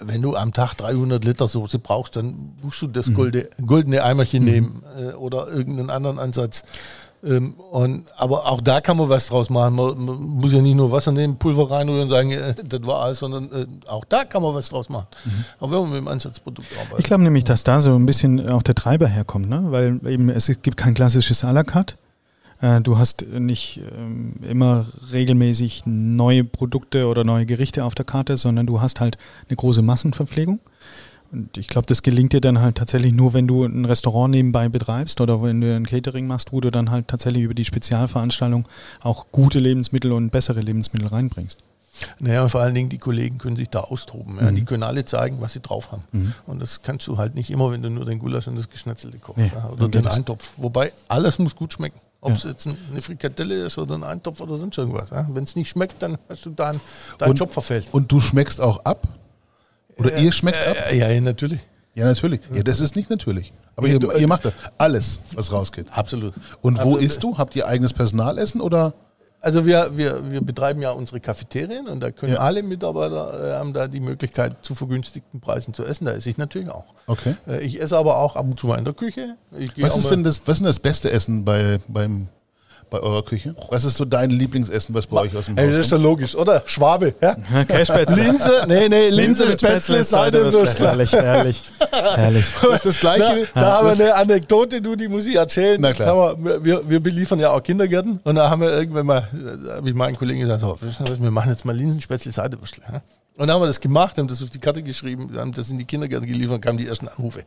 Wenn 0.00 0.22
du 0.22 0.34
am 0.34 0.52
Tag 0.52 0.74
300 0.74 1.24
Liter 1.24 1.46
Soße 1.46 1.78
brauchst, 1.78 2.16
dann 2.16 2.54
musst 2.62 2.82
du 2.82 2.88
das 2.88 3.06
mhm. 3.08 3.14
goldene, 3.14 3.48
goldene 3.64 4.02
Eimerchen 4.02 4.42
mhm. 4.42 4.50
nehmen 4.50 4.82
äh, 4.98 5.12
oder 5.12 5.48
irgendeinen 5.48 5.90
anderen 5.90 6.18
Ansatz. 6.18 6.64
Ähm, 7.24 7.54
und, 7.70 8.04
aber 8.16 8.46
auch 8.46 8.60
da 8.60 8.80
kann 8.80 8.96
man 8.96 9.08
was 9.08 9.28
draus 9.28 9.48
machen. 9.48 9.76
Man, 9.76 10.04
man, 10.04 10.20
muss 10.20 10.52
ja 10.52 10.60
nicht 10.60 10.74
nur 10.74 10.90
Wasser 10.90 11.12
nehmen, 11.12 11.36
Pulver 11.36 11.70
reinrühren 11.70 12.02
und 12.02 12.08
sagen, 12.08 12.32
äh, 12.32 12.54
das 12.64 12.84
war 12.84 13.02
alles, 13.02 13.20
sondern 13.20 13.50
äh, 13.52 13.66
auch 13.88 14.04
da 14.04 14.24
kann 14.24 14.42
man 14.42 14.54
was 14.54 14.70
draus 14.70 14.88
machen. 14.88 15.06
Mhm. 15.24 15.44
Auch 15.60 15.70
wenn 15.70 15.78
man 15.78 15.90
mit 15.90 15.98
dem 15.98 16.08
Ansatzprodukt 16.08 16.68
arbeitet. 16.76 16.98
Ich 16.98 17.04
glaube 17.04 17.22
nämlich, 17.22 17.44
dass 17.44 17.62
da 17.62 17.80
so 17.80 17.94
ein 17.94 18.06
bisschen 18.06 18.48
auch 18.48 18.62
der 18.62 18.74
Treiber 18.74 19.06
herkommt, 19.06 19.48
ne? 19.48 19.66
weil 19.68 20.00
eben 20.06 20.28
es 20.30 20.46
gibt 20.62 20.76
kein 20.76 20.94
klassisches 20.94 21.44
à 21.44 21.52
la 21.52 21.62
carte. 21.62 21.94
Äh, 22.60 22.80
du 22.80 22.98
hast 22.98 23.24
nicht 23.26 23.80
ähm, 23.96 24.34
immer 24.42 24.86
regelmäßig 25.12 25.82
neue 25.86 26.42
Produkte 26.42 27.06
oder 27.06 27.22
neue 27.22 27.46
Gerichte 27.46 27.84
auf 27.84 27.94
der 27.94 28.04
Karte, 28.04 28.36
sondern 28.36 28.66
du 28.66 28.80
hast 28.80 29.00
halt 29.00 29.16
eine 29.48 29.56
große 29.56 29.82
Massenverpflegung. 29.82 30.58
Und 31.32 31.56
ich 31.56 31.68
glaube, 31.68 31.86
das 31.86 32.02
gelingt 32.02 32.34
dir 32.34 32.42
dann 32.42 32.60
halt 32.60 32.76
tatsächlich 32.76 33.12
nur, 33.12 33.32
wenn 33.32 33.46
du 33.46 33.64
ein 33.64 33.86
Restaurant 33.86 34.30
nebenbei 34.30 34.68
betreibst 34.68 35.20
oder 35.20 35.42
wenn 35.42 35.62
du 35.62 35.74
ein 35.74 35.86
Catering 35.86 36.26
machst, 36.26 36.52
wo 36.52 36.60
du 36.60 36.70
dann 36.70 36.90
halt 36.90 37.08
tatsächlich 37.08 37.42
über 37.44 37.54
die 37.54 37.64
Spezialveranstaltung 37.64 38.68
auch 39.00 39.26
gute 39.32 39.58
Lebensmittel 39.58 40.12
und 40.12 40.30
bessere 40.30 40.60
Lebensmittel 40.60 41.08
reinbringst. 41.08 41.58
Naja, 42.18 42.42
und 42.42 42.48
vor 42.48 42.60
allen 42.60 42.74
Dingen 42.74 42.88
die 42.88 42.98
Kollegen 42.98 43.38
können 43.38 43.56
sich 43.56 43.68
da 43.68 43.80
austoben. 43.80 44.36
Ja. 44.40 44.50
Mhm. 44.50 44.56
Die 44.56 44.64
können 44.64 44.82
alle 44.82 45.04
zeigen, 45.04 45.40
was 45.40 45.54
sie 45.54 45.60
drauf 45.60 45.92
haben. 45.92 46.02
Mhm. 46.12 46.34
Und 46.46 46.60
das 46.60 46.82
kannst 46.82 47.06
du 47.06 47.16
halt 47.16 47.34
nicht 47.34 47.50
immer, 47.50 47.70
wenn 47.70 47.82
du 47.82 47.90
nur 47.90 48.04
den 48.04 48.18
Gulasch 48.18 48.46
und 48.46 48.56
das 48.56 48.68
Geschnetzelte 48.68 49.18
kochst 49.18 49.38
nee, 49.38 49.50
ja, 49.54 49.70
oder 49.70 49.88
den 49.88 50.06
Eintopf. 50.06 50.52
Wobei 50.56 50.92
alles 51.08 51.38
muss 51.38 51.56
gut 51.56 51.72
schmecken. 51.72 51.98
Ob 52.20 52.32
es 52.32 52.44
ja. 52.44 52.50
jetzt 52.50 52.66
eine 52.66 53.00
Frikadelle 53.00 53.66
ist 53.66 53.78
oder 53.78 53.96
ein 53.96 54.04
Eintopf 54.04 54.40
oder 54.40 54.56
sonst 54.56 54.78
irgendwas. 54.78 55.10
Wenn 55.10 55.44
es 55.44 55.56
nicht 55.56 55.68
schmeckt, 55.68 56.00
dann 56.02 56.18
hast 56.28 56.46
du 56.46 56.50
deinen 56.50 56.80
dein 57.18 57.34
Job 57.34 57.52
verfehlt. 57.52 57.88
Und 57.90 58.12
du 58.12 58.20
schmeckst 58.20 58.60
auch 58.60 58.84
ab? 58.84 59.08
Oder 60.06 60.16
äh, 60.16 60.24
ihr 60.24 60.32
schmeckt 60.32 60.66
ab? 60.66 60.76
Äh, 60.90 60.98
ja, 60.98 61.10
ja, 61.10 61.20
natürlich. 61.20 61.60
Ja, 61.94 62.06
natürlich. 62.06 62.40
Ja, 62.52 62.62
das 62.62 62.80
ist 62.80 62.96
nicht 62.96 63.10
natürlich. 63.10 63.52
Aber 63.76 63.88
ihr, 63.88 64.00
ihr, 64.16 64.28
macht 64.28 64.44
das. 64.44 64.52
Alles, 64.78 65.20
was 65.34 65.52
rausgeht. 65.52 65.86
Absolut. 65.90 66.34
Und 66.60 66.76
wo 66.76 66.80
Absolut. 66.80 67.02
isst 67.02 67.22
du? 67.22 67.38
Habt 67.38 67.56
ihr 67.56 67.66
eigenes 67.66 67.92
Personalessen 67.92 68.60
oder? 68.60 68.94
Also 69.40 69.66
wir, 69.66 69.96
wir, 69.96 70.30
wir 70.30 70.40
betreiben 70.40 70.80
ja 70.82 70.92
unsere 70.92 71.18
Cafeterien 71.18 71.88
und 71.88 72.00
da 72.00 72.12
können 72.12 72.34
ja. 72.34 72.38
alle 72.38 72.62
Mitarbeiter 72.62 73.50
äh, 73.50 73.58
haben 73.58 73.72
da 73.72 73.88
die 73.88 73.98
Möglichkeit, 73.98 74.58
zu 74.62 74.76
vergünstigten 74.76 75.40
Preisen 75.40 75.74
zu 75.74 75.84
essen. 75.84 76.04
Da 76.04 76.12
esse 76.12 76.30
ich 76.30 76.38
natürlich 76.38 76.70
auch. 76.70 76.84
Okay. 77.08 77.34
Äh, 77.48 77.60
ich 77.60 77.80
esse 77.80 77.96
aber 77.96 78.18
auch 78.18 78.36
ab 78.36 78.44
und 78.44 78.60
zu 78.60 78.68
mal 78.68 78.78
in 78.78 78.84
der 78.84 78.94
Küche. 78.94 79.36
was 79.78 79.96
ist 79.96 80.10
denn 80.10 80.22
das, 80.22 80.42
was 80.46 80.56
ist 80.56 80.60
denn 80.60 80.66
das 80.66 80.78
beste 80.78 81.10
Essen 81.10 81.44
bei, 81.44 81.80
beim 81.88 82.28
bei 82.92 83.00
eurer 83.00 83.24
Küche? 83.24 83.54
Was 83.70 83.84
ist 83.84 83.96
so 83.96 84.04
dein 84.04 84.30
Lieblingsessen, 84.30 84.94
was 84.94 85.06
bei 85.06 85.22
euch 85.22 85.36
aus 85.36 85.46
dem 85.46 85.56
Haus 85.56 85.62
kommt? 85.64 85.74
Das 85.74 85.86
ist 85.86 85.90
ja 85.90 85.96
logisch, 85.96 86.36
oder? 86.36 86.62
Schwabe, 86.66 87.14
ja? 87.20 87.36
Linse, 88.14 88.64
nee, 88.68 88.88
nee, 88.88 89.08
Linse, 89.08 89.44
Linse 89.44 89.50
Spätzle, 89.58 90.04
Seidewürstler. 90.04 90.88
Herrlich, 90.90 91.12
herrlich, 91.12 91.62
herrlich. 91.90 92.44
Das 92.62 92.74
ist 92.74 92.86
das 92.86 93.00
Gleiche. 93.00 93.48
Da, 93.54 93.60
da 93.60 93.72
haben 93.78 93.86
wir 93.86 94.04
eine 94.04 94.14
Anekdote, 94.14 94.82
du, 94.82 94.94
die 94.94 95.08
muss 95.08 95.26
ich 95.26 95.36
erzählen. 95.36 95.80
Na 95.80 95.92
klar. 95.94 96.36
Wir, 96.38 96.62
wir, 96.62 96.88
wir, 96.88 97.00
beliefern 97.00 97.40
ja 97.40 97.50
auch 97.50 97.62
Kindergärten 97.62 98.20
und 98.22 98.34
da 98.34 98.50
haben 98.50 98.60
wir 98.60 98.70
irgendwann 98.70 99.06
mal, 99.06 99.28
habe 99.74 99.88
ich 99.88 99.94
meinen 99.94 100.16
Kollegen 100.16 100.40
gesagt, 100.40 100.60
so, 100.60 100.76
wir 100.80 101.30
machen 101.30 101.50
jetzt 101.50 101.64
mal 101.64 101.74
Linsenspätzle, 101.74 102.30
Seidewürstler. 102.30 102.84
Ja? 102.92 103.02
Und 103.34 103.48
dann 103.48 103.54
haben 103.54 103.62
wir 103.62 103.66
das 103.66 103.80
gemacht, 103.80 104.18
haben 104.18 104.28
das 104.28 104.42
auf 104.42 104.50
die 104.50 104.58
Karte 104.58 104.82
geschrieben, 104.82 105.30
haben 105.38 105.52
das 105.52 105.70
in 105.70 105.78
die 105.78 105.86
Kindergärten 105.86 106.26
geliefert, 106.28 106.60
kamen 106.60 106.76
die 106.76 106.86
ersten 106.86 107.08
Anrufe. 107.08 107.44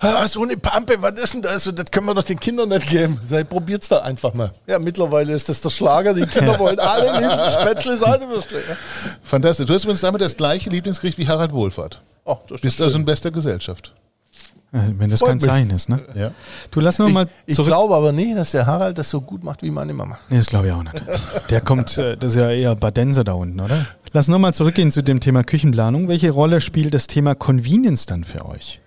Ah, 0.00 0.26
so 0.26 0.42
eine 0.42 0.56
Pampe, 0.56 1.02
was 1.02 1.20
ist 1.20 1.34
denn 1.34 1.42
das? 1.42 1.64
Das 1.64 1.90
können 1.90 2.06
wir 2.06 2.14
doch 2.14 2.22
den 2.24 2.40
Kindern 2.40 2.70
nicht 2.70 2.88
geben. 2.88 3.20
Sag 3.26 3.42
ich, 3.42 3.48
probiert's 3.48 3.88
da 3.88 3.98
einfach 3.98 4.32
mal. 4.32 4.52
Ja, 4.66 4.78
mittlerweile 4.78 5.34
ist 5.34 5.48
das 5.50 5.60
der 5.60 5.68
Schlager. 5.68 6.14
Die 6.14 6.24
Kinder 6.24 6.58
wollen 6.58 6.80
alle 6.80 7.20
Linsen, 7.20 7.50
Spätzle, 7.50 7.98
Seidewürstle. 7.98 8.62
Ja. 8.68 8.76
Fantastisch. 9.22 9.66
Du 9.66 9.74
hast 9.74 9.84
übrigens 9.84 10.00
damit 10.00 10.22
das 10.22 10.34
gleiche 10.34 10.70
Lieblingsgericht 10.70 11.18
wie 11.18 11.28
Harald 11.28 11.52
Wohlfahrt. 11.52 12.00
Oh, 12.24 12.38
das 12.48 12.62
Bist 12.62 12.80
also 12.80 12.96
in 12.96 13.04
bester 13.04 13.30
Gesellschaft. 13.30 13.92
Wenn 14.70 15.08
das 15.08 15.20
Freut 15.20 15.30
kein 15.30 15.40
Zeichen 15.40 15.70
ist, 15.70 15.88
ne? 15.88 16.02
Ja. 16.14 16.32
Du 16.70 16.80
lass 16.80 16.98
nur 16.98 17.08
mal 17.08 17.26
Ich, 17.46 17.58
ich 17.58 17.64
glaube 17.64 17.94
aber 17.96 18.12
nicht, 18.12 18.36
dass 18.36 18.50
der 18.50 18.66
Harald 18.66 18.98
das 18.98 19.08
so 19.08 19.20
gut 19.20 19.42
macht 19.42 19.62
wie 19.62 19.70
meine 19.70 19.94
Mama. 19.94 20.18
Nee, 20.28 20.36
das 20.36 20.48
glaube 20.48 20.66
ich 20.66 20.72
auch 20.72 20.82
nicht. 20.82 21.02
Der 21.48 21.62
kommt, 21.62 21.96
äh, 21.96 22.18
das 22.18 22.32
ist 22.34 22.38
ja 22.38 22.50
eher 22.50 22.76
Badense 22.76 23.24
da 23.24 23.32
unten, 23.32 23.60
oder? 23.60 23.86
Lass 24.12 24.28
nur 24.28 24.38
mal 24.38 24.52
zurückgehen 24.52 24.90
zu 24.90 25.02
dem 25.02 25.20
Thema 25.20 25.42
Küchenplanung. 25.42 26.08
Welche 26.08 26.30
Rolle 26.30 26.60
spielt 26.60 26.92
das 26.92 27.06
Thema 27.06 27.34
Convenience 27.34 28.04
dann 28.04 28.24
für 28.24 28.44
euch? 28.46 28.80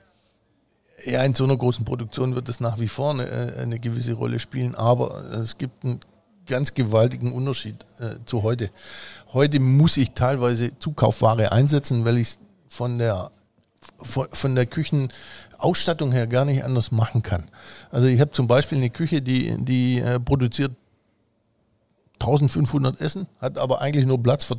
Ja, 1.03 1.23
in 1.23 1.33
so 1.33 1.45
einer 1.45 1.57
großen 1.57 1.83
Produktion 1.83 2.35
wird 2.35 2.47
es 2.47 2.59
nach 2.59 2.79
wie 2.79 2.87
vor 2.87 3.11
eine, 3.11 3.27
äh, 3.27 3.61
eine 3.61 3.79
gewisse 3.79 4.13
Rolle 4.13 4.37
spielen, 4.39 4.75
aber 4.75 5.23
es 5.31 5.57
gibt 5.57 5.83
einen 5.83 5.99
ganz 6.45 6.75
gewaltigen 6.75 7.31
Unterschied 7.31 7.85
äh, 7.99 8.23
zu 8.25 8.43
heute. 8.43 8.69
Heute 9.33 9.59
muss 9.59 9.97
ich 9.97 10.11
teilweise 10.11 10.77
Zukaufware 10.77 11.51
einsetzen, 11.51 12.05
weil 12.05 12.17
ich 12.17 12.37
von 12.67 12.99
der 12.99 13.31
von, 13.97 14.27
von 14.31 14.55
der 15.61 15.71
Küchenausstattung 15.71 16.11
her 16.11 16.27
gar 16.27 16.45
nicht 16.45 16.63
anders 16.63 16.91
machen 16.91 17.21
kann. 17.21 17.43
Also 17.91 18.07
ich 18.07 18.19
habe 18.19 18.31
zum 18.31 18.47
Beispiel 18.47 18.77
eine 18.77 18.89
Küche, 18.89 19.21
die, 19.21 19.55
die 19.63 19.99
äh, 19.99 20.19
produziert 20.19 20.73
1500 22.19 23.01
Essen, 23.01 23.27
hat 23.39 23.57
aber 23.57 23.81
eigentlich 23.81 24.05
nur 24.05 24.21
Platz 24.21 24.43
für 24.43 24.57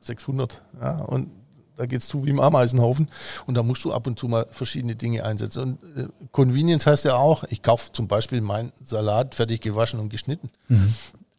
600. 0.00 0.62
Ja, 0.80 1.00
und 1.02 1.28
da 1.76 1.86
geht 1.86 2.00
es 2.00 2.08
zu 2.08 2.24
wie 2.24 2.30
im 2.30 2.40
Ameisenhaufen 2.40 3.08
und 3.46 3.54
da 3.54 3.62
musst 3.62 3.84
du 3.84 3.92
ab 3.92 4.06
und 4.08 4.18
zu 4.18 4.26
mal 4.26 4.46
verschiedene 4.50 4.96
Dinge 4.96 5.24
einsetzen. 5.24 5.62
Und 5.62 5.96
äh, 5.96 6.08
Convenience 6.32 6.86
heißt 6.86 7.04
ja 7.04 7.14
auch, 7.14 7.44
ich 7.50 7.62
kaufe 7.62 7.92
zum 7.92 8.08
Beispiel 8.08 8.40
meinen 8.40 8.72
Salat 8.82 9.34
fertig 9.34 9.60
gewaschen 9.60 10.00
und 10.00 10.08
geschnitten. 10.08 10.50
Mhm. 10.68 10.94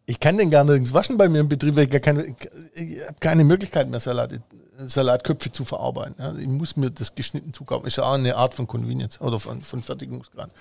Ich 0.06 0.20
kann 0.20 0.38
den 0.38 0.50
gar 0.50 0.64
nirgends 0.64 0.94
waschen 0.94 1.18
bei 1.18 1.30
mir 1.30 1.42
im 1.42 1.50
Betrieb, 1.50 1.76
weil 1.76 1.84
ich 1.84 1.90
gar 1.92 2.00
keine, 2.00 2.36
ich 2.74 3.02
habe 3.06 3.20
keine 3.20 3.44
Möglichkeit 3.44 3.90
mehr, 3.90 4.00
Salat, 4.00 4.40
Salatköpfe 4.88 5.52
zu 5.52 5.66
verarbeiten. 5.66 6.16
Ja, 6.20 6.34
ich 6.36 6.48
muss 6.48 6.78
mir 6.78 6.92
das 6.92 7.16
geschnitten 7.16 7.54
zukaufen. 7.54 7.88
Ist 7.88 7.98
ja 7.98 8.04
auch 8.04 8.14
eine 8.14 8.36
Art 8.36 8.54
von 8.54 8.68
Convenience 8.68 9.20
oder 9.22 9.40
von, 9.40 9.62
von 9.62 9.84
Fertigungsgrad. 9.84 10.52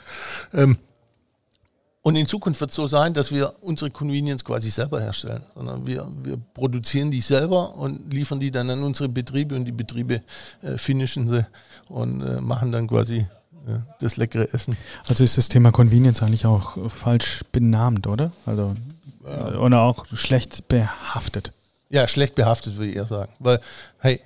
Ähm, 0.52 0.78
und 2.02 2.16
in 2.16 2.26
Zukunft 2.26 2.61
wird 2.61 2.70
es 2.70 2.76
so 2.76 2.87
sein, 2.87 3.12
dass 3.12 3.33
wir 3.33 3.52
unsere 3.61 3.90
Convenience 3.90 4.44
quasi 4.44 4.70
selber 4.70 5.00
herstellen. 5.00 5.42
Sondern 5.54 5.87
wir, 5.87 6.07
wir 6.22 6.38
produzieren 6.54 7.11
die 7.11 7.20
selber 7.20 7.76
und 7.76 8.12
liefern 8.12 8.40
die 8.40 8.50
dann 8.50 8.70
an 8.70 8.83
unsere 8.83 9.09
Betriebe 9.09 9.54
und 9.54 9.64
die 9.64 9.72
Betriebe 9.72 10.22
äh, 10.62 10.78
finishen 10.78 11.28
sie 11.28 11.46
und 11.88 12.22
äh, 12.22 12.40
machen 12.40 12.72
dann 12.72 12.87
quasi 12.88 13.18
äh, 13.18 13.26
das 14.00 14.16
leckere 14.16 14.52
Essen. 14.54 14.76
Also 15.07 15.24
ist 15.24 15.37
das 15.37 15.48
Thema 15.48 15.70
Convenience 15.70 16.22
eigentlich 16.22 16.46
auch 16.46 16.90
falsch 16.90 17.44
benannt, 17.52 18.07
oder? 18.07 18.33
Also 18.46 18.74
oder 19.61 19.83
auch 19.83 20.07
schlecht 20.14 20.68
behaftet. 20.68 21.52
Ja, 21.90 22.07
schlecht 22.07 22.35
behaftet 22.35 22.77
würde 22.77 22.90
ich 22.90 22.96
eher 22.96 23.07
sagen. 23.07 23.33
Weil, 23.38 23.61
hey, 24.01 24.20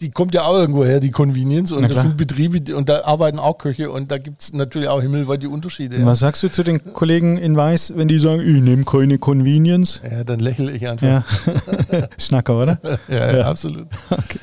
die 0.00 0.10
kommt 0.10 0.34
ja 0.34 0.42
auch 0.42 0.54
irgendwo 0.54 0.84
her, 0.84 1.00
die 1.00 1.10
Convenience. 1.10 1.72
Und 1.72 1.88
das 1.90 2.02
sind 2.02 2.16
Betriebe, 2.16 2.76
und 2.76 2.88
da 2.88 3.04
arbeiten 3.04 3.38
auch 3.38 3.58
Köche 3.58 3.90
und 3.90 4.10
da 4.10 4.18
gibt 4.18 4.42
es 4.42 4.52
natürlich 4.52 4.88
auch 4.88 5.00
himmelweit 5.00 5.42
die 5.42 5.46
Unterschiede. 5.46 5.98
Ja. 5.98 6.06
Was 6.06 6.18
sagst 6.18 6.42
du 6.42 6.50
zu 6.50 6.62
den 6.62 6.92
Kollegen 6.92 7.38
in 7.38 7.56
Weiß, 7.56 7.96
wenn 7.96 8.08
die 8.08 8.18
sagen, 8.18 8.40
ich 8.40 8.60
nehme 8.60 8.84
keine 8.84 9.18
Convenience? 9.18 10.02
Ja, 10.08 10.24
dann 10.24 10.40
lächle 10.40 10.72
ich 10.72 10.86
einfach. 10.88 11.06
Ja. 11.06 11.24
Schnacker, 12.18 12.60
oder? 12.60 12.78
ja, 13.08 13.36
ja, 13.36 13.46
absolut. 13.46 13.86
Okay. 14.10 14.38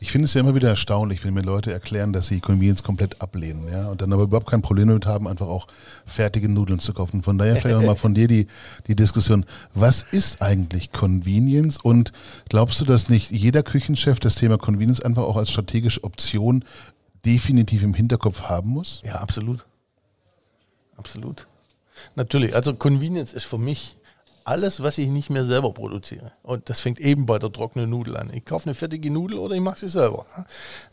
Ich 0.00 0.12
finde 0.12 0.26
es 0.26 0.34
ja 0.34 0.40
immer 0.40 0.54
wieder 0.54 0.68
erstaunlich, 0.68 1.24
wenn 1.24 1.34
mir 1.34 1.42
Leute 1.42 1.72
erklären, 1.72 2.12
dass 2.12 2.28
sie 2.28 2.38
Convenience 2.38 2.84
komplett 2.84 3.20
ablehnen, 3.20 3.68
ja, 3.68 3.88
und 3.88 4.00
dann 4.00 4.12
aber 4.12 4.22
überhaupt 4.22 4.48
kein 4.48 4.62
Problem 4.62 4.86
damit 4.88 5.06
haben, 5.06 5.26
einfach 5.26 5.48
auch 5.48 5.66
fertige 6.06 6.48
Nudeln 6.48 6.78
zu 6.78 6.92
kaufen. 6.92 7.24
Von 7.24 7.36
daher 7.36 7.56
vielleicht 7.56 7.84
mal 7.84 7.96
von 7.96 8.14
dir 8.14 8.28
die, 8.28 8.46
die 8.86 8.94
Diskussion. 8.94 9.44
Was 9.74 10.06
ist 10.12 10.40
eigentlich 10.40 10.92
Convenience? 10.92 11.78
Und 11.78 12.12
glaubst 12.48 12.80
du, 12.80 12.84
dass 12.84 13.08
nicht 13.08 13.32
jeder 13.32 13.64
Küchenchef 13.64 14.20
das 14.20 14.36
Thema 14.36 14.56
Convenience 14.56 15.00
einfach 15.00 15.24
auch 15.24 15.36
als 15.36 15.50
strategische 15.50 16.04
Option 16.04 16.64
definitiv 17.26 17.82
im 17.82 17.94
Hinterkopf 17.94 18.42
haben 18.42 18.70
muss? 18.70 19.02
Ja, 19.04 19.16
absolut. 19.16 19.66
Absolut. 20.96 21.48
Natürlich. 22.14 22.54
Also 22.54 22.74
Convenience 22.74 23.32
ist 23.32 23.44
für 23.44 23.58
mich 23.58 23.96
alles, 24.48 24.82
was 24.82 24.96
ich 24.96 25.08
nicht 25.08 25.28
mehr 25.28 25.44
selber 25.44 25.72
produziere. 25.72 26.32
Und 26.42 26.70
das 26.70 26.80
fängt 26.80 26.98
eben 26.98 27.26
bei 27.26 27.38
der 27.38 27.52
trockenen 27.52 27.90
Nudel 27.90 28.16
an. 28.16 28.30
Ich 28.32 28.46
kaufe 28.46 28.66
eine 28.66 28.74
fertige 28.74 29.10
Nudel 29.10 29.38
oder 29.38 29.54
ich 29.54 29.60
mache 29.60 29.80
sie 29.80 29.88
selber. 29.88 30.24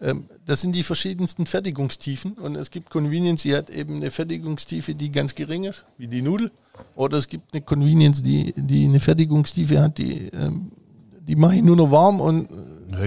Ähm, 0.01 0.25
das 0.45 0.59
sind 0.61 0.73
die 0.73 0.83
verschiedensten 0.83 1.45
Fertigungstiefen. 1.45 2.33
Und 2.33 2.57
es 2.57 2.69
gibt 2.69 2.89
Convenience, 2.89 3.43
die 3.43 3.55
hat 3.55 3.69
eben 3.69 3.95
eine 3.95 4.11
Fertigungstiefe, 4.11 4.93
die 4.93 5.09
ganz 5.09 5.35
gering 5.35 5.63
ist, 5.63 5.85
wie 5.97 6.07
die 6.07 6.21
Nudel. 6.21 6.51
Oder 6.95 7.17
es 7.17 7.29
gibt 7.29 7.53
eine 7.53 7.61
Convenience, 7.61 8.21
die, 8.21 8.53
die 8.57 8.83
eine 8.83 8.99
Fertigungstiefe 8.99 9.81
hat, 9.81 9.97
die, 9.97 10.27
ähm, 10.33 10.73
die 11.21 11.37
mache 11.37 11.55
ich 11.55 11.63
nur 11.63 11.77
noch 11.77 11.91
warm 11.91 12.19
und 12.19 12.49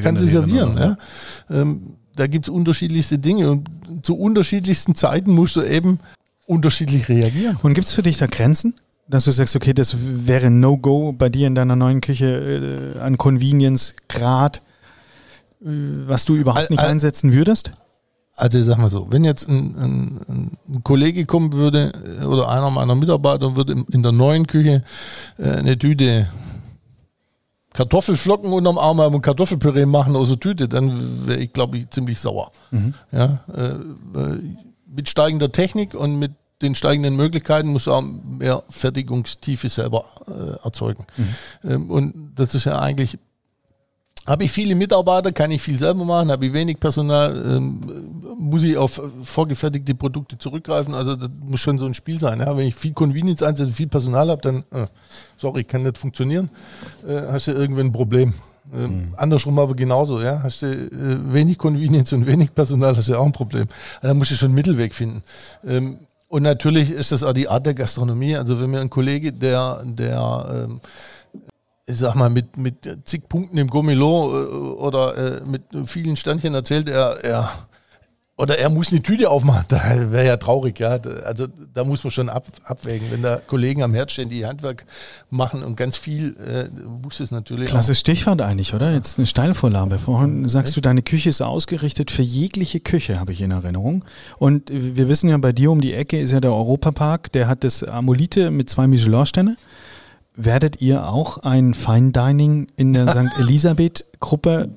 kann 0.03 0.17
sie 0.17 0.29
servieren. 0.29 0.79
Ja. 0.79 0.97
Ähm, 1.51 1.97
da 2.17 2.27
gibt 2.27 2.47
es 2.47 2.49
unterschiedlichste 2.49 3.19
Dinge 3.19 3.51
und 3.51 3.69
zu 4.03 4.17
unterschiedlichsten 4.17 4.95
Zeiten 4.95 5.33
musst 5.33 5.57
du 5.57 5.63
eben 5.63 6.01
unterschiedlich 6.47 7.09
reagieren. 7.09 7.59
Und 7.63 7.75
gibt 7.75 7.87
es 7.87 7.93
für 7.93 8.03
dich 8.03 8.17
da 8.17 8.27
Grenzen? 8.27 8.75
Dass 9.09 9.25
du 9.25 9.31
sagst, 9.31 9.57
okay, 9.57 9.73
das 9.73 9.97
wäre 9.99 10.51
No-Go 10.51 11.13
bei 11.13 11.31
dir 11.31 11.47
in 11.47 11.55
deiner 11.55 11.77
neuen 11.77 12.01
Küche 12.01 12.95
äh, 12.97 13.01
an 13.01 13.17
Convenience-Grad, 13.17 14.59
äh, 14.59 15.65
was 16.07 16.27
du 16.27 16.37
überhaupt 16.37 16.71
nicht 16.71 16.83
einsetzen 16.83 17.33
würdest? 17.33 17.71
Also 18.39 18.59
ich 18.59 18.67
sag 18.67 18.79
mal 18.79 18.89
so, 18.89 19.11
wenn 19.11 19.25
jetzt 19.25 19.49
ein, 19.49 19.75
ein, 19.77 20.21
ein, 20.69 20.85
Kollege 20.85 21.27
kommen 21.27 21.55
würde 21.55 21.93
äh, 22.21 22.25
oder 22.25 22.49
einer 22.49 22.71
meiner 22.71 22.95
Mitarbeiter 22.95 23.57
würde 23.57 23.85
in 23.91 24.03
der 24.03 24.13
neuen 24.13 24.47
Küche 24.47 24.85
äh, 25.39 25.51
eine 25.51 25.77
Tüte 25.77 26.29
Kartoffelflocken 27.73 28.53
unterm 28.53 28.79
Arm 28.79 29.01
haben 29.01 29.15
und 29.15 29.23
Kartoffelpüree 29.23 29.87
machen 29.87 30.17
aus 30.17 30.29
der 30.29 30.41
Tüte, 30.41 30.69
dann 30.69 31.27
wäre 31.27 31.39
ich, 31.39 31.53
glaube 31.53 31.79
ich, 31.79 31.91
ziemlich 31.91 32.21
sauer. 32.21 32.51
Mhm. 32.71 32.95
Ja, 33.13 33.41
äh, 33.55 33.75
mit 34.87 35.09
steigender 35.09 35.53
Technik 35.53 35.95
und 35.95 36.19
mit 36.19 36.33
den 36.63 36.75
steigenden 36.75 37.17
Möglichkeiten 37.17 37.69
muss 37.69 37.89
auch 37.89 38.03
mehr 38.03 38.63
Fertigungstiefe 38.69 39.69
selber 39.69 40.05
äh, 40.27 40.65
erzeugen. 40.65 41.07
Mhm. 41.17 41.35
Ähm, 41.71 41.91
und 41.91 42.33
das 42.35 42.55
ist 42.55 42.65
ja 42.65 42.79
eigentlich, 42.81 43.19
habe 44.27 44.45
ich 44.45 44.51
viele 44.51 44.75
Mitarbeiter, 44.75 45.33
kann 45.33 45.51
ich 45.51 45.63
viel 45.63 45.79
selber 45.79 46.05
machen, 46.05 46.31
habe 46.31 46.47
ich 46.47 46.53
wenig 46.53 46.81
Personal, 46.81 47.35
ähm, 47.47 47.81
muss 48.37 48.63
ich 48.63 48.77
auf 48.77 49.01
vorgefertigte 49.23 49.95
Produkte 49.95 50.37
zurückgreifen. 50.37 50.95
Also 50.95 51.17
das 51.17 51.31
muss 51.41 51.61
schon 51.61 51.79
so 51.79 51.87
ein 51.87 51.95
Spiel 51.95 52.19
sein. 52.19 52.41
Ja? 52.41 52.57
Wenn 52.57 52.67
ich 52.67 52.75
viel 52.75 52.93
Convenience 52.93 53.43
einsetze, 53.43 53.73
viel 53.73 53.89
Personal 53.89 54.29
habe, 54.29 54.43
dann, 54.43 54.65
äh, 54.73 54.87
sorry, 55.37 55.65
kann 55.65 55.85
nicht 55.85 55.97
funktionieren, 55.97 56.51
äh, 57.07 57.23
hast 57.31 57.47
du 57.47 57.53
irgendwann 57.53 57.87
ein 57.87 57.93
Problem. 57.93 58.35
Ähm, 58.75 58.83
mhm. 58.83 59.15
Andersrum 59.17 59.59
aber 59.59 59.75
genauso, 59.75 60.21
ja. 60.21 60.43
Hast 60.43 60.63
du 60.63 60.67
äh, 60.67 61.33
wenig 61.33 61.57
Convenience 61.57 62.13
und 62.13 62.27
wenig 62.27 62.55
Personal, 62.55 62.97
hast 62.97 63.09
du 63.09 63.13
ja 63.13 63.19
auch 63.19 63.27
ein 63.27 63.33
Problem. 63.33 63.67
Da 64.03 64.13
musst 64.13 64.31
du 64.31 64.35
schon 64.35 64.49
einen 64.49 64.57
Mittelweg 64.57 64.95
finden. 64.95 65.23
Ähm, 65.67 65.99
und 66.29 66.43
natürlich 66.43 66.91
ist 66.91 67.13
das 67.13 67.23
auch 67.23 67.33
die 67.33 67.49
Art 67.49 67.67
der 67.67 67.75
Gastronomie. 67.75 68.37
Also 68.37 68.61
wenn 68.61 68.71
mir 68.71 68.81
ein 68.81 68.91
Kollege, 68.91 69.33
der, 69.33 69.83
der 69.85 70.67
ähm, 70.69 70.81
ich 71.87 71.99
sag 71.99 72.15
mal, 72.15 72.29
mit, 72.29 72.59
mit 72.59 72.87
zig 73.05 73.29
Punkten 73.29 73.57
im 73.57 73.69
Gomelo 73.69 74.31
äh, 74.31 74.47
oder 74.79 75.17
äh, 75.17 75.41
mit 75.47 75.63
vielen 75.87 76.17
Standchen 76.17 76.55
erzählt, 76.55 76.89
er, 76.89 77.25
er 77.25 77.51
oder 78.39 78.57
er 78.57 78.71
muss 78.71 78.93
eine 78.93 79.03
Tüte 79.03 79.29
aufmachen, 79.31 79.65
da 79.69 80.13
wäre 80.13 80.25
ja 80.25 80.37
traurig, 80.37 80.79
ja. 80.79 81.01
Also 81.25 81.49
da 81.75 81.85
muss 81.85 82.05
man 82.05 82.13
schon 82.13 82.29
ab, 82.29 82.47
abwägen. 82.65 83.11
Wenn 83.11 83.21
da 83.21 83.41
Kollegen 83.45 83.83
am 83.83 83.93
Herd 83.93 84.13
stehen, 84.13 84.31
die 84.31 84.47
Handwerk 84.47 84.87
machen 85.29 85.63
und 85.65 85.77
ganz 85.77 85.97
viel, 85.97 86.37
äh, 86.37 86.69
muss 87.03 87.19
es 87.21 87.33
natürlich. 87.33 87.69
Klasse 87.69 87.97
Stichwort 87.97 88.41
eigentlich, 88.41 88.73
oder? 88.75 88.95
Jetzt 88.95 89.19
eine 89.19 89.27
Steilvorlage. 89.27 89.99
Vorhin 89.99 90.49
sagst 90.49 90.77
du, 90.77 90.81
deine 90.81 91.03
Küche 91.03 91.29
ist 91.29 91.43
ausgerichtet 91.43 92.13
für 92.13 92.23
jegliche 92.23 92.79
Küche, 92.79 93.19
habe 93.19 93.33
ich 93.33 93.41
in 93.41 93.51
Erinnerung. 93.51 94.05
Und 94.39 94.71
wir 94.73 95.09
wissen 95.09 95.29
ja, 95.29 95.37
bei 95.39 95.53
dir 95.53 95.73
um 95.73 95.81
die 95.81 95.93
Ecke 95.93 96.21
ist 96.21 96.31
ja 96.31 96.41
der 96.41 96.53
Europapark, 96.53 97.33
der 97.33 97.49
hat 97.49 97.65
das 97.65 97.83
Amolite 97.83 98.53
mit 98.53 98.71
zwei 98.71 98.87
Michelin-Sterne. 98.87 99.57
Werdet 100.37 100.81
ihr 100.81 101.09
auch 101.09 101.39
ein 101.39 101.75
Fine 101.75 102.13
Dining 102.13 102.69
in 102.77 102.93
der 102.93 103.09
St. 103.11 103.37
Elisabeth 103.41 104.05
Gruppe 104.21 104.69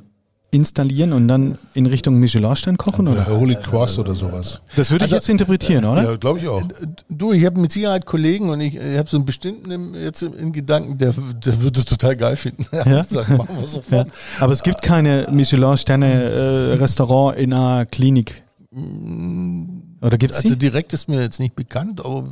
installieren 0.52 1.14
und 1.14 1.30
dann 1.30 1.58
in 1.74 1.86
Richtung 1.86 2.20
Michelin-Stern 2.20 2.78
kochen? 2.78 3.08
Oder? 3.08 3.26
Holy 3.28 3.56
Cross 3.56 3.98
oder 3.98 4.16
sowas. 4.16 4.60
Das 4.76 4.92
würde 4.92 5.06
ich 5.06 5.14
also, 5.14 5.16
jetzt 5.16 5.30
interpretieren, 5.30 5.86
oder? 5.86 6.04
Ja, 6.04 6.16
glaube 6.18 6.40
ich 6.40 6.48
auch. 6.50 6.62
Du, 7.10 7.32
ich 7.32 7.46
habe 7.46 7.60
mit 7.60 7.72
Sicherheit 7.72 8.06
Kollegen 8.06 8.50
und 8.50 8.60
ich, 8.60 8.76
ich 8.76 8.98
habe 8.98 9.10
so 9.10 9.16
einen 9.16 9.26
bestimmten 9.26 9.96
jetzt 9.96 10.22
in 10.22 10.52
Gedanken, 10.52 10.98
der, 10.98 11.14
der 11.14 11.62
würde 11.62 11.80
es 11.80 11.86
total 11.86 12.16
geil 12.16 12.36
finden. 12.36 12.66
Ja? 12.92 13.06
Sag, 13.08 13.30
machen 13.30 13.60
wir 13.60 13.68
sofort. 13.68 14.08
Ja. 14.08 14.14
Aber 14.40 14.52
es 14.52 14.64
gibt 14.64 14.82
keine 14.82 15.28
Michelin-Sterne-Restaurant 15.32 17.38
äh, 17.38 17.44
in 17.44 17.54
einer 17.54 17.86
Klinik. 17.86 18.44
Mm, 18.72 19.82
oder 20.02 20.18
gibt 20.18 20.34
es 20.34 20.44
Also 20.44 20.56
direkt 20.56 20.94
ist 20.94 21.08
mir 21.08 21.22
jetzt 21.22 21.40
nicht 21.40 21.56
bekannt, 21.56 22.04
aber 22.04 22.24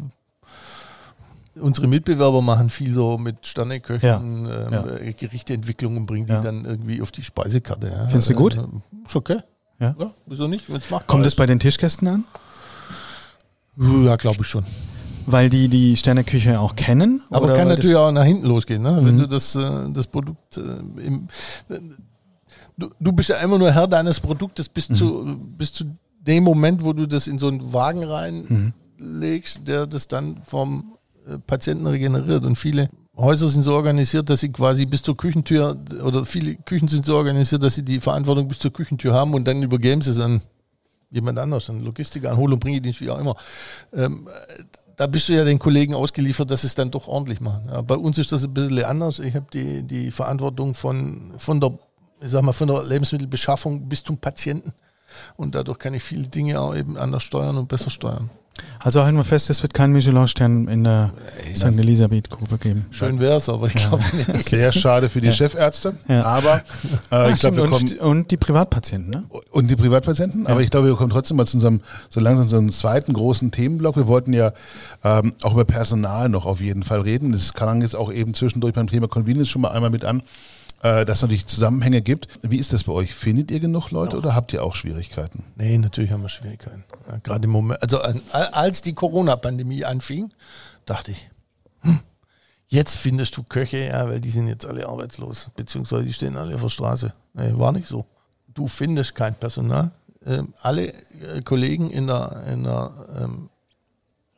unsere 1.55 1.87
Mitbewerber 1.87 2.41
machen 2.41 2.69
viel 2.69 2.93
so 2.93 3.17
mit 3.17 3.45
Sterneköchen, 3.45 4.07
ja. 4.07 4.19
ähm, 4.19 4.71
ja. 4.71 4.85
Äh, 4.87 5.13
Gerichteentwicklung 5.13 5.97
und 5.97 6.05
bringen 6.05 6.27
die 6.27 6.33
ja. 6.33 6.41
dann 6.41 6.65
irgendwie 6.65 7.01
auf 7.01 7.11
die 7.11 7.23
Speisekarte. 7.23 7.87
Ja. 7.87 8.07
Findest 8.07 8.29
du 8.29 8.33
gut? 8.35 8.57
Äh, 8.57 8.63
ist 9.05 9.15
okay. 9.15 9.39
Ja. 9.79 9.95
wieso 10.25 10.47
nicht? 10.47 10.65
Kommt 11.07 11.25
es 11.25 11.35
bei 11.35 11.45
den 11.45 11.59
Tischgästen 11.59 12.07
an? 12.07 12.23
Ja, 13.77 14.17
glaube 14.17 14.39
ich 14.41 14.47
schon. 14.47 14.65
Weil 15.25 15.49
die 15.49 15.69
die 15.69 15.95
Sterneküche 15.95 16.59
auch 16.59 16.75
kennen? 16.75 17.21
Aber 17.29 17.53
kann 17.53 17.67
natürlich 17.69 17.95
auch 17.95 18.11
nach 18.11 18.25
hinten 18.25 18.47
losgehen, 18.47 18.81
ne? 18.81 18.99
wenn 19.01 19.15
mhm. 19.15 19.19
du 19.19 19.27
das, 19.27 19.55
äh, 19.55 19.89
das 19.93 20.07
Produkt 20.07 20.57
im, 20.57 21.27
du, 22.77 22.89
du 22.99 23.11
bist 23.11 23.29
ja 23.29 23.37
immer 23.37 23.57
nur 23.57 23.71
Herr 23.71 23.87
deines 23.87 24.19
Produktes 24.19 24.67
bis, 24.67 24.89
mhm. 24.89 24.95
zu, 24.95 25.37
bis 25.57 25.71
zu 25.71 25.85
dem 26.19 26.43
Moment, 26.43 26.83
wo 26.83 26.93
du 26.93 27.07
das 27.07 27.27
in 27.27 27.39
so 27.39 27.47
einen 27.47 27.73
Wagen 27.73 28.03
reinlegst, 28.03 29.59
mhm. 29.59 29.65
der 29.65 29.87
das 29.87 30.07
dann 30.07 30.41
vom 30.43 30.97
Patienten 31.45 31.87
regeneriert. 31.87 32.45
Und 32.45 32.55
viele 32.55 32.89
Häuser 33.15 33.49
sind 33.49 33.63
so 33.63 33.73
organisiert, 33.73 34.29
dass 34.29 34.39
sie 34.39 34.51
quasi 34.51 34.85
bis 34.85 35.03
zur 35.03 35.17
Küchentür 35.17 35.77
oder 36.03 36.25
viele 36.25 36.55
Küchen 36.55 36.87
sind 36.87 37.05
so 37.05 37.15
organisiert, 37.15 37.63
dass 37.63 37.75
sie 37.75 37.83
die 37.83 37.99
Verantwortung 37.99 38.47
bis 38.47 38.59
zur 38.59 38.71
Küchentür 38.71 39.13
haben 39.13 39.33
und 39.33 39.45
dann 39.47 39.61
übergeben 39.61 40.01
sie 40.01 40.11
es 40.11 40.19
an 40.19 40.41
jemand 41.11 41.39
anders, 41.39 41.69
an 41.69 41.83
Logistiker, 41.83 42.31
an 42.31 42.37
Hol- 42.37 42.53
und 42.53 42.59
Bringedienst, 42.59 43.01
wie 43.01 43.09
auch 43.09 43.19
immer. 43.19 43.35
Ähm, 43.93 44.27
da 44.95 45.07
bist 45.07 45.29
du 45.29 45.33
ja 45.33 45.45
den 45.45 45.59
Kollegen 45.59 45.93
ausgeliefert, 45.93 46.51
dass 46.51 46.61
sie 46.61 46.67
es 46.67 46.75
dann 46.75 46.91
doch 46.91 47.07
ordentlich 47.07 47.39
machen. 47.39 47.69
Ja, 47.71 47.81
bei 47.81 47.95
uns 47.95 48.17
ist 48.17 48.31
das 48.31 48.43
ein 48.43 48.53
bisschen 48.53 48.83
anders. 48.83 49.19
Ich 49.19 49.33
habe 49.35 49.47
die, 49.53 49.83
die 49.83 50.11
Verantwortung 50.11 50.75
von, 50.75 51.33
von, 51.37 51.59
der, 51.59 51.77
ich 52.21 52.29
sag 52.29 52.41
mal, 52.43 52.53
von 52.53 52.67
der 52.67 52.83
Lebensmittelbeschaffung 52.83 53.87
bis 53.87 54.03
zum 54.03 54.17
Patienten. 54.17 54.73
Und 55.37 55.55
dadurch 55.55 55.79
kann 55.79 55.93
ich 55.93 56.03
viele 56.03 56.27
Dinge 56.27 56.59
auch 56.59 56.75
eben 56.75 56.97
anders 56.97 57.23
steuern 57.23 57.57
und 57.57 57.67
besser 57.67 57.89
steuern. 57.89 58.29
Also 58.79 59.03
halten 59.03 59.17
wir 59.17 59.23
fest, 59.23 59.49
es 59.49 59.61
wird 59.61 59.73
keinen 59.73 59.93
Michelin-Stern 59.93 60.67
in 60.67 60.83
der 60.83 61.11
St. 61.55 61.65
Elisabeth-Gruppe 61.65 62.57
geben. 62.57 62.85
Schön 62.91 63.19
wäre 63.19 63.35
es, 63.35 63.49
aber 63.49 63.67
ich 63.67 63.75
glaube 63.75 64.03
ja. 64.27 64.33
nicht. 64.33 64.49
Sehr 64.49 64.71
schade 64.71 65.09
für 65.09 65.19
die 65.19 65.27
ja. 65.27 65.33
Chefärzte. 65.33 65.97
Ja. 66.07 66.23
Aber 66.23 66.63
äh, 67.11 67.33
ich 67.33 67.41
glaube, 67.41 67.63
und, 67.63 67.99
und, 67.99 68.31
die 68.31 68.37
Privatpatienten, 68.37 69.11
ne? 69.11 69.23
Und 69.51 69.69
die 69.69 69.75
Privatpatienten. 69.75 70.47
Aber 70.47 70.61
ich 70.61 70.69
glaube, 70.69 70.87
wir 70.87 70.95
kommen 70.95 71.09
trotzdem 71.09 71.37
mal 71.37 71.45
zu 71.45 71.57
unserem, 71.57 71.81
so 72.09 72.19
langsam 72.19 72.47
zu 72.47 72.55
unserem 72.55 72.71
zweiten 72.71 73.13
großen 73.13 73.51
Themenblock. 73.51 73.97
Wir 73.97 74.07
wollten 74.07 74.33
ja 74.33 74.53
ähm, 75.03 75.33
auch 75.41 75.53
über 75.53 75.65
Personal 75.65 76.29
noch 76.29 76.45
auf 76.45 76.61
jeden 76.61 76.83
Fall 76.83 77.01
reden. 77.01 77.31
Das 77.33 77.53
kann 77.53 77.81
jetzt 77.81 77.95
auch 77.95 78.11
eben 78.11 78.33
zwischendurch 78.33 78.73
beim 78.73 78.87
Thema 78.87 79.07
Convenience 79.07 79.49
schon 79.49 79.61
mal 79.61 79.71
einmal 79.71 79.89
mit 79.89 80.05
an 80.05 80.23
äh, 80.81 81.05
dass 81.05 81.17
es 81.17 81.21
natürlich 81.23 81.47
Zusammenhänge 81.47 82.01
gibt. 82.01 82.27
Wie 82.41 82.57
ist 82.57 82.73
das 82.73 82.83
bei 82.83 82.93
euch? 82.93 83.13
Findet 83.13 83.51
ihr 83.51 83.59
genug 83.59 83.91
Leute 83.91 84.13
ja. 84.13 84.19
oder 84.19 84.35
habt 84.35 84.53
ihr 84.53 84.63
auch 84.63 84.75
Schwierigkeiten? 84.75 85.45
Nee, 85.55 85.77
natürlich 85.77 86.11
haben 86.11 86.21
wir 86.21 86.29
Schwierigkeiten. 86.29 86.85
Ja, 87.07 87.17
Gerade 87.17 87.45
im 87.45 87.51
Moment, 87.51 87.81
also 87.81 87.99
als 88.31 88.81
die 88.81 88.93
Corona-Pandemie 88.93 89.85
anfing, 89.85 90.31
dachte 90.85 91.11
ich, 91.11 91.29
hm, 91.81 91.99
jetzt 92.67 92.95
findest 92.95 93.35
du 93.37 93.43
Köche, 93.43 93.85
ja, 93.85 94.07
weil 94.07 94.21
die 94.21 94.31
sind 94.31 94.47
jetzt 94.47 94.65
alle 94.65 94.87
arbeitslos, 94.87 95.51
beziehungsweise 95.55 96.05
die 96.05 96.13
stehen 96.13 96.37
alle 96.37 96.55
auf 96.55 96.61
der 96.61 96.69
Straße. 96.69 97.13
Nee, 97.33 97.51
war 97.55 97.71
nicht 97.71 97.87
so. 97.87 98.05
Du 98.47 98.67
findest 98.67 99.15
kein 99.15 99.35
Personal. 99.35 99.91
Ähm, 100.25 100.53
alle 100.61 100.93
äh, 100.93 101.41
Kollegen 101.43 101.91
in 101.91 102.07
der, 102.07 102.43
in 102.47 102.63
der 102.63 102.91
ähm, 103.21 103.49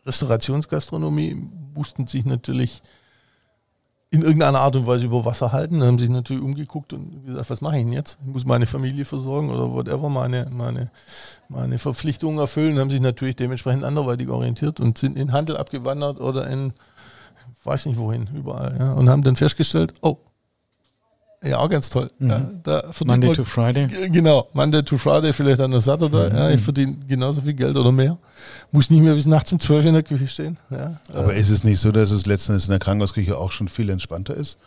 Restaurationsgastronomie 0.06 1.36
mussten 1.74 2.08
sich 2.08 2.26
natürlich 2.26 2.82
in 4.14 4.24
irgendeiner 4.24 4.60
Art 4.60 4.76
und 4.76 4.86
Weise 4.86 5.06
über 5.06 5.24
Wasser 5.24 5.54
halten. 5.54 5.80
Dann 5.80 5.88
haben 5.88 6.00
sich 6.00 6.10
natürlich 6.10 6.44
umgeguckt 6.44 6.92
und 6.92 7.26
gesagt, 7.26 7.50
was 7.50 7.62
mache 7.62 7.78
ich 7.78 7.86
denn 7.86 7.94
jetzt? 7.94 8.18
Ich 8.28 8.34
muss 8.34 8.46
meine 8.46 8.66
Familie 8.66 9.06
versorgen 9.06 9.50
oder 9.50 9.72
whatever, 9.72 10.10
meine, 10.10 10.48
meine, 10.52 10.92
meine 11.48 11.78
Verpflichtungen 11.78 12.38
erfüllen. 12.38 12.78
Haben 12.78 12.90
sich 12.90 13.00
natürlich 13.00 13.38
dementsprechend 13.38 13.86
anderweitig 13.86 14.28
orientiert 14.28 14.82
und 14.82 14.98
sind 14.98 15.18
in 15.18 15.32
Handel 15.32 15.56
abgewandert 15.56 16.20
oder 16.20 16.46
in, 16.48 16.74
weiß 17.64 17.86
nicht 17.86 17.98
wohin, 17.98 18.28
überall. 18.36 18.76
Ja, 18.78 18.92
und 18.92 19.10
haben 19.10 19.24
dann 19.24 19.38
festgestellt, 19.38 19.94
oh, 20.02 20.18
ja, 21.44 21.58
auch 21.58 21.70
ganz 21.70 21.90
toll. 21.90 22.12
Mhm. 22.20 22.30
Ja, 22.30 22.42
da 22.64 22.84
Monday 23.04 23.30
man, 23.30 23.36
to 23.36 23.44
Friday. 23.44 23.88
Genau, 24.10 24.48
Monday 24.54 24.84
to 24.84 24.98
Friday, 24.98 25.34
vielleicht 25.34 25.60
an 25.60 25.72
der 25.72 25.80
Saturday. 25.80 26.30
Mhm. 26.30 26.36
Ja, 26.36 26.50
ich 26.52 26.62
verdiene 26.62 26.96
genauso 27.08 27.42
viel 27.42 27.54
Geld 27.54 27.76
oder 27.76 27.92
mehr. 27.92 28.18
Muss 28.72 28.92
nicht 28.92 29.02
mehr 29.02 29.16
bis 29.16 29.26
nachts 29.26 29.52
um 29.52 29.60
12 29.60 29.86
in 29.86 29.94
der 29.94 30.04
Küche 30.04 30.28
stehen. 30.28 30.58
Ja, 30.70 31.00
Aber 31.14 31.34
äh. 31.34 31.40
ist 31.40 31.50
es 31.50 31.64
nicht 31.64 31.80
so, 31.80 31.92
dass 31.92 32.12
es 32.12 32.28
letztendlich 32.28 32.66
in 32.66 32.72
der 32.72 32.80
Krankenhausküche 32.80 33.36
auch 33.38 33.52
schon 33.52 33.70
viel 33.70 33.90
entspannter 33.90 34.36
ist? 34.36 34.58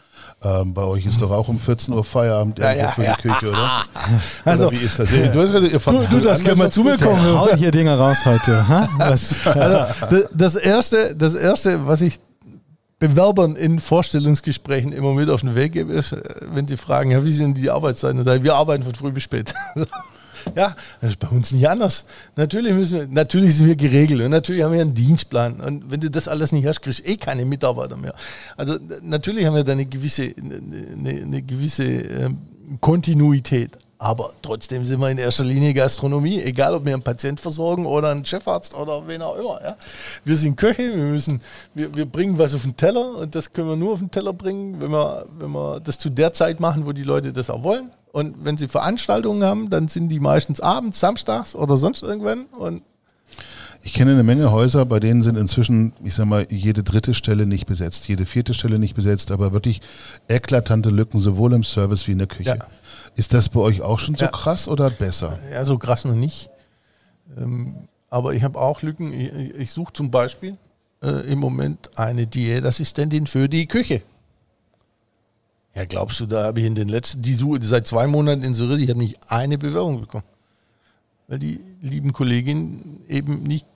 Ähm, 0.43 0.75
bei 0.75 0.83
euch 0.83 1.07
ist 1.07 1.23
doch 1.23 1.31
auch 1.31 1.47
um 1.47 1.61
14 1.61 1.95
Uhr 1.95 2.05
Feierabend 2.05 2.59
ja, 2.59 2.73
ja, 2.73 2.89
für 2.89 3.05
ja. 3.05 3.15
die 3.15 3.29
Küche, 3.29 3.51
oder? 3.51 3.85
Also, 4.45 4.67
oder 4.67 4.77
wie 4.77 4.85
ist 4.85 4.99
das? 4.99 5.11
Du, 5.11 5.17
hast, 5.17 5.55
ihr 5.55 5.79
du, 5.79 6.07
du 6.11 6.21
das 6.21 6.43
kann 6.43 6.59
mal 6.59 6.71
zu 6.71 6.83
mir 6.83 6.99
kommen. 6.99 7.25
Hau 7.25 7.55
hier 7.55 7.71
Dinge 7.71 7.97
raus 7.97 8.25
heute. 8.25 8.65
also, 8.99 9.37
das, 10.35 10.57
erste, 10.57 11.15
das 11.15 11.35
Erste, 11.35 11.87
was 11.87 12.01
ich 12.01 12.19
Bewerbern 12.99 13.57
in 13.57 13.81
Vorstellungsgesprächen 13.81 14.93
immer 14.93 15.13
mit 15.15 15.29
auf 15.29 15.41
den 15.41 15.55
Weg 15.55 15.73
gebe, 15.73 15.93
ist, 15.93 16.17
wenn 16.53 16.69
sie 16.69 16.77
fragen, 16.77 17.11
ja, 17.11 17.25
wie 17.25 17.33
sind 17.33 17.57
die 17.57 17.71
Arbeitszeiten? 17.71 18.21
Ich, 18.21 18.43
wir 18.43 18.55
arbeiten 18.55 18.85
von 18.85 18.95
früh 18.95 19.11
bis 19.11 19.25
spät. 19.25 19.53
ja, 20.57 20.77
das 21.01 21.11
ist 21.11 21.19
bei 21.19 21.29
uns 21.29 21.53
nicht 21.53 21.69
anders. 21.69 22.05
Natürlich 22.37 22.73
müssen 22.73 22.99
wir, 22.99 23.07
natürlich 23.09 23.57
sind 23.57 23.67
wir 23.67 23.77
geregelt 23.77 24.23
und 24.23 24.31
natürlich 24.31 24.63
haben 24.63 24.73
wir 24.73 24.81
einen 24.81 24.95
Dienstplan. 24.95 25.61
Und 25.61 25.91
wenn 25.91 26.01
du 26.01 26.11
das 26.11 26.29
alles 26.29 26.53
nicht 26.53 26.67
hast, 26.67 26.83
kriegst 26.83 27.01
du 27.01 27.05
eh 27.05 27.17
keine 27.17 27.45
Mitarbeiter 27.45 27.97
mehr. 27.97 28.15
Also 28.57 28.79
natürlich 29.03 29.47
haben 29.47 29.57
wir 29.57 29.65
da 29.65 29.73
eine 29.73 29.87
gewisse, 29.87 30.33
eine, 30.37 31.23
eine 31.23 31.43
gewisse 31.43 31.85
ähm, 31.85 32.39
Kontinuität. 32.81 33.73
Aber 33.99 34.33
trotzdem 34.43 34.85
sind 34.85 35.01
wir 35.01 35.11
in 35.11 35.19
erster 35.19 35.45
Linie 35.45 35.73
Gastronomie, 35.73 36.41
egal 36.43 36.75
ob 36.75 36.85
wir 36.85 36.95
einen 36.95 37.03
Patient 37.03 37.41
versorgen 37.41 37.87
oder 37.87 38.11
einen 38.11 38.25
Chefarzt 38.25 38.75
oder 38.75 39.07
wen 39.07 39.23
auch 39.23 39.37
immer. 39.37 39.61
Ja. 39.63 39.77
Wir 40.25 40.37
sind 40.37 40.57
Köche, 40.57 40.95
wir, 40.95 41.05
müssen, 41.05 41.41
wir, 41.75 41.95
wir 41.95 42.05
bringen 42.05 42.37
was 42.37 42.55
auf 42.55 42.63
den 42.63 42.77
Teller 42.77 43.17
und 43.19 43.35
das 43.35 43.53
können 43.53 43.69
wir 43.69 43.77
nur 43.77 43.93
auf 43.93 44.01
den 44.01 44.11
Teller 44.11 44.33
bringen, 44.33 44.81
wenn 44.81 44.91
wir, 44.91 45.27
wenn 45.39 45.53
wir 45.53 45.81
das 45.81 45.99
zu 45.99 46.11
der 46.11 46.33
Zeit 46.33 46.61
machen, 46.61 46.87
wo 46.87 46.93
die 46.93 47.05
Leute 47.05 47.33
das 47.33 47.51
auch 47.51 47.63
wollen. 47.63 47.91
Und 48.13 48.45
wenn 48.45 48.57
sie 48.57 48.69
Veranstaltungen 48.69 49.43
haben, 49.43 49.71
dann 49.71 49.89
sind 49.89 50.09
die 50.09 50.21
meistens 50.21 50.61
abends, 50.61 51.01
samstags 51.01 51.55
oder 51.55 51.77
sonst 51.77 52.03
irgendwann. 52.03 52.45
Und 52.47 52.83
ich 53.83 53.93
kenne 53.93 54.13
eine 54.13 54.23
Menge 54.23 54.51
Häuser, 54.51 54.87
bei 54.87 54.99
denen 54.99 55.23
sind 55.23 55.37
inzwischen, 55.37 55.93
ich 56.03 56.15
sag 56.15 56.27
mal, 56.27 56.47
jede 56.51 56.83
dritte 56.83 57.13
Stelle 57.13 57.45
nicht 57.45 57.67
besetzt, 57.67 58.09
jede 58.09 58.25
vierte 58.25 58.55
Stelle 58.55 58.79
nicht 58.79 58.95
besetzt, 58.95 59.31
aber 59.31 59.53
wirklich 59.53 59.83
eklatante 60.27 60.89
Lücken, 60.89 61.21
sowohl 61.21 61.53
im 61.53 61.65
Service 61.65 62.07
wie 62.09 62.13
in 62.13 62.19
der 62.19 62.27
Küche. 62.27 62.49
Ja. 62.49 62.67
Ist 63.17 63.33
das 63.33 63.49
bei 63.49 63.61
euch 63.61 63.83
auch 63.83 63.99
schon 63.99 64.17
so 64.17 64.25
ja. 64.25 64.31
krass 64.31 64.67
oder 64.69 64.91
besser? 64.91 65.39
Ja, 65.53 65.65
so 65.65 65.79
krass 65.79 66.05
noch 66.05 66.15
nicht. 66.15 66.51
Ähm, 67.37 67.89
aber 68.11 68.35
ich 68.35 68.43
habe 68.43 68.59
auch 68.59 68.83
Lücken. 68.83 69.13
Ich, 69.13 69.33
ich 69.33 69.71
suche 69.73 69.93
zum 69.93 70.11
Beispiel 70.11 70.57
äh, 71.03 71.31
im 71.31 71.39
Moment 71.39 71.91
eine 71.97 72.27
Diätassistentin 72.27 73.27
für 73.27 73.49
die 73.49 73.67
Küche. 73.67 74.03
Ja, 75.75 75.85
glaubst 75.85 76.21
du, 76.21 76.27
da 76.27 76.45
habe 76.45 76.61
ich 76.61 76.67
in 76.67 76.75
den 76.75 76.89
letzten, 76.89 77.23
die 77.23 77.35
suche 77.35 77.63
seit 77.63 77.87
zwei 77.87 78.07
Monaten 78.07 78.45
in 78.45 78.55
Syrie, 78.55 78.85
ich 78.85 78.91
habe 78.91 79.01
nicht 79.01 79.19
eine 79.29 79.59
Bewerbung 79.59 80.01
bekommen. 80.01 80.25
Weil 81.27 81.39
die 81.39 81.61
lieben 81.81 82.13
Kolleginnen 82.13 83.03
eben 83.09 83.43
nicht, 83.43 83.67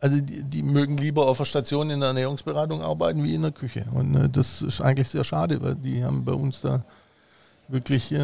also 0.00 0.20
die, 0.20 0.42
die, 0.42 0.62
mögen 0.62 0.96
lieber 0.96 1.26
auf 1.26 1.38
der 1.38 1.44
Station 1.44 1.90
in 1.90 2.00
der 2.00 2.08
Ernährungsberatung 2.08 2.80
arbeiten 2.80 3.22
wie 3.22 3.34
in 3.34 3.42
der 3.42 3.52
Küche. 3.52 3.84
Und 3.92 4.14
äh, 4.14 4.28
das 4.28 4.62
ist 4.62 4.80
eigentlich 4.80 5.08
sehr 5.08 5.24
schade, 5.24 5.60
weil 5.60 5.74
die 5.74 6.02
haben 6.04 6.24
bei 6.24 6.32
uns 6.32 6.60
da 6.60 6.82
wirklich, 7.68 8.14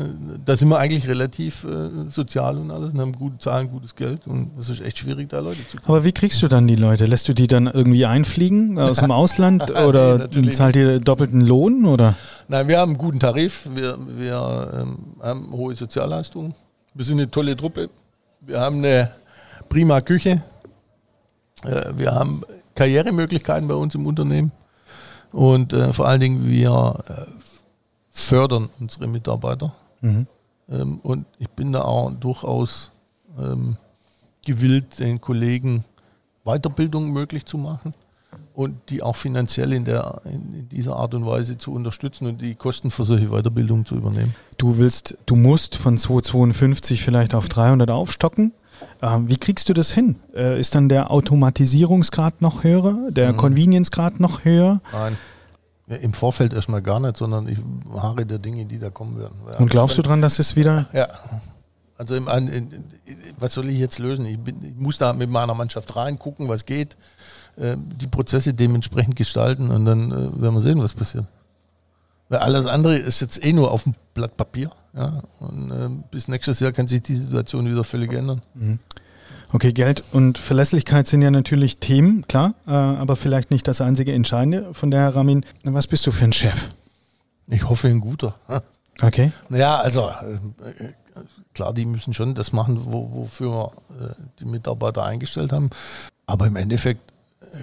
da 0.45 0.57
sind 0.57 0.68
wir 0.68 0.78
eigentlich 0.78 1.09
relativ 1.09 1.64
äh, 1.64 2.11
sozial 2.11 2.59
und 2.59 2.70
alles 2.70 2.93
und 2.93 3.01
haben 3.01 3.12
gute 3.12 3.38
Zahlen, 3.38 3.70
gutes 3.70 3.95
Geld 3.95 4.26
und 4.26 4.51
es 4.59 4.68
ist 4.68 4.80
echt 4.80 4.99
schwierig, 4.99 5.28
da 5.28 5.41
Leute 5.41 5.66
zu 5.66 5.78
kriegen. 5.78 5.88
Aber 5.88 6.05
wie 6.05 6.12
kriegst 6.12 6.43
du 6.43 6.49
dann 6.49 6.66
die 6.66 6.76
Leute? 6.76 7.07
Lässt 7.07 7.28
du 7.28 7.32
die 7.32 7.47
dann 7.47 7.66
irgendwie 7.66 8.05
einfliegen 8.05 8.78
aus 8.78 8.99
dem 8.99 9.11
Ausland 9.11 9.70
oder 9.70 10.28
nee, 10.34 10.51
zahlt 10.51 10.76
ihr 10.76 11.01
doppelten 11.01 11.41
Lohn 11.41 11.86
oder? 11.86 12.14
Nein, 12.49 12.68
wir 12.68 12.78
haben 12.78 12.91
einen 12.91 12.99
guten 12.99 13.20
Tarif, 13.20 13.68
wir, 13.74 13.97
wir 14.18 14.70
ähm, 14.80 14.99
haben 15.22 15.53
hohe 15.53 15.74
Sozialleistungen, 15.74 16.55
wir 16.95 17.05
sind 17.05 17.18
eine 17.18 17.30
tolle 17.30 17.57
Truppe, 17.57 17.88
wir 18.41 18.61
haben 18.61 18.78
eine 18.78 19.11
prima 19.68 20.01
Küche, 20.01 20.43
äh, 21.64 21.93
wir 21.97 22.12
haben 22.12 22.43
Karrieremöglichkeiten 22.74 23.68
bei 23.68 23.74
uns 23.74 23.95
im 23.95 24.07
Unternehmen 24.07 24.53
und 25.32 25.72
äh, 25.72 25.93
vor 25.93 26.09
allen 26.09 26.20
Dingen 26.20 26.49
wir 26.49 26.97
fördern 28.24 28.68
unsere 28.78 29.06
Mitarbeiter. 29.06 29.74
Mhm. 30.00 30.26
Ähm, 30.70 30.98
und 31.02 31.26
ich 31.38 31.50
bin 31.50 31.72
da 31.72 31.82
auch 31.82 32.12
durchaus 32.12 32.90
ähm, 33.38 33.76
gewillt, 34.44 34.98
den 34.98 35.20
Kollegen 35.20 35.84
Weiterbildung 36.44 37.12
möglich 37.12 37.44
zu 37.44 37.58
machen 37.58 37.92
und 38.54 38.76
die 38.88 39.02
auch 39.02 39.16
finanziell 39.16 39.72
in, 39.72 39.84
der, 39.84 40.22
in, 40.24 40.68
dieser 40.68 40.96
Art 40.96 41.14
und 41.14 41.26
Weise 41.26 41.58
zu 41.58 41.72
unterstützen 41.72 42.26
und 42.26 42.40
die 42.40 42.54
Kosten 42.54 42.90
für 42.90 43.04
solche 43.04 43.28
Weiterbildung 43.28 43.84
zu 43.84 43.96
übernehmen. 43.96 44.34
Du 44.56 44.78
willst, 44.78 45.18
du 45.26 45.36
musst 45.36 45.76
von 45.76 45.98
252 45.98 47.02
vielleicht 47.02 47.34
auf 47.34 47.48
300 47.48 47.90
aufstocken. 47.90 48.52
Ähm, 49.02 49.28
wie 49.28 49.36
kriegst 49.36 49.68
du 49.68 49.74
das 49.74 49.92
hin? 49.92 50.16
Äh, 50.34 50.58
ist 50.58 50.74
dann 50.74 50.88
der 50.88 51.10
Automatisierungsgrad 51.10 52.40
noch 52.40 52.64
höher, 52.64 53.10
der 53.10 53.32
mhm. 53.32 53.36
Convenience-Grad 53.36 54.20
noch 54.20 54.44
höher? 54.44 54.80
Nein. 54.92 55.16
Ja, 55.91 55.97
Im 55.97 56.12
Vorfeld 56.12 56.53
erstmal 56.53 56.82
gar 56.82 57.01
nicht, 57.01 57.16
sondern 57.16 57.49
ich 57.49 57.59
harre 57.93 58.24
der 58.24 58.38
Dinge, 58.38 58.64
die 58.64 58.78
da 58.78 58.91
kommen 58.91 59.18
werden. 59.18 59.36
Und 59.59 59.70
glaubst 59.70 59.99
du 59.99 60.03
dran, 60.03 60.22
dass 60.22 60.38
es 60.38 60.55
wieder. 60.55 60.86
Ja. 60.93 61.09
Also 61.99 62.14
im, 62.14 62.28
in, 62.28 62.84
was 63.41 63.55
soll 63.55 63.68
ich 63.68 63.78
jetzt 63.78 63.99
lösen? 63.99 64.24
Ich, 64.24 64.38
bin, 64.38 64.64
ich, 64.64 64.76
muss 64.76 64.99
da 64.99 65.12
mit 65.12 65.28
meiner 65.28 65.53
Mannschaft 65.53 65.97
reingucken, 65.97 66.49
was 66.49 66.64
geht, 66.64 66.97
äh, 67.57 67.76
die 67.76 68.07
Prozesse 68.07 68.55
dementsprechend 68.55 69.16
gestalten 69.16 69.68
und 69.70 69.84
dann 69.84 70.12
äh, 70.12 70.41
werden 70.41 70.55
wir 70.55 70.61
sehen, 70.61 70.80
was 70.80 70.95
passiert. 70.95 71.26
Weil 72.28 72.38
alles 72.38 72.66
andere 72.66 72.97
ist 72.97 73.20
jetzt 73.20 73.45
eh 73.45 73.53
nur 73.53 73.72
auf 73.72 73.82
dem 73.82 73.95
Blatt 74.14 74.36
Papier. 74.36 74.70
Ja? 74.95 75.24
Und 75.41 75.72
äh, 75.72 75.88
bis 76.12 76.28
nächstes 76.28 76.61
Jahr 76.61 76.70
kann 76.70 76.86
sich 76.86 77.03
die 77.03 77.16
Situation 77.16 77.66
wieder 77.66 77.82
völlig 77.82 78.12
ändern. 78.12 78.43
Mhm. 78.55 78.78
Okay, 79.53 79.72
Geld 79.72 80.05
und 80.12 80.38
Verlässlichkeit 80.38 81.09
sind 81.09 81.22
ja 81.22 81.30
natürlich 81.30 81.78
Themen, 81.78 82.26
klar, 82.28 82.55
äh, 82.66 82.70
aber 82.70 83.16
vielleicht 83.16 83.51
nicht 83.51 83.66
das 83.66 83.80
einzige 83.80 84.12
Entscheidende. 84.12 84.72
Von 84.74 84.90
daher, 84.90 85.16
Ramin, 85.16 85.44
was 85.64 85.88
bist 85.88 86.07
du 86.07 86.12
für 86.12 86.24
ein 86.24 86.32
Chef? 86.32 86.68
Ich 87.48 87.68
hoffe, 87.68 87.88
ein 87.88 88.01
guter. 88.01 88.36
Okay. 89.03 89.32
Naja, 89.48 89.78
also 89.78 90.11
äh, 90.11 90.92
klar, 91.55 91.72
die 91.72 91.86
müssen 91.86 92.12
schon 92.12 92.34
das 92.34 92.53
machen, 92.53 92.78
wo, 92.84 93.11
wofür 93.12 93.51
wir 93.51 93.72
äh, 93.98 94.14
die 94.40 94.44
Mitarbeiter 94.44 95.05
eingestellt 95.05 95.53
haben. 95.53 95.70
Aber 96.26 96.46
im 96.46 96.57
Endeffekt 96.57 97.11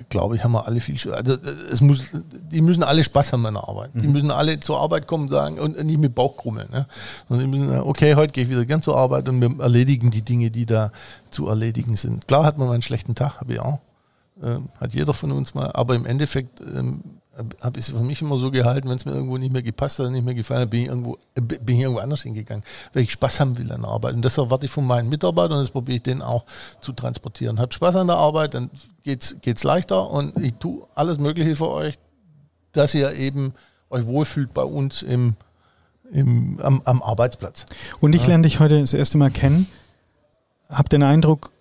glaube 0.09 0.35
ich, 0.35 0.43
haben 0.43 0.51
wir 0.51 0.67
alle 0.67 0.79
viel 0.79 0.95
Also 1.13 1.37
es 1.71 1.81
muss, 1.81 2.05
die 2.51 2.61
müssen 2.61 2.83
alle 2.83 3.03
Spaß 3.03 3.33
haben 3.33 3.45
an 3.45 3.55
der 3.55 3.67
Arbeit. 3.67 3.91
Die 3.93 4.07
mhm. 4.07 4.13
müssen 4.13 4.31
alle 4.31 4.59
zur 4.59 4.79
Arbeit 4.79 5.07
kommen 5.07 5.29
sagen 5.29 5.59
und 5.59 5.81
nicht 5.83 5.99
mit 5.99 6.15
Bauch 6.15 6.37
krummeln. 6.37 6.67
Ne? 6.71 6.87
Sondern 7.27 7.51
die 7.51 7.57
müssen, 7.57 7.79
okay, 7.79 8.15
heute 8.15 8.33
gehe 8.33 8.43
ich 8.43 8.49
wieder 8.49 8.65
gern 8.65 8.81
zur 8.81 8.97
Arbeit 8.97 9.27
und 9.29 9.41
wir 9.41 9.59
erledigen 9.59 10.11
die 10.11 10.21
Dinge, 10.21 10.51
die 10.51 10.65
da 10.65 10.91
zu 11.29 11.47
erledigen 11.47 11.95
sind. 11.95 12.27
Klar 12.27 12.43
hat 12.43 12.57
man 12.57 12.67
mal 12.67 12.73
einen 12.73 12.83
schlechten 12.83 13.15
Tag, 13.15 13.39
habe 13.41 13.53
ich 13.53 13.59
auch. 13.59 13.79
Ähm, 14.43 14.69
hat 14.79 14.93
jeder 14.93 15.13
von 15.13 15.31
uns 15.31 15.53
mal. 15.53 15.71
Aber 15.73 15.95
im 15.95 16.05
Endeffekt 16.05 16.61
ähm, 16.61 17.01
habe 17.61 17.79
ich 17.79 17.87
es 17.87 17.93
für 17.93 18.03
mich 18.03 18.21
immer 18.21 18.37
so 18.37 18.51
gehalten, 18.51 18.89
wenn 18.89 18.97
es 18.97 19.05
mir 19.05 19.13
irgendwo 19.13 19.37
nicht 19.37 19.53
mehr 19.53 19.61
gepasst 19.61 19.99
hat, 19.99 20.11
nicht 20.11 20.25
mehr 20.25 20.33
gefallen 20.33 20.61
hat, 20.61 20.69
bin 20.69 20.81
ich 20.81 20.87
irgendwo, 20.87 21.17
äh, 21.35 21.41
bin 21.41 21.75
ich 21.75 21.81
irgendwo 21.81 22.01
anders 22.01 22.23
hingegangen, 22.23 22.63
weil 22.93 23.03
ich 23.03 23.11
Spaß 23.11 23.39
haben 23.39 23.57
will 23.57 23.71
an 23.71 23.81
der 23.81 23.91
Arbeit. 23.91 24.15
Und 24.15 24.23
das 24.23 24.37
erwarte 24.37 24.65
ich 24.65 24.71
von 24.71 24.85
meinen 24.85 25.09
Mitarbeitern 25.09 25.57
und 25.57 25.63
das 25.63 25.71
probiere 25.71 25.97
ich 25.97 26.03
denen 26.03 26.21
auch 26.21 26.45
zu 26.81 26.93
transportieren. 26.93 27.59
Habt 27.59 27.73
Spaß 27.73 27.95
an 27.97 28.07
der 28.07 28.17
Arbeit, 28.17 28.53
dann 28.53 28.69
geht 29.03 29.37
es 29.43 29.63
leichter 29.63 30.09
und 30.09 30.37
ich 30.37 30.55
tue 30.55 30.85
alles 30.95 31.19
Mögliche 31.19 31.55
für 31.55 31.69
euch, 31.69 31.97
dass 32.73 32.93
ihr 32.93 33.13
eben 33.13 33.53
euch 33.89 34.05
wohlfühlt 34.05 34.53
bei 34.53 34.63
uns 34.63 35.01
im, 35.01 35.35
im, 36.11 36.59
am, 36.61 36.81
am 36.85 37.01
Arbeitsplatz. 37.01 37.65
Und 37.99 38.13
ich 38.13 38.25
lerne 38.27 38.43
dich 38.43 38.59
heute 38.59 38.79
das 38.79 38.93
erste 38.93 39.17
Mal 39.17 39.31
kennen. 39.31 39.67
Hab 40.69 40.89
den 40.89 41.03
Eindruck, 41.03 41.51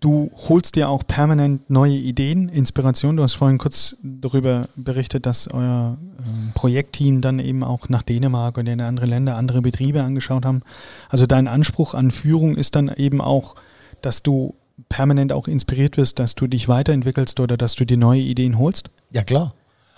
Du 0.00 0.30
holst 0.48 0.76
dir 0.76 0.88
auch 0.88 1.06
permanent 1.06 1.70
neue 1.70 1.94
Ideen, 1.94 2.48
Inspiration. 2.48 3.16
Du 3.16 3.22
hast 3.22 3.34
vorhin 3.34 3.58
kurz 3.58 3.96
darüber 4.02 4.66
berichtet, 4.76 5.26
dass 5.26 5.48
euer 5.48 5.96
äh, 6.18 6.52
Projektteam 6.54 7.20
dann 7.20 7.38
eben 7.38 7.62
auch 7.64 7.88
nach 7.88 8.02
Dänemark 8.02 8.58
oder 8.58 8.72
in 8.72 8.80
andere 8.80 9.06
Länder, 9.06 9.36
andere 9.36 9.62
Betriebe 9.62 10.02
angeschaut 10.02 10.44
haben. 10.44 10.62
Also 11.08 11.26
dein 11.26 11.48
Anspruch 11.48 11.94
an 11.94 12.10
Führung 12.10 12.56
ist 12.56 12.74
dann 12.74 12.92
eben 12.96 13.20
auch, 13.20 13.54
dass 14.02 14.22
du 14.22 14.54
permanent 14.88 15.32
auch 15.32 15.48
inspiriert 15.48 15.96
wirst, 15.96 16.18
dass 16.18 16.34
du 16.34 16.46
dich 16.46 16.68
weiterentwickelst 16.68 17.40
oder 17.40 17.56
dass 17.56 17.74
du 17.74 17.84
dir 17.84 17.96
neue 17.96 18.20
Ideen 18.20 18.58
holst? 18.58 18.90
Ja, 19.10 19.22
klar. 19.22 19.54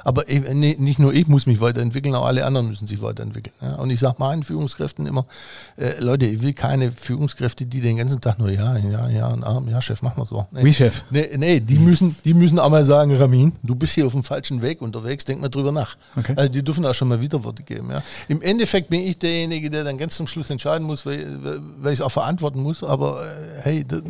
Aber 0.06 0.24
nicht 0.28 1.00
nur 1.00 1.12
ich 1.12 1.26
muss 1.26 1.46
mich 1.46 1.60
weiterentwickeln, 1.60 2.14
auch 2.14 2.26
alle 2.26 2.46
anderen 2.46 2.68
müssen 2.68 2.86
sich 2.86 3.02
weiterentwickeln. 3.02 3.52
Ja? 3.60 3.74
Und 3.74 3.90
ich 3.90 3.98
sage 3.98 4.14
meinen 4.20 4.44
Führungskräften 4.44 5.04
immer, 5.04 5.26
äh, 5.76 5.98
Leute, 5.98 6.26
ich 6.26 6.42
will 6.42 6.52
keine 6.52 6.92
Führungskräfte, 6.92 7.66
die 7.66 7.80
den 7.80 7.96
ganzen 7.96 8.20
Tag 8.20 8.38
nur 8.38 8.48
ja, 8.48 8.76
ja, 8.78 9.08
ja, 9.08 9.34
ja, 9.34 9.62
ja 9.66 9.82
Chef, 9.82 10.02
mach 10.02 10.16
mal 10.16 10.24
so. 10.24 10.46
Nee. 10.52 10.62
Wie 10.62 10.72
Chef? 10.72 11.02
Nee, 11.10 11.30
nee, 11.36 11.58
die 11.58 11.80
müssen, 11.80 12.14
die 12.24 12.34
müssen 12.34 12.60
auch 12.60 12.70
mal 12.70 12.84
sagen, 12.84 13.16
Ramin, 13.16 13.54
du 13.64 13.74
bist 13.74 13.94
hier 13.94 14.06
auf 14.06 14.12
dem 14.12 14.22
falschen 14.22 14.62
Weg 14.62 14.80
unterwegs, 14.80 15.24
denk 15.24 15.40
mal 15.40 15.48
drüber 15.48 15.72
nach. 15.72 15.96
Okay. 16.14 16.34
Also 16.36 16.52
die 16.52 16.62
dürfen 16.62 16.86
auch 16.86 16.94
schon 16.94 17.08
mal 17.08 17.20
Widerworte 17.20 17.64
geben. 17.64 17.90
Ja? 17.90 18.00
Im 18.28 18.40
Endeffekt 18.42 18.88
bin 18.88 19.00
ich 19.00 19.18
derjenige, 19.18 19.70
der 19.70 19.82
dann 19.82 19.98
ganz 19.98 20.16
zum 20.16 20.28
Schluss 20.28 20.50
entscheiden 20.50 20.86
muss, 20.86 21.04
weil, 21.04 21.26
weil 21.78 21.92
ich 21.92 21.98
es 21.98 22.00
auch 22.00 22.12
verantworten 22.12 22.62
muss. 22.62 22.84
Aber 22.84 23.22
äh, 23.22 23.62
hey, 23.62 23.84
das, 23.84 24.02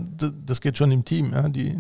das, 0.44 0.60
geht 0.60 0.76
schon 0.76 0.92
im 0.92 1.06
Team. 1.06 1.32
Ja? 1.32 1.48
Die, 1.48 1.74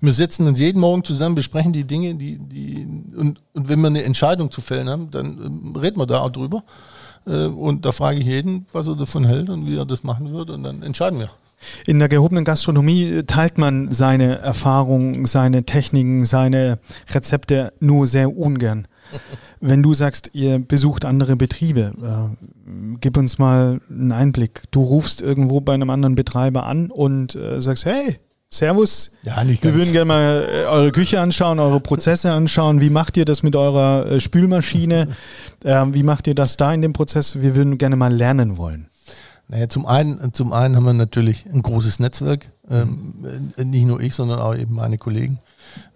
wir 0.00 0.12
setzen 0.12 0.48
uns 0.48 0.58
jeden 0.58 0.80
Morgen 0.80 1.04
zusammen, 1.04 1.36
besprechen 1.36 1.72
die 1.72 1.84
Dinge, 1.84 2.16
die, 2.16 2.36
die 2.36 2.84
und, 3.16 3.40
und 3.59 3.59
wenn 3.68 3.80
wir 3.80 3.88
eine 3.88 4.02
Entscheidung 4.02 4.50
zu 4.50 4.60
fällen 4.60 4.88
haben, 4.88 5.10
dann 5.10 5.26
ähm, 5.44 5.76
reden 5.76 5.98
wir 5.98 6.06
da 6.06 6.20
auch 6.20 6.30
drüber. 6.30 6.62
Äh, 7.26 7.46
und 7.46 7.84
da 7.84 7.92
frage 7.92 8.20
ich 8.20 8.26
jeden, 8.26 8.66
was 8.72 8.88
er 8.88 8.96
davon 8.96 9.24
hält 9.24 9.50
und 9.50 9.66
wie 9.66 9.76
er 9.76 9.86
das 9.86 10.02
machen 10.04 10.32
wird 10.32 10.50
und 10.50 10.62
dann 10.62 10.82
entscheiden 10.82 11.18
wir. 11.18 11.30
In 11.86 11.98
der 11.98 12.08
gehobenen 12.08 12.44
Gastronomie 12.44 13.22
teilt 13.26 13.58
man 13.58 13.92
seine 13.92 14.38
Erfahrungen, 14.38 15.26
seine 15.26 15.64
Techniken, 15.64 16.24
seine 16.24 16.78
Rezepte 17.10 17.72
nur 17.80 18.06
sehr 18.06 18.34
ungern. 18.34 18.88
Wenn 19.60 19.82
du 19.82 19.92
sagst, 19.92 20.30
ihr 20.32 20.58
besucht 20.58 21.04
andere 21.04 21.36
Betriebe, 21.36 21.92
äh, 22.02 22.46
gib 23.00 23.18
uns 23.18 23.38
mal 23.38 23.80
einen 23.90 24.12
Einblick. 24.12 24.62
Du 24.70 24.82
rufst 24.82 25.20
irgendwo 25.20 25.60
bei 25.60 25.74
einem 25.74 25.90
anderen 25.90 26.14
Betreiber 26.14 26.64
an 26.64 26.90
und 26.90 27.34
äh, 27.34 27.60
sagst, 27.60 27.84
hey, 27.84 28.18
Servus. 28.52 29.12
Ja, 29.22 29.44
nicht 29.44 29.62
Wir 29.62 29.70
ganz. 29.70 29.80
würden 29.80 29.92
gerne 29.92 30.04
mal 30.06 30.48
äh, 30.52 30.64
eure 30.66 30.90
Küche 30.90 31.20
anschauen, 31.20 31.60
eure 31.60 31.78
Prozesse 31.78 32.32
anschauen. 32.32 32.80
Wie 32.80 32.90
macht 32.90 33.16
ihr 33.16 33.24
das 33.24 33.44
mit 33.44 33.54
eurer 33.54 34.06
äh, 34.06 34.20
Spülmaschine? 34.20 35.08
Ähm, 35.62 35.92
wie 35.92 36.02
macht 36.02 36.26
ihr 36.26 36.34
das 36.34 36.56
da 36.56 36.72
in 36.72 36.80
dem 36.80 36.94
Prozess? 36.94 37.42
Wir 37.42 37.54
würden 37.54 37.76
gerne 37.76 37.94
mal 37.94 38.10
lernen 38.10 38.56
wollen. 38.56 38.86
Naja, 39.48 39.68
zum 39.68 39.84
einen, 39.84 40.32
zum 40.32 40.54
einen 40.54 40.74
haben 40.74 40.84
wir 40.84 40.94
natürlich 40.94 41.44
ein 41.44 41.60
großes 41.60 42.00
Netzwerk. 42.00 42.46
Ähm, 42.70 43.52
äh, 43.58 43.64
nicht 43.64 43.84
nur 43.84 44.00
ich, 44.00 44.14
sondern 44.14 44.38
auch 44.38 44.54
eben 44.56 44.74
meine 44.74 44.96
Kollegen. 44.96 45.38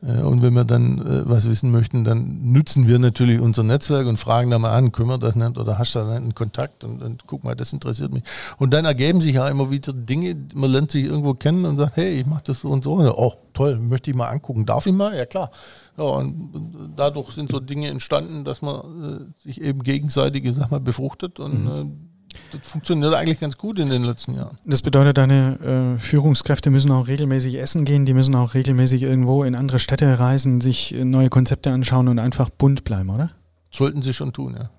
Äh, 0.03 0.22
und 0.22 0.43
wenn 0.43 0.55
wir 0.55 0.64
dann 0.64 0.99
äh, 0.99 1.29
was 1.29 1.49
wissen 1.49 1.70
möchten, 1.70 2.05
dann 2.05 2.53
nutzen 2.53 2.87
wir 2.89 2.99
natürlich 2.99 3.41
unser 3.41 3.62
Netzwerk 3.62 4.07
und 4.07 4.18
fragen 4.18 4.51
da 4.51 4.59
mal 4.59 4.77
an, 4.77 4.93
wir 4.93 5.18
das 5.18 5.37
nicht 5.37 5.59
oder 5.59 5.79
hast 5.79 5.95
du 5.95 6.01
da 6.01 6.12
einen 6.12 6.35
Kontakt 6.35 6.85
und, 6.85 7.03
und 7.03 7.27
guck 7.27 7.45
mal, 7.45 7.55
das 7.55 7.72
interessiert 7.72 8.12
mich. 8.12 8.22
Und 8.59 8.72
dann 8.72 8.85
ergeben 8.85 9.20
sich 9.20 9.35
ja 9.35 9.49
immer 9.49 9.70
wieder 9.70 9.93
Dinge, 9.93 10.37
man 10.55 10.70
lernt 10.70 10.91
sich 10.91 11.05
irgendwo 11.05 11.35
kennen 11.35 11.64
und 11.64 11.77
sagt, 11.77 11.97
hey, 11.97 12.18
ich 12.18 12.27
mache 12.27 12.45
das 12.47 12.61
so 12.61 12.68
und 12.68 12.85
so. 12.85 12.93
Oh, 12.95 13.35
toll, 13.53 13.79
möchte 13.79 14.11
ich 14.11 14.16
mal 14.16 14.29
angucken. 14.29 14.66
Darf 14.66 14.87
ich 14.87 14.93
mal? 14.93 15.16
Ja, 15.16 15.27
klar. 15.27 15.51
Ja, 15.97 16.05
und 16.05 16.93
dadurch 16.97 17.31
sind 17.33 17.51
so 17.51 17.61
Dinge 17.61 17.89
entstanden, 17.89 18.45
dass 18.45 18.62
man 18.62 19.31
äh, 19.37 19.43
sich 19.43 19.61
eben 19.61 19.83
gegenseitig, 19.83 20.45
sag 20.55 20.70
mal, 20.70 20.81
befruchtet 20.81 21.39
und 21.39 21.66
äh, 21.68 22.14
das 22.53 22.68
funktioniert 22.70 23.14
eigentlich 23.14 23.41
ganz 23.41 23.57
gut 23.59 23.78
in 23.78 23.89
den 23.91 24.05
letzten 24.05 24.35
Jahren. 24.35 24.59
Das 24.64 24.82
bedeutet, 24.82 25.18
deine 25.18 25.97
äh, 25.97 26.01
Führungskräfte 26.01 26.70
müssen 26.70 26.91
auch 26.91 27.09
regelmäßig 27.09 27.57
essen 27.57 27.85
gehen, 27.85 28.05
die 28.05 28.14
müssen 28.14 28.35
auch 28.35 28.55
regelmäßig 28.55 29.03
irgendwo 29.03 29.45
in 29.45 29.55
andere 29.55 29.78
Städte 29.78 30.18
reisen, 30.18 30.61
sich 30.61 30.95
äh, 30.95 31.05
neue 31.05 31.28
Konzepte 31.30 31.72
anschauen 31.72 32.09
und 32.09 32.18
einfach 32.18 32.51
bunt 32.51 32.85
bleiben, 32.85 33.11
oder? 33.11 33.30
Sollten 33.70 34.03
sie 34.03 34.12
schon 34.14 34.32
tun, 34.32 34.57
ja. 34.59 34.70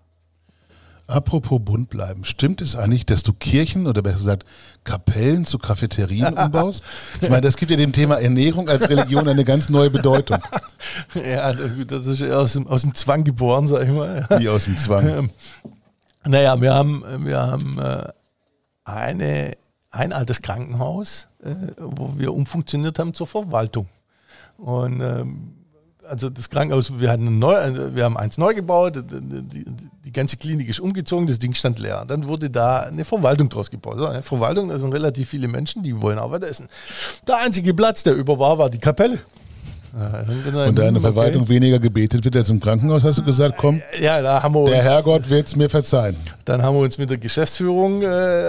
Apropos 1.07 1.61
bunt 1.63 1.89
bleiben, 1.89 2.25
stimmt 2.25 2.61
es 2.61 2.75
eigentlich, 2.75 3.05
dass 3.05 3.21
du 3.21 3.31
Kirchen 3.31 3.85
oder 3.85 4.01
besser 4.01 4.17
gesagt 4.17 4.45
Kapellen 4.83 5.45
zu 5.45 5.59
Cafeterien 5.59 6.33
umbaust? 6.37 6.83
Ich 7.21 7.29
meine, 7.29 7.41
das 7.41 7.57
gibt 7.57 7.69
ja 7.69 7.77
dem 7.77 7.93
Thema 7.93 8.15
Ernährung 8.15 8.69
als 8.69 8.89
Religion 8.89 9.27
eine 9.27 9.43
ganz 9.43 9.69
neue 9.69 9.91
Bedeutung, 9.91 10.39
Ja, 11.13 11.53
das 11.53 12.07
ist 12.07 12.23
aus 12.23 12.53
dem, 12.53 12.67
aus 12.67 12.81
dem 12.81 12.93
Zwang 12.95 13.23
geboren, 13.23 13.67
sag 13.67 13.83
ich 13.83 13.93
mal. 13.93 14.25
wie 14.37 14.49
aus 14.49 14.65
dem 14.65 14.77
Zwang. 14.77 15.29
Naja, 16.27 16.59
wir 16.59 16.73
haben, 16.73 17.03
wir 17.25 17.39
haben 17.39 17.79
äh, 17.79 18.07
eine, 18.83 19.57
ein 19.91 20.13
altes 20.13 20.41
Krankenhaus, 20.41 21.27
äh, 21.43 21.53
wo 21.77 22.17
wir 22.17 22.33
umfunktioniert 22.33 22.99
haben 22.99 23.13
zur 23.13 23.27
Verwaltung. 23.27 23.87
Und 24.57 25.01
ähm, 25.01 25.53
also 26.07 26.29
das 26.29 26.49
Krankenhaus, 26.49 26.99
wir 26.99 27.09
hatten 27.11 27.39
neu, 27.39 27.55
äh, 27.55 27.95
wir 27.95 28.03
haben 28.05 28.17
eins 28.17 28.37
neu 28.37 28.53
gebaut, 28.53 28.95
die, 28.95 29.65
die, 30.05 30.11
ganze 30.11 30.37
Klinik 30.37 30.69
ist 30.69 30.79
umgezogen, 30.79 31.27
das 31.27 31.39
Ding 31.39 31.53
stand 31.53 31.79
leer. 31.79 32.05
Dann 32.07 32.27
wurde 32.27 32.49
da 32.49 32.81
eine 32.81 33.05
Verwaltung 33.05 33.49
draus 33.49 33.69
gebaut. 33.69 33.99
Eine 34.01 34.21
Verwaltung, 34.21 34.69
da 34.69 34.77
sind 34.77 34.93
relativ 34.93 35.29
viele 35.29 35.47
Menschen, 35.47 35.83
die 35.83 36.01
wollen 36.01 36.19
auch 36.19 36.31
was 36.31 36.41
essen. 36.41 36.67
Der 37.27 37.37
einzige 37.37 37.73
Platz, 37.73 38.03
der 38.03 38.13
über 38.13 38.39
war, 38.39 38.57
war 38.57 38.69
die 38.69 38.79
Kapelle. 38.79 39.19
Und 39.95 40.55
da 40.55 40.67
in 40.67 40.75
der 40.75 40.89
okay. 40.89 40.99
Verwaltung 40.99 41.47
weniger 41.47 41.79
gebetet 41.79 42.25
wird 42.25 42.35
als 42.35 42.49
im 42.49 42.59
Krankenhaus, 42.59 43.05
hast 43.05 43.19
du 43.19 43.23
gesagt, 43.23 43.55
komm, 43.57 43.81
Ja, 44.01 44.21
da 44.21 44.43
haben 44.43 44.53
wir 44.53 44.59
uns, 44.59 44.71
der 44.71 44.83
Herrgott 44.83 45.29
wird 45.29 45.47
es 45.47 45.55
mir 45.55 45.69
verzeihen. 45.69 46.17
Dann 46.43 46.61
haben 46.63 46.75
wir 46.75 46.81
uns 46.81 46.97
mit 46.97 47.09
der 47.09 47.17
Geschäftsführung 47.17 48.01
äh, 48.01 48.05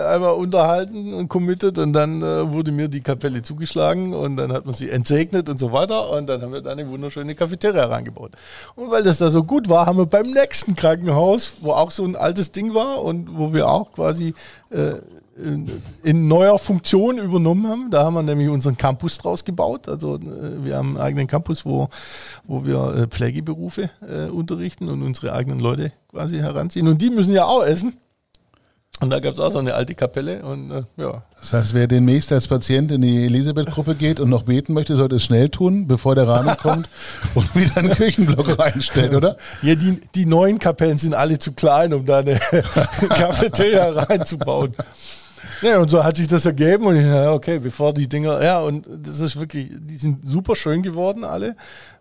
einmal 0.08 0.34
unterhalten 0.34 1.14
und 1.14 1.28
committed 1.28 1.78
und 1.78 1.92
dann 1.92 2.20
äh, 2.20 2.50
wurde 2.50 2.72
mir 2.72 2.88
die 2.88 3.00
Kapelle 3.00 3.42
zugeschlagen 3.42 4.12
und 4.12 4.36
dann 4.36 4.52
hat 4.52 4.66
man 4.66 4.74
sie 4.74 4.90
entsegnet 4.90 5.48
und 5.48 5.60
so 5.60 5.72
weiter 5.72 6.10
und 6.10 6.26
dann 6.26 6.42
haben 6.42 6.52
wir 6.52 6.62
da 6.62 6.72
eine 6.72 6.88
wunderschöne 6.88 7.36
Cafeteria 7.36 7.84
reingebaut. 7.84 8.32
Und 8.74 8.90
weil 8.90 9.04
das 9.04 9.18
da 9.18 9.30
so 9.30 9.44
gut 9.44 9.68
war, 9.68 9.86
haben 9.86 9.98
wir 9.98 10.06
beim 10.06 10.28
nächsten 10.32 10.74
Krankenhaus, 10.74 11.54
wo 11.60 11.70
auch 11.70 11.92
so 11.92 12.04
ein 12.04 12.16
altes 12.16 12.50
Ding 12.50 12.74
war 12.74 13.04
und 13.04 13.38
wo 13.38 13.54
wir 13.54 13.68
auch 13.68 13.92
quasi 13.92 14.34
in, 15.36 15.70
in 16.02 16.28
neuer 16.28 16.58
Funktion 16.58 17.18
übernommen 17.18 17.66
haben. 17.68 17.90
Da 17.90 18.04
haben 18.04 18.14
wir 18.14 18.22
nämlich 18.22 18.48
unseren 18.48 18.76
Campus 18.76 19.18
draus 19.18 19.44
gebaut. 19.44 19.88
Also 19.88 20.16
äh, 20.16 20.64
wir 20.64 20.76
haben 20.76 20.90
einen 20.90 20.98
eigenen 20.98 21.26
Campus, 21.26 21.66
wo, 21.66 21.88
wo 22.44 22.64
wir 22.64 22.94
äh, 22.94 23.06
Pflegeberufe 23.06 23.90
äh, 24.08 24.28
unterrichten 24.28 24.88
und 24.88 25.02
unsere 25.02 25.32
eigenen 25.32 25.60
Leute 25.60 25.92
quasi 26.10 26.38
heranziehen. 26.38 26.88
Und 26.88 27.00
die 27.00 27.10
müssen 27.10 27.34
ja 27.34 27.44
auch 27.44 27.64
essen. 27.64 27.94
Und 28.98 29.10
da 29.10 29.20
gab 29.20 29.34
es 29.34 29.40
auch 29.40 29.50
so 29.50 29.58
eine 29.58 29.74
alte 29.74 29.94
Kapelle 29.94 30.42
und 30.42 30.70
äh, 30.70 30.82
ja. 30.96 31.22
Das 31.38 31.52
heißt, 31.52 31.74
wer 31.74 31.86
demnächst 31.86 32.32
als 32.32 32.48
Patient 32.48 32.90
in 32.90 33.02
die 33.02 33.26
Elisabeth-Gruppe 33.26 33.94
geht 33.94 34.20
und 34.20 34.30
noch 34.30 34.44
beten 34.44 34.72
möchte, 34.72 34.96
sollte 34.96 35.16
es 35.16 35.24
schnell 35.24 35.50
tun, 35.50 35.86
bevor 35.86 36.14
der 36.14 36.26
Rahmen 36.26 36.56
kommt 36.62 36.88
und 37.34 37.54
wieder 37.54 37.76
einen 37.76 37.90
Küchenblock 37.90 38.58
reinstellt, 38.58 39.14
oder? 39.14 39.36
Ja, 39.60 39.74
die, 39.74 40.00
die 40.14 40.24
neuen 40.24 40.58
Kapellen 40.58 40.96
sind 40.96 41.14
alle 41.14 41.38
zu 41.38 41.52
klein, 41.52 41.92
um 41.92 42.06
da 42.06 42.20
eine 42.20 42.36
Cafeteria 43.10 43.90
reinzubauen. 43.90 44.74
Ja, 45.62 45.78
und 45.80 45.90
so 45.90 46.02
hat 46.04 46.16
sich 46.16 46.28
das 46.28 46.44
ergeben 46.46 46.86
und 46.86 46.96
ich, 46.96 47.04
ja, 47.06 47.32
okay, 47.32 47.58
bevor 47.58 47.92
die 47.94 48.08
Dinger, 48.08 48.42
ja, 48.42 48.60
und 48.60 48.86
das 49.02 49.20
ist 49.20 49.38
wirklich, 49.38 49.68
die 49.72 49.96
sind 49.96 50.26
super 50.26 50.54
schön 50.56 50.82
geworden, 50.82 51.24
alle. 51.24 51.56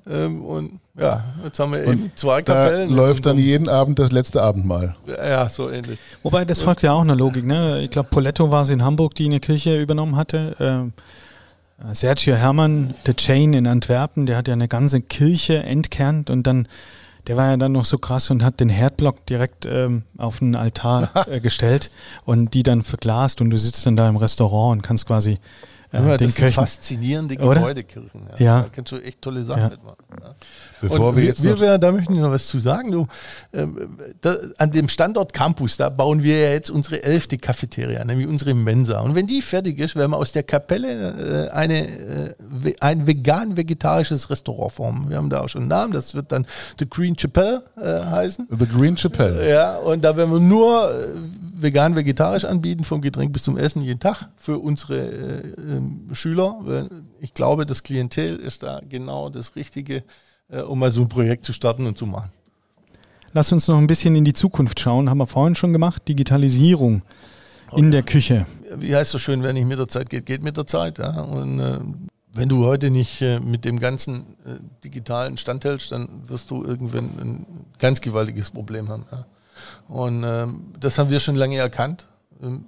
Ähm, 0.10 0.44
und 0.46 0.80
ja, 0.98 1.24
jetzt 1.44 1.60
haben 1.60 1.72
wir 1.74 1.84
eben 1.86 2.12
zwei 2.16 2.42
Da 2.42 2.54
Kapellen. 2.54 2.90
läuft 2.92 3.26
dann 3.26 3.38
Und- 3.38 3.44
jeden 3.44 3.70
Abend 3.70 3.98
das 4.00 4.12
letzte 4.12 4.42
Abendmahl. 4.42 4.96
Ja, 5.08 5.50
so 5.50 5.70
ähnlich. 5.70 5.98
Wobei, 6.24 6.46
das 6.46 6.62
folgt 6.62 6.84
ja 6.84 6.92
auch 6.94 7.02
einer 7.02 7.16
Logik. 7.16 7.46
Ne? 7.46 7.82
Ich 7.82 7.90
glaube, 7.90 8.10
Poletto 8.12 8.52
war 8.52 8.64
es 8.64 8.70
in 8.70 8.84
Hamburg, 8.84 9.16
die 9.16 9.26
eine 9.26 9.40
Kirche 9.40 9.82
übernommen 9.82 10.16
hatte. 10.16 10.56
Ähm, 10.60 10.94
Sergio 11.92 12.36
Hermann, 12.36 12.94
The 13.06 13.14
Chain 13.16 13.54
in 13.54 13.68
Antwerpen, 13.68 14.26
der 14.26 14.38
hat 14.38 14.48
ja 14.48 14.54
eine 14.54 14.68
ganze 14.70 15.02
Kirche 15.02 15.58
entkernt 15.64 16.30
und 16.30 16.48
dann, 16.48 16.68
der 17.28 17.38
war 17.38 17.50
ja 17.50 17.58
dann 17.58 17.72
noch 17.72 17.86
so 17.86 17.98
krass 17.98 18.30
und 18.30 18.44
hat 18.44 18.60
den 18.60 18.70
Herdblock 18.70 19.26
direkt 19.26 19.66
ähm, 19.66 20.04
auf 20.18 20.40
den 20.40 20.56
Altar 20.56 21.28
äh, 21.30 21.40
gestellt 21.40 21.92
und 22.26 22.54
die 22.54 22.64
dann 22.64 22.84
verglast 22.84 23.42
und 23.42 23.50
du 23.50 23.58
sitzt 23.58 23.86
dann 23.86 23.96
da 23.96 24.08
im 24.08 24.18
Restaurant 24.18 24.78
und 24.78 24.82
kannst 24.82 25.08
quasi 25.08 25.40
Ja, 25.96 26.18
den 26.18 26.28
das 26.28 26.36
sind 26.36 26.46
Köchen. 26.46 26.54
faszinierende 26.54 27.36
Oder? 27.38 27.56
Gebäudekirchen. 27.56 28.22
Ja. 28.38 28.62
Da 28.64 28.70
kannst 28.72 28.92
du 28.92 28.98
echt 28.98 29.22
tolle 29.22 29.44
Sachen 29.44 29.62
Ja. 29.64 29.70
mitmachen. 29.70 29.98
Ja. 30.22 30.36
Bevor 30.82 31.10
Und 31.10 31.16
wir 31.16 31.22
wir, 31.24 31.30
jetzt 31.30 31.44
wir, 31.44 31.60
wir, 31.60 31.78
da 31.78 31.92
möchte 31.92 32.14
ich 32.14 32.20
noch 32.20 32.32
was 32.32 32.48
zu 32.48 32.60
sagen. 32.60 32.92
Du, 32.92 33.08
ähm, 33.54 33.98
da, 34.22 34.36
an 34.58 34.72
dem 34.72 34.90
Standort 34.90 35.34
Campus, 35.34 35.78
da 35.78 35.90
bauen 35.90 36.22
wir 36.24 36.38
ja 36.40 36.52
jetzt 36.52 36.70
unsere 36.70 37.04
elfte 37.04 37.38
Cafeteria, 37.38 38.04
nämlich 38.06 38.28
unsere 38.28 38.54
Mensa. 38.54 39.00
Und 39.00 39.16
wenn 39.16 39.28
die 39.28 39.42
fertig 39.42 39.80
ist, 39.80 39.96
werden 39.96 40.12
wir 40.12 40.18
aus 40.18 40.32
der 40.32 40.44
Kapelle 40.44 41.48
äh, 41.50 41.56
eine, 41.56 41.88
äh, 41.88 42.34
ein 42.82 43.08
vegan-vegetarisches 43.08 44.30
Restaurant 44.30 44.72
formen. 44.74 45.10
Wir 45.10 45.18
haben 45.18 45.30
da 45.30 45.42
auch 45.42 45.50
schon 45.50 45.62
einen 45.62 45.70
Namen, 45.70 45.94
das 45.94 46.14
wird 46.16 46.32
dann 46.32 46.46
The 46.80 46.88
Green 46.90 47.16
Chapelle 47.16 47.64
äh, 47.82 48.04
heißen. 48.06 48.48
The 48.50 48.66
Green 48.68 48.96
Chapelle. 48.98 49.50
Ja, 49.50 49.78
und 49.78 50.04
da 50.04 50.16
werden 50.18 50.32
wir 50.32 50.40
nur 50.40 50.90
äh, 51.58 51.62
vegan-vegetarisch 51.62 52.46
anbieten, 52.46 52.84
vom 52.84 53.02
Getränk 53.02 53.34
bis 53.34 53.44
zum 53.44 53.58
Essen 53.58 53.82
jeden 53.82 54.00
Tag 54.00 54.30
für 54.36 54.60
unsere 54.60 55.00
äh, 55.00 55.48
ähm, 55.58 56.10
Schüler. 56.14 56.88
Ich 57.20 57.34
glaube, 57.34 57.66
das 57.66 57.84
Klientel 57.84 58.38
ist 58.38 58.64
da 58.64 58.82
genau 58.88 59.30
das 59.30 59.56
Richtige, 59.56 60.04
äh, 60.50 60.62
um 60.62 60.80
mal 60.80 60.92
so 60.92 61.02
ein 61.02 61.10
Projekt 61.10 61.46
zu 61.46 61.54
starten 61.54 61.86
und 61.86 61.98
zu 61.98 62.06
machen. 62.06 62.32
Lass 63.34 63.52
uns 63.52 63.68
noch 63.68 63.78
ein 63.78 63.88
bisschen 63.88 64.16
in 64.16 64.24
die 64.24 64.34
Zukunft 64.34 64.80
schauen. 64.80 65.10
Haben 65.10 65.18
wir 65.18 65.28
vorhin 65.28 65.56
schon 65.56 65.74
gemacht. 65.74 66.08
Digitalisierung 66.08 67.02
in 67.76 67.92
der 67.92 68.04
Küche. 68.04 68.46
Wie 68.78 68.96
heißt 68.96 69.12
so 69.12 69.20
schön, 69.20 69.44
wer 69.44 69.54
nicht 69.54 69.68
mit 69.68 69.80
der 69.80 69.88
Zeit 69.88 70.10
geht, 70.10 70.26
geht 70.26 70.44
mit 70.44 70.58
der 70.58 70.68
Zeit. 70.68 71.00
Ja? 71.00 71.22
Und 71.22 71.60
äh, 71.60 71.80
wenn 72.34 72.50
du 72.50 72.66
heute 72.66 72.90
nicht 72.90 73.22
äh, 73.22 73.40
mit 73.40 73.66
dem 73.66 73.80
ganzen 73.80 74.22
äh, 74.46 74.56
digitalen 74.84 75.38
standhältst, 75.38 75.92
dann 75.92 76.08
wirst 76.28 76.52
du 76.52 76.64
irgendwann 76.64 77.06
ein 77.20 77.46
ganz 77.80 78.02
gewaltiges 78.02 78.52
Problem 78.52 78.90
haben. 78.90 79.06
Ja? 79.12 79.26
Und 79.88 80.24
ähm, 80.24 80.66
das 80.80 80.98
haben 80.98 81.10
wir 81.10 81.20
schon 81.20 81.36
lange 81.36 81.58
erkannt. 81.58 82.08
Ähm, 82.44 82.66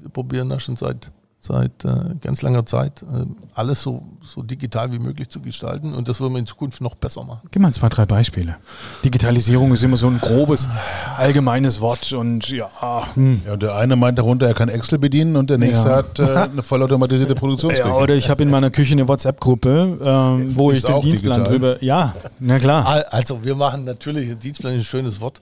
wir 0.00 0.10
probieren 0.10 0.48
da 0.48 0.58
schon 0.58 0.76
seit, 0.76 1.10
seit 1.40 1.84
äh, 1.84 2.14
ganz 2.20 2.42
langer 2.42 2.66
Zeit 2.66 3.02
äh, 3.02 3.24
alles 3.54 3.82
so, 3.82 4.02
so 4.22 4.42
digital 4.42 4.92
wie 4.92 4.98
möglich 4.98 5.28
zu 5.28 5.40
gestalten 5.40 5.94
und 5.94 6.08
das 6.08 6.20
wollen 6.20 6.32
wir 6.32 6.38
in 6.40 6.46
Zukunft 6.46 6.80
noch 6.80 6.96
besser 6.96 7.22
machen. 7.24 7.42
Gib 7.52 7.62
mal 7.62 7.72
zwei, 7.72 7.88
drei 7.88 8.04
Beispiele. 8.04 8.56
Digitalisierung 9.04 9.72
ist 9.72 9.82
immer 9.84 9.96
so 9.96 10.08
ein 10.08 10.18
grobes, 10.20 10.68
allgemeines 11.16 11.80
Wort 11.80 12.12
und 12.12 12.48
ja, 12.48 12.68
hm. 13.14 13.42
Ja, 13.46 13.52
und 13.52 13.62
der 13.62 13.76
eine 13.76 13.94
meint 13.96 14.18
darunter, 14.18 14.46
er 14.48 14.54
kann 14.54 14.68
Excel 14.68 14.98
bedienen 14.98 15.36
und 15.36 15.48
der 15.50 15.58
nächste 15.58 15.88
Ja. 15.88 15.96
hat 15.96 16.18
äh, 16.18 16.24
eine 16.24 16.62
vollautomatisierte 16.62 17.34
Produktionsküche. 17.36 17.86
Ja, 17.88 17.94
oder 17.94 18.14
ich 18.14 18.28
habe 18.28 18.42
in 18.42 18.50
meiner 18.50 18.70
Küche 18.70 18.92
eine 18.94 19.06
WhatsApp-Gruppe, 19.06 19.98
ähm, 20.02 20.56
wo 20.56 20.70
Ist 20.72 20.78
ich 20.78 20.84
den 20.84 21.00
Dienstplan 21.00 21.44
digital. 21.44 21.52
drüber. 21.74 21.84
Ja, 21.84 22.14
na 22.40 22.58
klar. 22.58 22.86
Al- 22.86 23.04
Also 23.04 23.44
wir 23.44 23.54
machen 23.54 23.84
natürlich, 23.84 24.36
Dienstplan 24.38 24.74
ist 24.74 24.80
ein 24.80 24.84
schönes 24.84 25.20
Wort. 25.20 25.40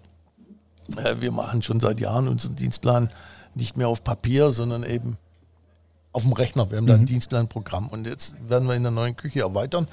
Äh, 0.97 1.20
Wir 1.20 1.32
machen 1.32 1.62
schon 1.62 1.80
seit 1.80 2.01
Jahren 2.01 2.28
unseren 2.28 2.57
Dienstplan 2.57 3.11
nicht 3.55 3.76
mehr 3.76 3.89
auf 3.89 4.03
Papier, 4.05 4.51
sondern 4.51 4.82
eben 4.82 5.18
auf 6.12 6.22
dem 6.22 6.32
Rechner. 6.32 6.70
Wir 6.70 6.78
haben 6.78 6.87
da 6.87 6.95
ein 6.95 7.07
Dienstplanprogramm 7.07 7.89
und 7.89 8.07
jetzt 8.07 8.37
werden 8.49 8.68
wir 8.68 8.74
in 8.74 8.82
der 8.82 8.93
neuen 8.93 9.16
Küche 9.16 9.41
erweitern, 9.41 9.89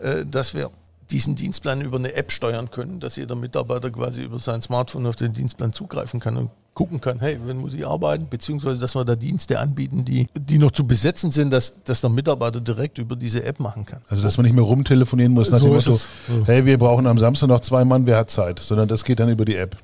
äh, 0.00 0.26
dass 0.26 0.54
wir 0.54 0.70
diesen 1.10 1.34
Dienstplan 1.34 1.80
über 1.80 1.98
eine 1.98 2.14
App 2.14 2.32
steuern 2.32 2.70
können, 2.70 3.00
dass 3.00 3.16
jeder 3.16 3.34
Mitarbeiter 3.34 3.90
quasi 3.90 4.22
über 4.22 4.38
sein 4.38 4.62
Smartphone 4.62 5.06
auf 5.06 5.16
den 5.16 5.32
Dienstplan 5.32 5.72
zugreifen 5.72 6.20
kann 6.20 6.36
und 6.36 6.50
gucken 6.74 7.00
kann, 7.02 7.20
hey, 7.20 7.38
wenn 7.44 7.58
muss 7.58 7.74
ich 7.74 7.86
arbeiten, 7.86 8.26
beziehungsweise 8.30 8.80
dass 8.80 8.94
wir 8.94 9.04
da 9.04 9.14
Dienste 9.14 9.58
anbieten, 9.58 10.04
die, 10.06 10.26
die 10.34 10.56
noch 10.56 10.70
zu 10.70 10.86
besetzen 10.86 11.30
sind, 11.30 11.50
dass, 11.52 11.82
dass 11.84 12.00
der 12.00 12.08
Mitarbeiter 12.08 12.60
direkt 12.60 12.96
über 12.98 13.14
diese 13.14 13.44
App 13.44 13.60
machen 13.60 13.84
kann. 13.84 14.00
Also 14.08 14.22
dass 14.22 14.38
man 14.38 14.44
nicht 14.44 14.54
mehr 14.54 14.64
rumtelefonieren 14.64 15.32
muss 15.32 15.50
nach 15.50 15.58
So 15.58 15.66
dem 15.66 15.74
Motto, 15.74 16.00
hey, 16.46 16.64
wir 16.64 16.78
brauchen 16.78 17.06
am 17.06 17.18
Samstag 17.18 17.48
noch 17.48 17.60
zwei 17.60 17.84
Mann, 17.84 18.06
wer 18.06 18.16
hat 18.16 18.30
Zeit? 18.30 18.58
Sondern 18.58 18.88
das 18.88 19.04
geht 19.04 19.20
dann 19.20 19.28
über 19.28 19.44
die 19.44 19.56
App. 19.56 19.76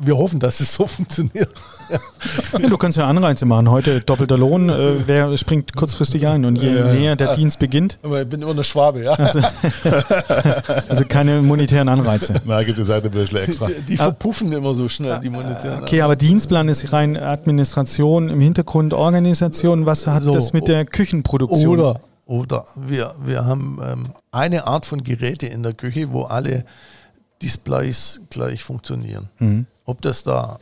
Wir 0.00 0.16
hoffen, 0.16 0.38
dass 0.38 0.60
es 0.60 0.72
so 0.72 0.86
funktioniert. 0.86 1.48
Ja, 2.58 2.68
du 2.68 2.76
kannst 2.76 2.96
ja 2.96 3.06
Anreize 3.06 3.44
machen. 3.44 3.70
Heute 3.70 4.00
doppelter 4.00 4.38
Lohn, 4.38 4.68
äh, 4.68 4.94
wer 5.06 5.36
springt 5.38 5.74
kurzfristig 5.74 6.26
ein? 6.26 6.44
Und 6.44 6.56
je 6.56 6.68
Ja, 6.68 6.86
ja. 6.86 6.92
näher 6.92 7.16
der 7.16 7.34
Dienst 7.34 7.58
beginnt, 7.58 7.98
Aber 8.02 8.22
ich 8.22 8.28
bin 8.28 8.42
immer 8.42 8.52
eine 8.52 8.64
Schwabe, 8.64 9.02
ja. 9.02 9.12
also, 9.12 9.40
also 10.88 11.04
keine 11.08 11.42
monetären 11.42 11.88
Anreize. 11.88 12.40
Na, 12.44 12.62
gibt 12.62 12.78
es 12.78 12.90
eine 12.90 13.08
Büschel 13.10 13.38
extra. 13.38 13.66
Die, 13.66 13.82
die 13.82 13.96
verpuffen 13.96 14.52
immer 14.52 14.74
so 14.74 14.88
schnell, 14.88 15.20
die 15.22 15.28
monetären. 15.28 15.82
Okay, 15.82 16.00
aber 16.00 16.16
Dienstplan 16.36 16.68
ist 16.68 16.92
rein 16.92 17.16
Administration, 17.16 18.28
im 18.28 18.40
Hintergrund 18.40 18.92
Organisation. 18.92 19.86
Was 19.86 20.06
hat 20.06 20.22
So, 20.22 20.32
das 20.32 20.52
mit 20.52 20.68
der 20.68 20.84
Küchenproduktion? 20.84 21.80
Oder, 21.80 22.00
oder 22.26 22.66
wir, 22.76 23.14
wir 23.24 23.46
haben 23.46 23.80
ähm, 23.82 24.08
eine 24.32 24.66
Art 24.66 24.84
von 24.84 25.02
Geräte 25.02 25.46
in 25.46 25.62
der 25.62 25.72
Küche, 25.72 26.12
wo 26.12 26.24
alle 26.24 26.66
Displays 27.40 28.20
gleich 28.28 28.62
funktionieren. 28.62 29.30
Mhm. 29.38 29.64
Ob 29.86 30.02
das 30.02 30.24
da, 30.24 30.60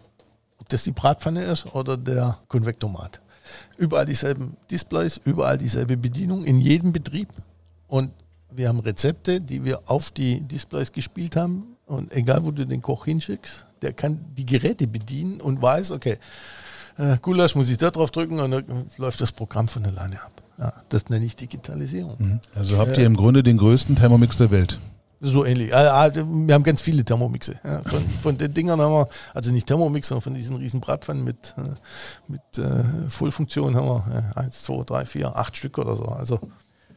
ob 0.60 0.68
das 0.68 0.84
die 0.84 0.92
Bratpfanne 0.92 1.42
ist 1.42 1.66
oder 1.74 1.96
der 1.96 2.38
Konvektomat. 2.46 3.20
Überall 3.76 4.06
dieselben 4.06 4.56
Displays, 4.70 5.20
überall 5.24 5.58
dieselbe 5.58 5.96
Bedienung 5.96 6.44
in 6.44 6.60
jedem 6.60 6.92
Betrieb. 6.92 7.30
Und 7.88 8.10
wir 8.52 8.68
haben 8.68 8.78
Rezepte, 8.78 9.40
die 9.40 9.64
wir 9.64 9.80
auf 9.86 10.12
die 10.12 10.40
Displays 10.40 10.92
gespielt 10.92 11.34
haben. 11.34 11.73
Und 11.87 12.12
egal, 12.12 12.45
wo 12.45 12.51
du 12.51 12.66
den 12.66 12.80
Koch 12.80 13.05
hinschickst, 13.05 13.66
der 13.82 13.93
kann 13.93 14.18
die 14.37 14.47
Geräte 14.47 14.87
bedienen 14.87 15.41
und 15.41 15.61
weiß, 15.61 15.91
okay, 15.91 16.18
äh, 16.97 17.18
Gulasch 17.20 17.55
muss 17.55 17.68
ich 17.68 17.76
da 17.76 17.91
drauf 17.91 18.11
drücken 18.11 18.41
und 18.41 18.51
dann 18.51 18.87
läuft 18.97 19.20
das 19.20 19.32
Programm 19.32 19.68
von 19.68 19.85
alleine 19.85 20.22
ab. 20.22 20.43
Ja, 20.59 20.72
das 20.89 21.09
nenne 21.09 21.24
ich 21.24 21.37
Digitalisierung. 21.37 22.41
Also 22.55 22.78
habt 22.78 22.97
ihr 22.97 23.05
im 23.05 23.16
Grunde 23.16 23.43
den 23.43 23.59
größten 23.59 23.97
Thermomix 23.97 24.37
der 24.37 24.51
Welt. 24.51 24.78
So 25.20 25.45
ähnlich. 25.45 25.72
Äh, 25.72 25.87
äh, 25.87 26.14
Wir 26.14 26.55
haben 26.55 26.62
ganz 26.62 26.82
viele 26.82 27.03
Thermomixe. 27.03 27.59
Von, 27.85 28.09
von 28.22 28.39
den 28.39 28.53
Dingern 28.53 28.80
haben 28.80 28.93
wir, 28.93 29.09
also 29.32 29.53
nicht 29.53 29.66
Thermomix, 29.66 30.09
sondern 30.09 30.20
von 30.20 30.35
diesen 30.35 30.57
riesen 30.57 30.80
Bratpfannen 30.80 31.24
mit, 31.24 31.55
äh, 31.57 31.62
mit 32.28 32.59
äh, 32.59 33.09
Vollfunktion 33.09 33.74
haben 33.74 33.87
wir 33.87 34.32
äh, 34.37 34.41
eins, 34.41 34.62
zwei, 34.62 34.82
drei, 34.85 35.07
vier, 35.07 35.35
acht 35.35 35.57
Stück 35.57 35.78
oder 35.78 35.97
so. 35.97 36.05
Also 36.05 36.41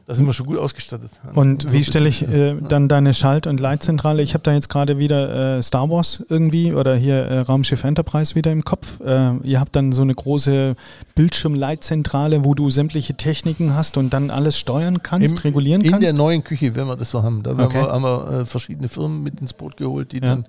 da 0.08 0.14
sind 0.14 0.24
wir 0.24 0.32
schon 0.32 0.46
gut 0.46 0.56
ausgestattet. 0.58 1.10
Und 1.34 1.70
wie 1.70 1.84
stelle 1.84 2.08
ich 2.08 2.26
äh, 2.26 2.54
dann 2.66 2.88
deine 2.88 3.12
Schalt- 3.12 3.46
und 3.46 3.60
Leitzentrale? 3.60 4.22
Ich 4.22 4.32
habe 4.32 4.42
da 4.42 4.54
jetzt 4.54 4.70
gerade 4.70 4.98
wieder 4.98 5.58
äh, 5.58 5.62
Star 5.62 5.90
Wars 5.90 6.24
irgendwie 6.30 6.72
oder 6.72 6.96
hier 6.96 7.16
äh, 7.26 7.38
Raumschiff 7.40 7.84
Enterprise 7.84 8.34
wieder 8.34 8.50
im 8.50 8.64
Kopf. 8.64 9.00
Äh, 9.00 9.36
ihr 9.44 9.60
habt 9.60 9.76
dann 9.76 9.92
so 9.92 10.00
eine 10.00 10.14
große 10.14 10.76
Bildschirmleitzentrale, 11.14 12.44
wo 12.44 12.54
du 12.54 12.70
sämtliche 12.70 13.14
Techniken 13.14 13.74
hast 13.74 13.96
und 13.96 14.12
dann 14.12 14.30
alles 14.30 14.58
steuern 14.58 15.02
kannst, 15.02 15.30
Im- 15.32 15.38
regulieren 15.38 15.82
in 15.82 15.90
kannst. 15.90 16.06
der 16.06 16.12
neuen 16.14 16.42
Küche, 16.42 16.74
wenn 16.74 16.86
wir 16.86 16.96
das 16.96 17.10
so 17.10 17.22
haben. 17.22 17.42
Da 17.42 17.50
haben 17.50 17.60
Okay. 17.60 17.82
wir, 17.82 17.92
haben 17.92 18.02
wir 18.02 18.40
äh, 18.40 18.44
verschiedene 18.46 18.88
Firmen 18.88 19.22
mit 19.22 19.40
ins 19.40 19.52
Boot 19.52 19.76
geholt, 19.76 20.12
die 20.12 20.16
Ja. 20.18 20.36
dann 20.36 20.44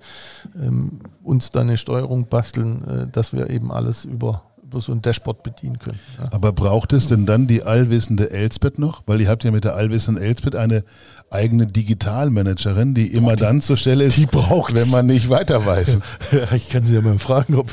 ähm, 0.60 1.00
uns 1.22 1.50
dann 1.50 1.68
eine 1.68 1.76
Steuerung 1.76 2.26
basteln, 2.26 2.82
äh, 2.88 3.06
dass 3.12 3.32
wir 3.32 3.50
eben 3.50 3.70
alles 3.72 4.04
über 4.04 4.42
so 4.78 4.92
ein 4.92 5.02
Dashboard 5.02 5.42
bedienen 5.42 5.78
können. 5.78 5.98
Ja. 6.18 6.28
Aber 6.32 6.52
braucht 6.52 6.92
es 6.92 7.08
denn 7.08 7.26
dann 7.26 7.46
die 7.46 7.62
allwissende 7.62 8.30
Elsbeth 8.30 8.78
noch? 8.78 9.02
Weil 9.06 9.20
ihr 9.20 9.28
habt 9.28 9.42
ja 9.42 9.50
mit 9.50 9.64
der 9.64 9.74
allwissenden 9.74 10.22
Elsbeth 10.22 10.54
eine 10.54 10.84
eigene 11.30 11.66
Digitalmanagerin, 11.66 12.94
die 12.94 13.06
immer 13.06 13.36
dann 13.36 13.60
zur 13.60 13.76
Stelle 13.76 14.04
ist, 14.04 14.16
die 14.16 14.26
braucht's. 14.26 14.74
wenn 14.74 14.90
man 14.90 15.06
nicht 15.06 15.30
weiter 15.30 15.64
weiß. 15.64 16.00
Ja, 16.32 16.52
ich 16.52 16.68
kann 16.68 16.86
sie 16.86 16.94
ja 16.94 17.00
mal 17.00 17.18
fragen, 17.18 17.56
ob 17.56 17.72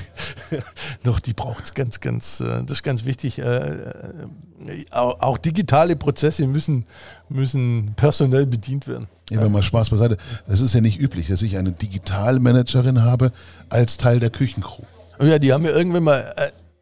noch 1.03 1.19
die 1.19 1.33
braucht 1.33 1.65
es 1.65 1.73
ganz, 1.73 1.99
ganz, 1.99 2.39
äh, 2.39 2.63
das 2.63 2.77
ist 2.77 2.83
ganz 2.83 3.05
wichtig. 3.05 3.39
Äh, 3.39 3.43
äh, 3.43 3.93
auch, 4.91 5.19
auch 5.19 5.37
digitale 5.37 5.95
Prozesse 5.95 6.47
müssen, 6.47 6.85
müssen 7.29 7.93
personell 7.95 8.45
bedient 8.45 8.87
werden. 8.87 9.07
Ja, 9.29 9.41
wenn 9.41 9.51
mal 9.51 9.61
Spaß 9.61 9.89
beiseite. 9.89 10.17
Das 10.47 10.61
ist 10.61 10.73
ja 10.73 10.81
nicht 10.81 10.99
üblich, 10.99 11.27
dass 11.27 11.41
ich 11.41 11.57
eine 11.57 11.71
Digitalmanagerin 11.71 13.03
habe 13.03 13.31
als 13.69 13.97
Teil 13.97 14.19
der 14.19 14.29
Küchencrew. 14.29 14.83
Ja, 15.19 15.39
die 15.39 15.51
haben 15.51 15.63
wir 15.63 15.75
irgendwann 15.75 16.03
mal 16.03 16.33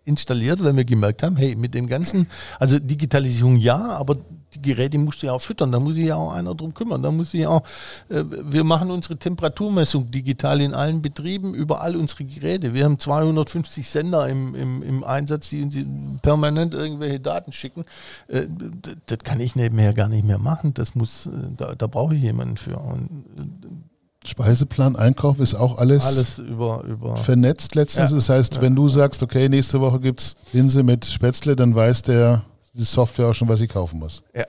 installiert, 0.06 0.64
weil 0.64 0.76
wir 0.76 0.86
gemerkt 0.86 1.24
haben, 1.24 1.36
hey, 1.36 1.56
mit 1.56 1.74
dem 1.74 1.88
ganzen, 1.88 2.28
also 2.60 2.80
Digitalisierung 2.80 3.58
ja, 3.58 3.78
aber 3.78 4.18
die 4.56 4.62
Geräte 4.62 4.98
musst 4.98 5.22
du 5.22 5.28
ja 5.28 5.34
auch 5.34 5.42
füttern, 5.42 5.72
da 5.72 5.80
muss 5.80 5.96
sich 5.96 6.06
ja 6.06 6.16
auch 6.16 6.32
einer 6.32 6.56
drum 6.56 6.74
kümmern, 6.74 7.04
da 7.04 7.12
muss 7.12 7.32
sich 7.32 7.46
auch, 7.46 7.64
äh, 8.10 8.24
wir 8.44 8.64
machen 8.64 8.92
unsere 8.92 9.18
Temperaturmessung 9.18 10.10
digital 10.12 10.62
in 10.62 10.74
allen 10.74 11.02
Betrieben, 11.02 11.54
über 11.54 11.82
all 11.82 11.96
unsere 11.96 12.24
Geräte. 12.24 12.74
Wir 12.74 12.86
haben 12.86 13.00
250 13.00 13.90
Sender 13.90 14.28
im, 14.30 14.56
im, 14.56 14.84
im 14.84 15.04
Einsatz, 15.04 15.50
die 15.50 15.64
uns 15.64 15.76
permanent 16.22 16.74
irgendwelche 16.74 17.20
Daten 17.20 17.52
schicken. 17.52 17.86
Äh, 18.28 18.48
das 19.08 19.20
kann 19.20 19.40
ich 19.40 19.56
nebenher 19.56 19.94
gar 19.94 20.08
nicht 20.08 20.26
mehr 20.26 20.40
machen, 20.40 20.74
das 20.74 20.96
muss, 20.96 21.28
äh, 21.28 21.32
da, 21.58 21.76
da 21.76 21.88
brauche 21.88 22.16
ich 22.16 22.22
jemanden 22.22 22.58
für. 22.58 22.78
Und 22.78 23.10
Speiseplan, 24.26 24.96
Einkauf 24.96 25.40
ist 25.40 25.56
auch 25.56 25.78
alles, 25.78 26.06
alles 26.06 26.40
über, 26.40 26.84
über 26.84 27.16
vernetzt 27.18 27.76
letztens. 27.76 28.10
Ja. 28.12 28.16
Das 28.16 28.30
heißt, 28.30 28.62
wenn 28.62 28.76
du 28.76 28.88
sagst, 28.90 29.22
okay, 29.24 29.48
nächste 29.50 29.80
Woche 29.82 30.00
gibt's 30.00 30.36
Linse 30.54 30.84
mit 30.84 31.06
Spätzle, 31.06 31.56
dann 31.56 31.76
weiß 31.76 32.02
der 32.04 32.44
die 32.74 32.84
Software 32.84 33.30
auch 33.30 33.36
schon, 33.36 33.48
was 33.48 33.62
ich 33.62 33.70
kaufen 33.70 34.00
muss. 34.00 34.24
ja. 34.36 34.46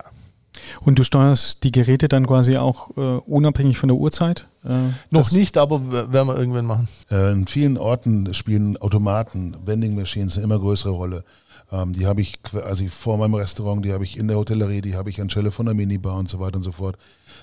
Und 0.81 0.99
du 0.99 1.05
steuerst 1.05 1.63
die 1.65 1.71
Geräte 1.71 2.09
dann 2.09 2.27
quasi 2.27 2.57
auch 2.57 2.91
äh, 2.97 3.01
unabhängig 3.01 3.79
von 3.79 3.89
der 3.89 3.97
Uhrzeit? 3.97 4.49
Äh, 4.65 4.71
Noch 5.11 5.31
nicht, 5.31 5.59
aber 5.59 6.13
werden 6.13 6.27
wir 6.29 6.37
irgendwann 6.37 6.65
machen. 6.65 6.89
Äh, 7.11 7.33
in 7.33 7.47
vielen 7.47 7.77
Orten 7.79 8.33
spielen 8.35 8.77
Automaten, 8.79 9.55
Vending 9.65 9.95
Machines 9.95 10.37
eine 10.37 10.45
immer 10.45 10.59
größere 10.59 10.91
Rolle. 10.91 11.25
Ähm, 11.73 11.93
die 11.93 12.07
habe 12.07 12.21
ich 12.21 12.43
quasi 12.43 12.89
vor 12.89 13.19
meinem 13.19 13.35
Restaurant, 13.35 13.85
die 13.85 13.93
habe 13.93 14.05
ich 14.05 14.17
in 14.17 14.29
der 14.29 14.37
Hotellerie, 14.37 14.81
die 14.81 14.97
habe 14.97 15.11
ich 15.11 15.21
anstelle 15.21 15.51
von 15.51 15.67
der 15.67 15.75
Minibar 15.75 16.17
und 16.17 16.29
so 16.29 16.39
weiter 16.39 16.57
und 16.57 16.63
so 16.63 16.73
fort. 16.73 16.97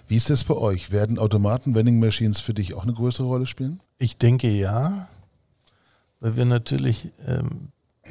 Wie 0.07 0.15
ist 0.15 0.29
das 0.29 0.43
bei 0.43 0.55
euch? 0.55 0.91
Werden 0.91 1.19
Automaten, 1.19 1.75
Vending 1.75 1.99
Machines 1.99 2.39
für 2.39 2.53
dich 2.53 2.73
auch 2.73 2.83
eine 2.83 2.93
größere 2.93 3.27
Rolle 3.27 3.47
spielen? 3.47 3.81
Ich 3.97 4.17
denke 4.17 4.49
ja, 4.49 5.07
weil 6.19 6.35
wir 6.35 6.45
natürlich 6.45 7.09
ähm, 7.27 7.69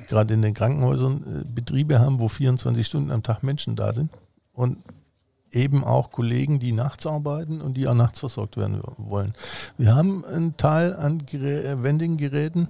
gerade 0.09 0.35
in 0.35 0.43
den 0.43 0.55
Krankenhäusern 0.55 1.43
äh, 1.43 1.45
Betriebe 1.45 1.99
haben, 1.99 2.21
wo 2.21 2.29
24 2.29 2.87
Stunden 2.87 3.11
am 3.11 3.23
Tag 3.23 3.43
Menschen 3.43 3.77
da 3.77 3.93
sind 3.93 4.11
und 4.53 4.79
eben 5.51 5.85
auch 5.85 6.11
Kollegen, 6.11 6.59
die 6.59 6.73
nachts 6.73 7.07
arbeiten 7.07 7.61
und 7.61 7.75
die 7.75 7.87
auch 7.87 7.95
nachts 7.95 8.21
versorgt 8.21 8.57
werden 8.57 8.81
wollen. 8.97 9.35
Wir 9.77 9.95
haben 9.95 10.25
einen 10.25 10.57
Teil 10.57 10.97
an 10.97 11.21
äh, 11.33 11.83
Vending-Geräten, 11.83 12.69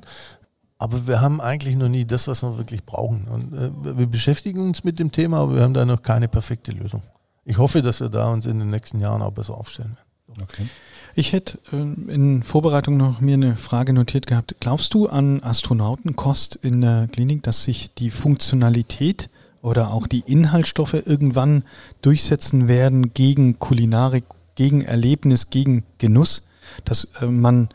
aber 0.82 1.06
wir 1.06 1.20
haben 1.20 1.40
eigentlich 1.40 1.76
noch 1.76 1.88
nie 1.88 2.04
das, 2.04 2.26
was 2.26 2.42
wir 2.42 2.58
wirklich 2.58 2.84
brauchen. 2.84 3.28
Und 3.28 3.52
äh, 3.52 3.70
wir 3.98 4.06
beschäftigen 4.06 4.60
uns 4.60 4.82
mit 4.82 4.98
dem 4.98 5.12
Thema, 5.12 5.38
aber 5.38 5.54
wir 5.54 5.62
haben 5.62 5.74
da 5.74 5.84
noch 5.84 6.02
keine 6.02 6.26
perfekte 6.26 6.72
Lösung. 6.72 7.02
Ich 7.44 7.58
hoffe, 7.58 7.82
dass 7.82 8.00
wir 8.00 8.08
da 8.08 8.30
uns 8.30 8.46
in 8.46 8.58
den 8.58 8.70
nächsten 8.70 8.98
Jahren 9.00 9.22
auch 9.22 9.30
besser 9.30 9.54
aufstellen. 9.54 9.96
Okay. 10.42 10.66
Ich 11.14 11.32
hätte 11.32 11.60
ähm, 11.72 12.08
in 12.08 12.42
Vorbereitung 12.42 12.96
noch 12.96 13.20
mir 13.20 13.34
eine 13.34 13.56
Frage 13.56 13.92
notiert 13.92 14.26
gehabt. 14.26 14.56
Glaubst 14.58 14.92
du 14.94 15.08
an 15.08 15.40
Astronautenkost 15.42 16.56
in 16.56 16.80
der 16.80 17.08
Klinik, 17.12 17.44
dass 17.44 17.62
sich 17.62 17.94
die 17.94 18.10
Funktionalität 18.10 19.30
oder 19.60 19.92
auch 19.92 20.08
die 20.08 20.24
Inhaltsstoffe 20.26 20.94
irgendwann 20.94 21.62
durchsetzen 22.00 22.66
werden 22.66 23.14
gegen 23.14 23.60
Kulinarik, 23.60 24.24
gegen 24.56 24.82
Erlebnis, 24.82 25.50
gegen 25.50 25.84
Genuss? 25.98 26.48
Dass 26.84 27.04
äh, 27.20 27.26
man 27.26 27.68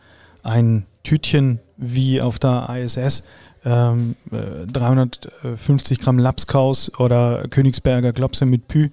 ein 0.43 0.86
Tütchen 1.03 1.60
wie 1.78 2.21
auf 2.21 2.39
der 2.39 2.67
ISS 2.69 3.23
ähm, 3.65 4.15
äh, 4.32 4.65
350 4.67 5.99
Gramm 5.99 6.19
Lapskaus 6.19 6.91
oder 6.99 7.47
Königsberger 7.49 8.13
Klopse 8.13 8.45
mit 8.45 8.67
Pü 8.67 8.89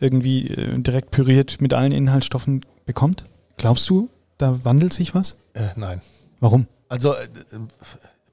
irgendwie 0.00 0.48
äh, 0.48 0.78
direkt 0.78 1.10
püriert 1.10 1.60
mit 1.60 1.72
allen 1.72 1.92
Inhaltsstoffen 1.92 2.64
bekommt? 2.86 3.24
Glaubst 3.56 3.88
du, 3.88 4.10
da 4.38 4.60
wandelt 4.64 4.92
sich 4.92 5.14
was? 5.14 5.36
Äh, 5.54 5.68
nein. 5.76 6.00
Warum? 6.40 6.66
Also 6.88 7.12
äh, 7.12 7.26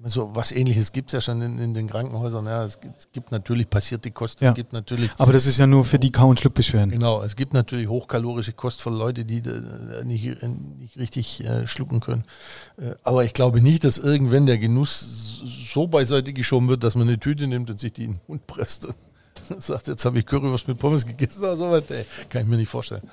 so 0.06 0.36
was 0.36 0.52
ähnliches 0.52 0.92
gibt 0.92 1.10
es 1.10 1.14
ja 1.14 1.22
schon 1.22 1.42
in, 1.42 1.60
in 1.60 1.74
den 1.74 1.88
Krankenhäusern. 1.88 2.46
Ja. 2.46 2.64
Es, 2.64 2.80
gibt, 2.80 2.98
es 2.98 3.12
gibt 3.12 3.32
natürlich 3.32 3.70
passierte 3.70 4.12
Kost, 4.12 4.42
Ja. 4.42 4.50
es 4.50 4.56
gibt 4.56 4.74
natürlich 4.74 5.10
Aber 5.18 5.34
das 5.34 5.46
ist 5.46 5.58
ja 5.58 5.68
nur 5.68 5.86
für 5.86 6.00
die 6.00 6.12
Kau- 6.12 6.30
und 6.30 6.40
Schluckbeschwerden. 6.40 6.90
genau, 6.92 7.22
es 7.24 7.36
gibt 7.36 7.54
natürlich 7.54 7.88
hochkalorische 7.88 8.54
Kost 8.54 8.82
für 8.82 8.90
Leute, 8.90 9.26
die 9.26 9.38
äh, 9.40 10.04
nicht, 10.04 10.26
äh, 10.26 10.48
nicht 10.80 10.98
richtig 10.98 11.44
äh, 11.46 11.68
schlucken 11.68 12.00
können. 12.00 12.24
Äh, 12.78 12.96
aber 13.04 13.24
ich 13.26 13.34
glaube 13.34 13.62
nicht, 13.62 13.84
dass 13.84 13.98
irgendwann 13.98 14.46
der 14.46 14.58
Genuss 14.58 15.44
so 15.74 15.88
beiseite 15.88 16.34
geschoben 16.34 16.68
wird, 16.68 16.84
dass 16.84 16.96
man 16.96 17.08
eine 17.08 17.20
Tüte 17.20 17.48
nimmt 17.48 17.70
und 17.70 17.80
sich 17.80 17.94
die 17.94 18.04
in 18.06 18.12
den 18.14 18.22
Mund 18.28 18.48
presst 18.48 18.86
und 18.88 18.96
sagt, 19.62 19.88
jetzt 19.88 20.06
habe 20.06 20.20
ich 20.20 20.26
Currywurst 20.26 20.68
mit 20.68 20.78
Pommes 20.80 21.06
gegessen 21.06 21.40
oder 21.40 21.56
sowas. 21.58 21.84
Ey, 21.90 22.06
kann 22.30 22.44
ich 22.44 22.48
mir 22.48 22.58
nicht 22.58 22.70
vorstellen. 22.70 23.04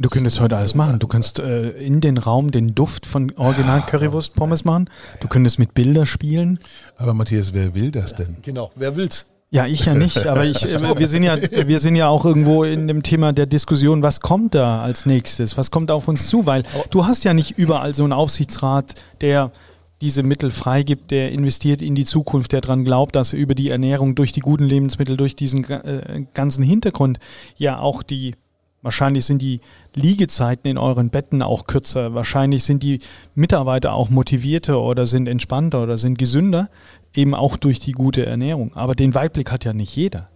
Du 0.00 0.08
könntest 0.08 0.40
heute 0.40 0.56
alles 0.56 0.74
machen. 0.74 0.98
Du 0.98 1.06
kannst 1.06 1.40
äh, 1.40 1.72
in 1.72 2.00
den 2.00 2.16
Raum 2.16 2.50
den 2.50 2.74
Duft 2.74 3.04
von 3.04 3.32
Original 3.36 3.82
Currywurst 3.82 4.34
Pommes 4.34 4.64
machen. 4.64 4.88
Du 5.20 5.28
könntest 5.28 5.58
mit 5.58 5.74
Bilder 5.74 6.06
spielen. 6.06 6.58
Aber 6.96 7.12
Matthias, 7.12 7.52
wer 7.52 7.74
will 7.74 7.90
das 7.90 8.14
denn? 8.14 8.38
Genau, 8.40 8.70
wer 8.76 8.96
will's? 8.96 9.26
Ja, 9.50 9.66
ich 9.66 9.84
ja 9.84 9.94
nicht, 9.94 10.26
aber 10.26 10.46
ich, 10.46 10.64
äh, 10.64 10.98
wir 10.98 11.06
sind 11.06 11.24
ja, 11.24 11.36
wir 11.36 11.78
sind 11.80 11.96
ja 11.96 12.08
auch 12.08 12.24
irgendwo 12.24 12.64
in 12.64 12.88
dem 12.88 13.02
Thema 13.02 13.34
der 13.34 13.44
Diskussion, 13.44 14.02
was 14.02 14.20
kommt 14.20 14.54
da 14.54 14.80
als 14.80 15.04
nächstes? 15.04 15.58
Was 15.58 15.70
kommt 15.70 15.90
auf 15.90 16.08
uns 16.08 16.28
zu? 16.28 16.46
Weil 16.46 16.62
du 16.90 17.04
hast 17.04 17.24
ja 17.24 17.34
nicht 17.34 17.58
überall 17.58 17.94
so 17.94 18.04
einen 18.04 18.14
Aufsichtsrat, 18.14 18.94
der 19.20 19.52
diese 20.00 20.22
Mittel 20.22 20.50
freigibt, 20.50 21.10
der 21.10 21.30
investiert 21.30 21.82
in 21.82 21.94
die 21.94 22.06
Zukunft, 22.06 22.52
der 22.52 22.62
daran 22.62 22.86
glaubt, 22.86 23.16
dass 23.16 23.34
über 23.34 23.54
die 23.54 23.68
Ernährung, 23.68 24.14
durch 24.14 24.32
die 24.32 24.40
guten 24.40 24.64
Lebensmittel, 24.64 25.18
durch 25.18 25.36
diesen 25.36 25.68
äh, 25.68 26.24
ganzen 26.32 26.62
Hintergrund 26.62 27.18
ja 27.56 27.80
auch 27.80 28.02
die, 28.02 28.34
wahrscheinlich 28.82 29.24
sind 29.24 29.42
die 29.42 29.60
Liegezeiten 29.94 30.68
in 30.68 30.78
euren 30.78 31.10
Betten 31.10 31.42
auch 31.42 31.66
kürzer, 31.66 32.14
wahrscheinlich 32.14 32.64
sind 32.64 32.82
die 32.82 33.00
Mitarbeiter 33.34 33.92
auch 33.92 34.10
motivierter 34.10 34.80
oder 34.80 35.06
sind 35.06 35.28
entspannter 35.28 35.82
oder 35.82 35.98
sind 35.98 36.18
gesünder, 36.18 36.68
eben 37.14 37.34
auch 37.34 37.56
durch 37.56 37.78
die 37.78 37.92
gute 37.92 38.24
Ernährung. 38.24 38.74
Aber 38.74 38.94
den 38.94 39.14
Weitblick 39.14 39.50
hat 39.50 39.64
ja 39.64 39.72
nicht 39.72 39.94
jeder. 39.96 40.28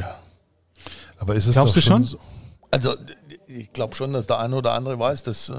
Ja. 0.00 0.16
Aber 1.18 1.34
ist 1.34 1.46
es 1.46 1.52
Glaubst 1.52 1.76
doch 1.76 1.82
du 1.82 1.86
schon? 1.86 2.04
So, 2.04 2.18
Also 2.70 2.94
ich 3.46 3.72
glaube 3.72 3.94
schon, 3.94 4.12
dass 4.12 4.26
der 4.26 4.38
eine 4.38 4.56
oder 4.56 4.72
andere 4.72 4.98
weiß, 4.98 5.22
dass 5.24 5.48
äh, 5.48 5.54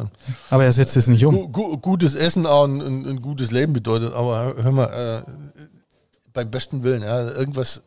Aber 0.49 0.63
er 0.63 0.71
setzt 0.71 0.95
es 0.95 1.07
nicht 1.07 1.25
um. 1.25 1.35
gu 1.35 1.47
gu 1.49 1.77
gutes 1.77 2.15
Essen 2.15 2.45
auch 2.45 2.65
ein, 2.65 2.81
ein, 2.81 3.05
ein 3.05 3.21
gutes 3.21 3.51
Leben 3.51 3.73
bedeutet. 3.73 4.13
Aber 4.13 4.55
hör 4.57 4.71
mal, 4.71 5.23
äh, 5.25 5.31
beim 6.33 6.49
besten 6.49 6.83
Willen, 6.83 7.01
ja, 7.01 7.29
irgendwas 7.31 7.83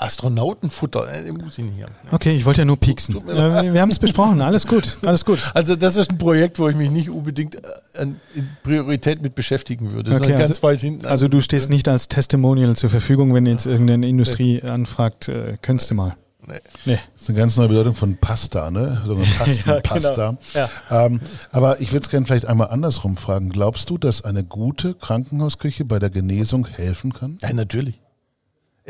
Astronautenfutter, 0.00 1.12
äh, 1.12 1.24
den 1.24 1.34
muss 1.34 1.58
ich 1.58 1.64
nicht 1.64 1.82
haben. 1.82 1.92
Okay, 2.10 2.34
ich 2.34 2.44
wollte 2.44 2.62
ja 2.62 2.64
nur 2.64 2.78
pieksen. 2.78 3.16
Äh, 3.28 3.72
wir 3.72 3.80
haben 3.80 3.90
es 3.90 3.98
besprochen, 3.98 4.40
alles 4.40 4.66
gut, 4.66 4.98
alles 5.04 5.24
gut. 5.24 5.38
Also 5.54 5.76
das 5.76 5.96
ist 5.96 6.12
ein 6.12 6.18
Projekt, 6.18 6.58
wo 6.58 6.68
ich 6.68 6.76
mich 6.76 6.90
nicht 6.90 7.10
unbedingt 7.10 7.56
äh, 7.56 8.02
in 8.34 8.48
Priorität 8.62 9.20
mit 9.22 9.34
beschäftigen 9.34 9.92
würde. 9.92 10.14
Okay, 10.14 10.30
ganz 10.32 10.50
also- 10.50 10.62
weit 10.62 10.80
hinten. 10.80 11.06
Also 11.06 11.28
du 11.28 11.40
stehst 11.40 11.68
nicht 11.70 11.88
als 11.88 12.08
Testimonial 12.08 12.76
zur 12.76 12.90
Verfügung, 12.90 13.34
wenn 13.34 13.46
jetzt 13.46 13.66
irgendeine 13.66 14.08
Industrie 14.08 14.62
anfragt, 14.62 15.28
äh, 15.28 15.56
könntest 15.60 15.90
du 15.90 15.94
mal. 15.94 16.16
Nee. 16.46 16.54
Nee. 16.86 16.98
Das 17.12 17.22
ist 17.22 17.28
eine 17.28 17.38
ganz 17.38 17.56
neue 17.56 17.68
Bedeutung 17.68 17.94
von 17.94 18.16
Pasta, 18.16 18.70
ne? 18.70 19.02
So 19.04 19.14
eine 19.14 19.24
Pastenpasta. 19.38 20.38
Ja. 20.54 20.70
ähm, 20.90 21.20
aber 21.52 21.80
ich 21.80 21.92
würde 21.92 22.04
es 22.04 22.10
gerne 22.10 22.26
vielleicht 22.26 22.46
einmal 22.46 22.68
andersrum 22.68 23.16
fragen. 23.18 23.50
Glaubst 23.50 23.90
du, 23.90 23.98
dass 23.98 24.24
eine 24.24 24.42
gute 24.42 24.94
Krankenhausküche 24.94 25.84
bei 25.84 25.98
der 25.98 26.10
Genesung 26.10 26.66
helfen 26.66 27.12
kann? 27.12 27.38
Ja, 27.42 27.52
natürlich. 27.52 28.00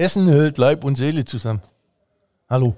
Essen 0.00 0.26
hält 0.28 0.56
Leib 0.58 0.82
und 0.84 0.96
Seele 0.96 1.24
zusammen. 1.24 1.60
Hallo. 2.48 2.74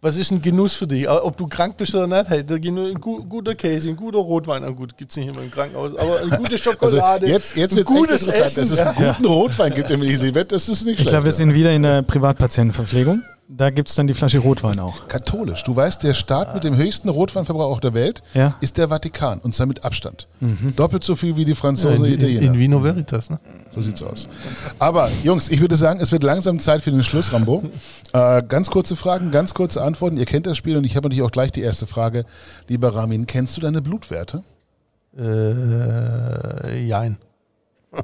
Was 0.00 0.16
ist 0.16 0.30
ein 0.30 0.40
Genuss 0.40 0.74
für 0.74 0.86
dich? 0.86 1.08
Ob 1.08 1.36
du 1.36 1.46
krank 1.48 1.76
bist 1.76 1.94
oder 1.94 2.06
nicht, 2.06 2.30
Genu- 2.62 2.90
ein 2.90 3.00
gu- 3.00 3.24
guter 3.24 3.54
Käse, 3.54 3.88
ein 3.90 3.96
guter 3.96 4.18
Rotwein, 4.18 4.62
na 4.62 4.70
gut, 4.70 4.96
gibt 4.96 5.10
es 5.10 5.16
nicht 5.16 5.28
immer 5.28 5.42
im 5.42 5.50
Krankenhaus, 5.50 5.96
aber 5.96 6.20
eine 6.20 6.30
gute 6.30 6.52
Also 6.52 6.56
Schokolade. 6.58 7.26
jetzt, 7.26 7.56
jetzt 7.56 7.72
ein 7.72 7.78
wird 7.78 7.88
es 8.10 8.22
interessant, 8.22 8.46
Essen. 8.46 8.60
dass 8.60 8.70
es 8.70 8.78
einen 8.78 9.02
ja. 9.04 9.12
guten 9.12 9.26
Rotwein 9.26 9.74
gibt 9.74 9.90
im 9.90 10.02
Elisabeth. 10.02 10.52
Das 10.52 10.68
ist 10.68 10.84
nicht 10.84 10.94
Ich 10.94 10.98
schlecht. 11.00 11.10
glaube, 11.10 11.24
wir 11.26 11.32
sind 11.32 11.54
wieder 11.54 11.72
in 11.72 11.82
der 11.82 12.02
Privatpatientenverpflegung. 12.02 13.22
Da 13.48 13.70
gibt 13.70 13.88
es 13.88 13.94
dann 13.94 14.08
die 14.08 14.14
Flasche 14.14 14.38
Rotwein 14.40 14.80
auch. 14.80 15.06
Katholisch. 15.06 15.62
Du 15.62 15.76
weißt, 15.76 16.02
der 16.02 16.14
Staat 16.14 16.52
mit 16.54 16.64
dem 16.64 16.76
höchsten 16.76 17.08
Rotweinverbrauch 17.08 17.78
der 17.80 17.94
Welt 17.94 18.22
Ja. 18.34 18.48
Mhm. 18.48 18.54
ist 18.60 18.76
der 18.76 18.88
Vatikan 18.88 19.38
und 19.38 19.54
zwar 19.54 19.66
mit 19.66 19.84
Abstand. 19.84 20.26
Doppelt 20.74 21.04
so 21.04 21.14
viel 21.14 21.36
wie 21.36 21.44
die 21.44 21.54
Franzosen 21.54 22.00
und 22.00 22.06
in, 22.06 22.14
Italiener. 22.14 22.42
in 22.42 22.58
Vino 22.58 22.82
Veritas, 22.82 23.30
ne? 23.30 23.38
So 23.72 23.82
sieht's 23.82 24.02
aus. 24.02 24.26
Aber 24.80 25.08
Jungs, 25.22 25.48
ich 25.48 25.60
würde 25.60 25.76
sagen, 25.76 26.00
es 26.00 26.10
wird 26.10 26.24
langsam 26.24 26.58
Zeit 26.58 26.82
für 26.82 26.90
den 26.90 27.04
Schluss, 27.04 27.32
Rambo. 27.32 27.62
Äh, 28.12 28.42
ganz 28.48 28.70
kurze 28.70 28.96
Fragen, 28.96 29.30
ganz 29.30 29.52
kurze 29.52 29.82
Antworten. 29.82 30.16
Ihr 30.16 30.24
kennt 30.24 30.46
das 30.46 30.56
Spiel 30.56 30.76
und 30.78 30.84
ich 30.84 30.96
habe 30.96 31.06
natürlich 31.06 31.22
auch 31.22 31.30
gleich 31.30 31.52
die 31.52 31.60
erste 31.60 31.86
Frage. 31.86 32.24
Lieber 32.66 32.94
Ramin, 32.94 33.26
kennst 33.26 33.56
du 33.56 33.60
deine 33.60 33.82
Blutwerte? 33.82 34.42
Äh, 35.18 36.82
jein. 36.86 37.18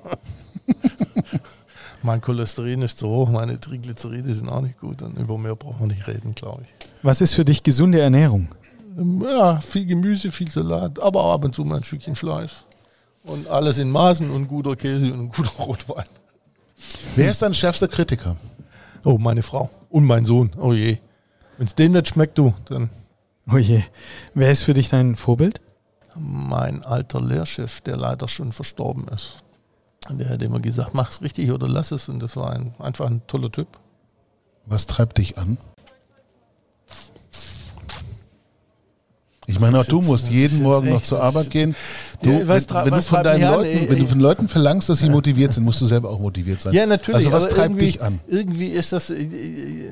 mein 2.02 2.20
Cholesterin 2.20 2.82
ist 2.82 2.98
zu 2.98 3.08
hoch, 3.08 3.28
meine 3.30 3.58
Triglyceride 3.60 4.32
sind 4.34 4.48
auch 4.48 4.60
nicht 4.60 4.78
gut 4.78 5.02
und 5.02 5.16
über 5.18 5.38
mehr 5.38 5.56
brauchen 5.56 5.80
wir 5.80 5.94
nicht 5.94 6.06
reden, 6.06 6.34
glaube 6.34 6.62
ich. 6.62 6.88
Was 7.02 7.20
ist 7.20 7.34
für 7.34 7.44
dich 7.44 7.62
gesunde 7.62 8.00
Ernährung? 8.00 8.48
Ähm, 8.98 9.22
Ja, 9.22 9.60
viel 9.60 9.86
Gemüse, 9.86 10.30
viel 10.32 10.50
Salat, 10.50 11.00
aber 11.00 11.24
auch 11.24 11.34
ab 11.34 11.44
und 11.44 11.54
zu 11.54 11.64
mal 11.64 11.76
ein 11.76 11.84
Stückchen 11.84 12.16
Fleisch. 12.16 12.64
Und 13.24 13.46
alles 13.48 13.78
in 13.78 13.90
Maßen 13.90 14.30
und 14.30 14.48
guter 14.48 14.74
Käse 14.76 15.12
und 15.12 15.32
guter 15.34 15.50
Rotwein. 15.62 16.04
Wer 17.14 17.30
ist 17.30 17.42
dein 17.42 17.54
schärfster 17.54 17.88
Kritiker? 17.88 18.36
Oh, 19.04 19.18
meine 19.18 19.42
Frau 19.42 19.70
und 19.88 20.04
mein 20.04 20.24
Sohn. 20.24 20.50
Oh 20.58 20.72
je. 20.72 20.98
Wenn 21.58 21.66
es 21.66 21.74
dem 21.74 21.92
nicht 21.92 22.08
schmeckt, 22.08 22.38
du, 22.38 22.54
dann 22.68 22.90
Oh 23.50 23.58
je. 23.58 23.82
Wer 24.34 24.50
ist 24.50 24.62
für 24.62 24.74
dich 24.74 24.88
dein 24.88 25.16
Vorbild? 25.16 25.60
mein 26.14 26.84
alter 26.84 27.22
Lehrchef, 27.22 27.80
der 27.80 27.96
leider 27.96 28.28
schon 28.28 28.52
verstorben 28.52 29.08
ist. 29.08 29.36
Der 30.10 30.30
hat 30.30 30.42
immer 30.42 30.60
gesagt, 30.60 30.94
mach's 30.94 31.22
richtig 31.22 31.50
oder 31.52 31.68
lass 31.68 31.92
es. 31.92 32.08
Und 32.08 32.20
das 32.20 32.36
war 32.36 32.50
ein, 32.50 32.74
einfach 32.78 33.06
ein 33.06 33.22
toller 33.26 33.50
Typ. 33.50 33.68
Was 34.66 34.86
treibt 34.86 35.18
dich 35.18 35.38
an? 35.38 35.58
Ich 39.46 39.58
meine, 39.58 39.78
auch 39.78 39.82
ist 39.82 39.92
du 39.92 40.00
musst 40.00 40.30
jeden 40.30 40.62
Morgen 40.62 40.90
noch 40.90 41.02
zur 41.02 41.22
Arbeit 41.22 41.50
gehen. 41.50 41.74
Du, 42.22 42.46
was 42.46 42.68
wenn, 42.70 42.84
wenn 42.84 42.94
du 42.94 43.02
von 43.02 43.24
deinen 43.24 43.44
an? 43.44 43.54
Leuten, 43.54 43.78
Ey, 43.78 43.90
wenn 43.90 43.98
du 43.98 44.06
von 44.06 44.20
Leuten 44.20 44.48
verlangst, 44.48 44.88
dass 44.88 45.00
sie 45.00 45.08
motiviert 45.08 45.52
sind, 45.52 45.64
musst 45.64 45.80
du 45.80 45.86
selber 45.86 46.10
auch 46.10 46.20
motiviert 46.20 46.60
sein. 46.60 46.72
Ja, 46.72 46.86
natürlich. 46.86 47.26
Also 47.26 47.32
was 47.32 47.48
treibt 47.48 47.80
dich 47.80 48.00
an? 48.00 48.20
Irgendwie 48.28 48.68
ist 48.68 48.92
das, 48.92 49.10
äh, 49.10 49.22
äh, 49.22 49.90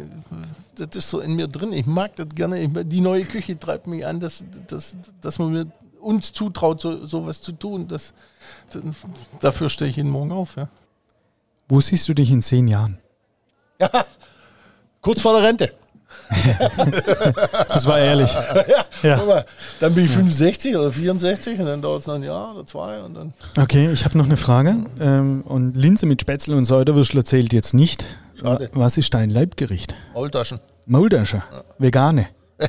das 0.76 0.96
ist 0.96 1.10
so 1.10 1.20
in 1.20 1.34
mir 1.34 1.48
drin. 1.48 1.72
Ich 1.72 1.86
mag 1.86 2.14
das 2.16 2.28
gerne. 2.34 2.68
Die 2.68 3.00
neue 3.00 3.24
Küche 3.24 3.58
treibt 3.58 3.86
mich 3.88 4.06
an, 4.06 4.20
dass, 4.20 4.44
dass, 4.68 4.96
dass 5.20 5.38
man 5.38 5.52
mir 5.52 5.66
uns 6.00 6.32
zutraut, 6.32 6.80
so 6.80 7.04
sowas 7.04 7.42
zu 7.42 7.52
tun. 7.52 7.88
Das, 7.88 8.02
das, 8.02 8.14
dafür 9.40 9.68
stehe 9.68 9.90
ich 9.90 9.96
jeden 9.96 10.10
Morgen 10.10 10.32
auf. 10.32 10.56
Ja. 10.56 10.68
Wo 11.68 11.80
siehst 11.80 12.08
du 12.08 12.14
dich 12.14 12.30
in 12.30 12.42
zehn 12.42 12.68
Jahren? 12.68 12.98
Kurz 15.00 15.20
vor 15.20 15.34
der 15.40 15.48
Rente. 15.48 15.72
Das 17.68 17.86
war 17.86 17.98
ehrlich. 17.98 18.30
Guck 18.52 19.02
Ja. 19.04 19.16
mal, 19.24 19.44
dann 19.78 19.94
bin 19.94 20.04
ich 20.04 20.10
65 20.10 20.76
oder 20.76 20.90
64 20.92 21.58
und 21.60 21.66
dann 21.66 21.80
dauert 21.82 22.00
es 22.02 22.06
noch 22.06 22.14
ein 22.14 22.22
Jahr 22.22 22.54
oder 22.56 22.66
zwei 22.66 23.00
und 23.02 23.14
dann. 23.14 23.32
Okay, 23.56 23.90
ich 23.92 24.04
habe 24.04 24.18
noch 24.18 24.24
eine 24.26 24.36
Frage. 24.36 24.76
Ähm, 25.00 25.42
und 25.42 25.76
Linse 25.76 26.06
mit 26.06 26.20
Spätzle 26.20 26.56
und 26.56 26.64
Säuderwürstel 26.64 27.24
zählt 27.24 27.52
jetzt 27.52 27.74
nicht. 27.74 28.04
Schade. 28.40 28.70
Was 28.72 28.98
ist 28.98 29.14
dein 29.14 29.30
Leibgericht? 29.30 29.94
Maultaschen. 30.14 30.60
Maultasche. 30.86 31.42
Vegane. 31.78 32.26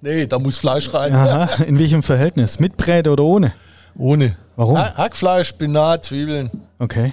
nee, 0.00 0.26
da 0.26 0.38
muss 0.38 0.58
Fleisch 0.58 0.92
rein. 0.92 1.14
Aha. 1.14 1.62
In 1.64 1.78
welchem 1.78 2.02
Verhältnis? 2.02 2.58
Mit 2.60 2.76
Bräte 2.76 3.10
oder 3.10 3.24
ohne? 3.24 3.52
Ohne. 3.96 4.36
Warum? 4.56 4.78
Ha- 4.78 4.94
Hackfleisch, 4.96 5.48
Spinat, 5.48 6.04
Zwiebeln, 6.04 6.50
Okay. 6.78 7.12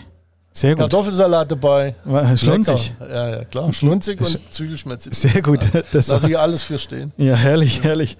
Sehr 0.52 0.72
gut. 0.72 0.80
Kartoffelsalat 0.80 1.50
dabei. 1.52 1.96
Schlunzig. 2.36 2.94
Lecker. 3.00 3.14
Ja, 3.16 3.30
ja, 3.38 3.44
klar. 3.46 3.72
Schlunzig 3.72 4.20
und 4.20 4.40
Zwiebelschmetze. 4.52 5.10
Sehr 5.14 5.42
gut. 5.42 5.60
Das 5.94 6.08
Lass 6.08 6.24
ich 6.24 6.38
alles 6.38 6.64
für 6.64 6.78
stehen. 6.80 7.14
ja, 7.18 7.36
herrlich, 7.36 7.84
herrlich. 7.84 8.18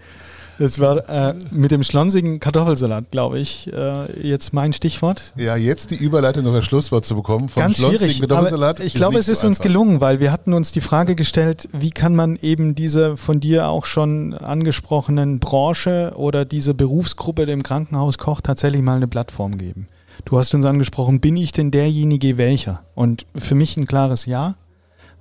Das 0.60 0.78
war 0.78 1.10
äh, 1.10 1.36
mit 1.52 1.72
dem 1.72 1.84
schlonsigen 1.84 2.42
Kartoffelsalat, 2.42 3.12
glaube 3.12 3.40
ich, 3.40 3.72
äh, 3.72 4.28
jetzt 4.28 4.52
mein 4.54 4.74
Stichwort. 4.74 5.34
Ja, 5.38 5.56
jetzt 5.56 5.92
die 5.92 5.96
Überleitung 5.96 6.46
auf 6.48 6.54
das 6.54 6.66
Schlusswort 6.66 7.06
zu 7.06 7.16
bekommen 7.16 7.48
vom 7.48 7.62
Ganz 7.62 7.78
schwierig. 7.78 8.20
Kartoffelsalat 8.20 8.82
ich 8.82 8.94
glaube, 8.94 9.18
es 9.18 9.30
ist 9.30 9.40
so 9.40 9.48
uns 9.48 9.60
einfach. 9.60 9.72
gelungen, 9.72 10.02
weil 10.02 10.20
wir 10.20 10.34
hatten 10.34 10.54
uns 10.54 10.74
die 10.74 10.82
Frage 10.82 11.16
gestellt, 11.16 11.70
wie 11.72 11.92
kann 11.92 12.14
man 12.14 12.38
eben 12.42 12.76
dieser 12.76 13.16
von 13.16 13.40
dir 13.40 13.70
auch 13.70 13.86
schon 13.86 14.34
angesprochenen 14.34 15.40
Branche 15.40 16.14
oder 16.18 16.44
dieser 16.44 16.74
Berufsgruppe 16.74 17.46
dem 17.46 17.64
Krankenhauskoch 17.64 18.42
tatsächlich 18.42 18.82
mal 18.82 18.98
eine 18.98 19.08
Plattform 19.08 19.58
geben. 19.58 19.88
Du 20.26 20.38
hast 20.38 20.54
uns 20.54 20.66
angesprochen, 20.66 21.22
bin 21.22 21.38
ich 21.38 21.54
denn 21.54 21.72
derjenige 21.72 22.38
welcher? 22.38 22.82
Und 22.96 23.26
für 23.34 23.56
mich 23.56 23.78
ein 23.78 23.88
klares 23.88 24.26
Ja, 24.26 24.56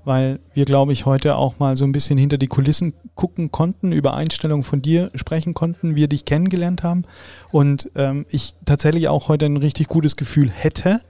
weil 0.08 0.40
wir, 0.54 0.64
glaube 0.64 0.94
ich, 0.94 1.04
heute 1.04 1.36
auch 1.36 1.58
mal 1.58 1.76
so 1.76 1.84
ein 1.84 1.92
bisschen 1.92 2.16
hinter 2.16 2.38
die 2.38 2.46
Kulissen 2.46 2.94
gucken 3.14 3.52
konnten, 3.52 3.92
über 3.92 4.14
Einstellungen 4.14 4.64
von 4.64 4.80
dir 4.80 5.10
sprechen 5.14 5.52
konnten, 5.52 5.96
wir 5.96 6.08
dich 6.08 6.24
kennengelernt 6.24 6.82
haben 6.82 7.04
und 7.50 7.90
ähm, 7.94 8.24
ich 8.30 8.54
tatsächlich 8.64 9.08
auch 9.08 9.28
heute 9.28 9.44
ein 9.44 9.58
richtig 9.58 9.88
gutes 9.88 10.16
Gefühl 10.16 10.50
hätte. 10.50 11.02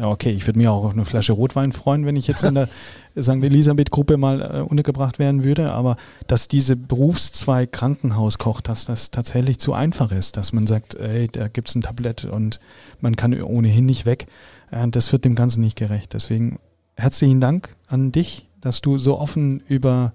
Okay, 0.00 0.30
ich 0.30 0.44
würde 0.44 0.58
mich 0.58 0.66
auch 0.66 0.84
auf 0.84 0.92
eine 0.92 1.04
Flasche 1.04 1.34
Rotwein 1.34 1.70
freuen, 1.70 2.04
wenn 2.04 2.16
ich 2.16 2.26
jetzt 2.26 2.42
in 2.42 2.54
der 2.54 2.68
St. 3.20 3.42
Elisabeth-Gruppe 3.42 4.16
mal 4.16 4.40
äh, 4.40 4.60
untergebracht 4.60 5.20
werden 5.20 5.44
würde, 5.44 5.70
aber 5.70 5.96
dass 6.26 6.48
diese 6.48 6.74
Berufszweig 6.74 7.70
Krankenhauskoch, 7.70 8.60
dass 8.60 8.86
das 8.86 9.12
tatsächlich 9.12 9.58
zu 9.58 9.72
einfach 9.72 10.10
ist, 10.10 10.36
dass 10.36 10.52
man 10.52 10.66
sagt, 10.66 10.96
ey, 10.96 11.28
da 11.28 11.46
gibt's 11.46 11.76
ein 11.76 11.82
Tablett 11.82 12.24
und 12.24 12.58
man 13.00 13.14
kann 13.14 13.40
ohnehin 13.40 13.86
nicht 13.86 14.04
weg, 14.04 14.26
äh, 14.72 14.88
das 14.88 15.12
wird 15.12 15.24
dem 15.24 15.36
Ganzen 15.36 15.60
nicht 15.60 15.76
gerecht. 15.76 16.12
Deswegen 16.12 16.58
herzlichen 16.96 17.40
Dank 17.40 17.75
an 17.86 18.12
dich, 18.12 18.46
dass 18.60 18.80
du 18.80 18.98
so 18.98 19.18
offen 19.18 19.62
über 19.68 20.12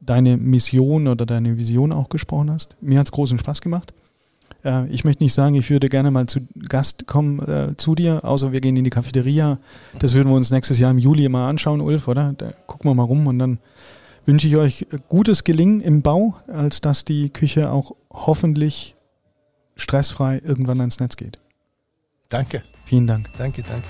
deine 0.00 0.36
Mission 0.36 1.08
oder 1.08 1.26
deine 1.26 1.56
Vision 1.56 1.92
auch 1.92 2.08
gesprochen 2.08 2.50
hast. 2.50 2.76
Mir 2.80 2.98
hat's 2.98 3.10
großen 3.10 3.38
Spaß 3.38 3.60
gemacht. 3.60 3.94
Äh, 4.64 4.86
ich 4.88 5.04
möchte 5.04 5.22
nicht 5.22 5.32
sagen, 5.32 5.54
ich 5.54 5.70
würde 5.70 5.88
gerne 5.88 6.10
mal 6.10 6.26
zu 6.26 6.40
Gast 6.68 7.06
kommen 7.06 7.40
äh, 7.40 7.76
zu 7.76 7.94
dir, 7.94 8.24
außer 8.24 8.52
wir 8.52 8.60
gehen 8.60 8.76
in 8.76 8.84
die 8.84 8.90
Cafeteria. 8.90 9.58
Das 9.98 10.14
würden 10.14 10.28
wir 10.28 10.36
uns 10.36 10.50
nächstes 10.50 10.78
Jahr 10.78 10.90
im 10.90 10.98
Juli 10.98 11.28
mal 11.28 11.48
anschauen, 11.48 11.80
Ulf, 11.80 12.08
oder? 12.08 12.34
Da 12.36 12.52
gucken 12.66 12.90
wir 12.90 12.94
mal 12.94 13.04
rum 13.04 13.26
und 13.26 13.38
dann 13.38 13.58
wünsche 14.26 14.48
ich 14.48 14.56
euch 14.56 14.86
gutes 15.08 15.44
Gelingen 15.44 15.80
im 15.80 16.02
Bau, 16.02 16.34
als 16.48 16.80
dass 16.80 17.04
die 17.04 17.30
Küche 17.30 17.70
auch 17.70 17.94
hoffentlich 18.10 18.96
stressfrei 19.76 20.40
irgendwann 20.44 20.80
ans 20.80 20.98
Netz 20.98 21.16
geht. 21.16 21.38
Danke, 22.28 22.62
Vielen 22.84 23.06
Dank. 23.06 23.30
danke, 23.36 23.62
danke. 23.62 23.86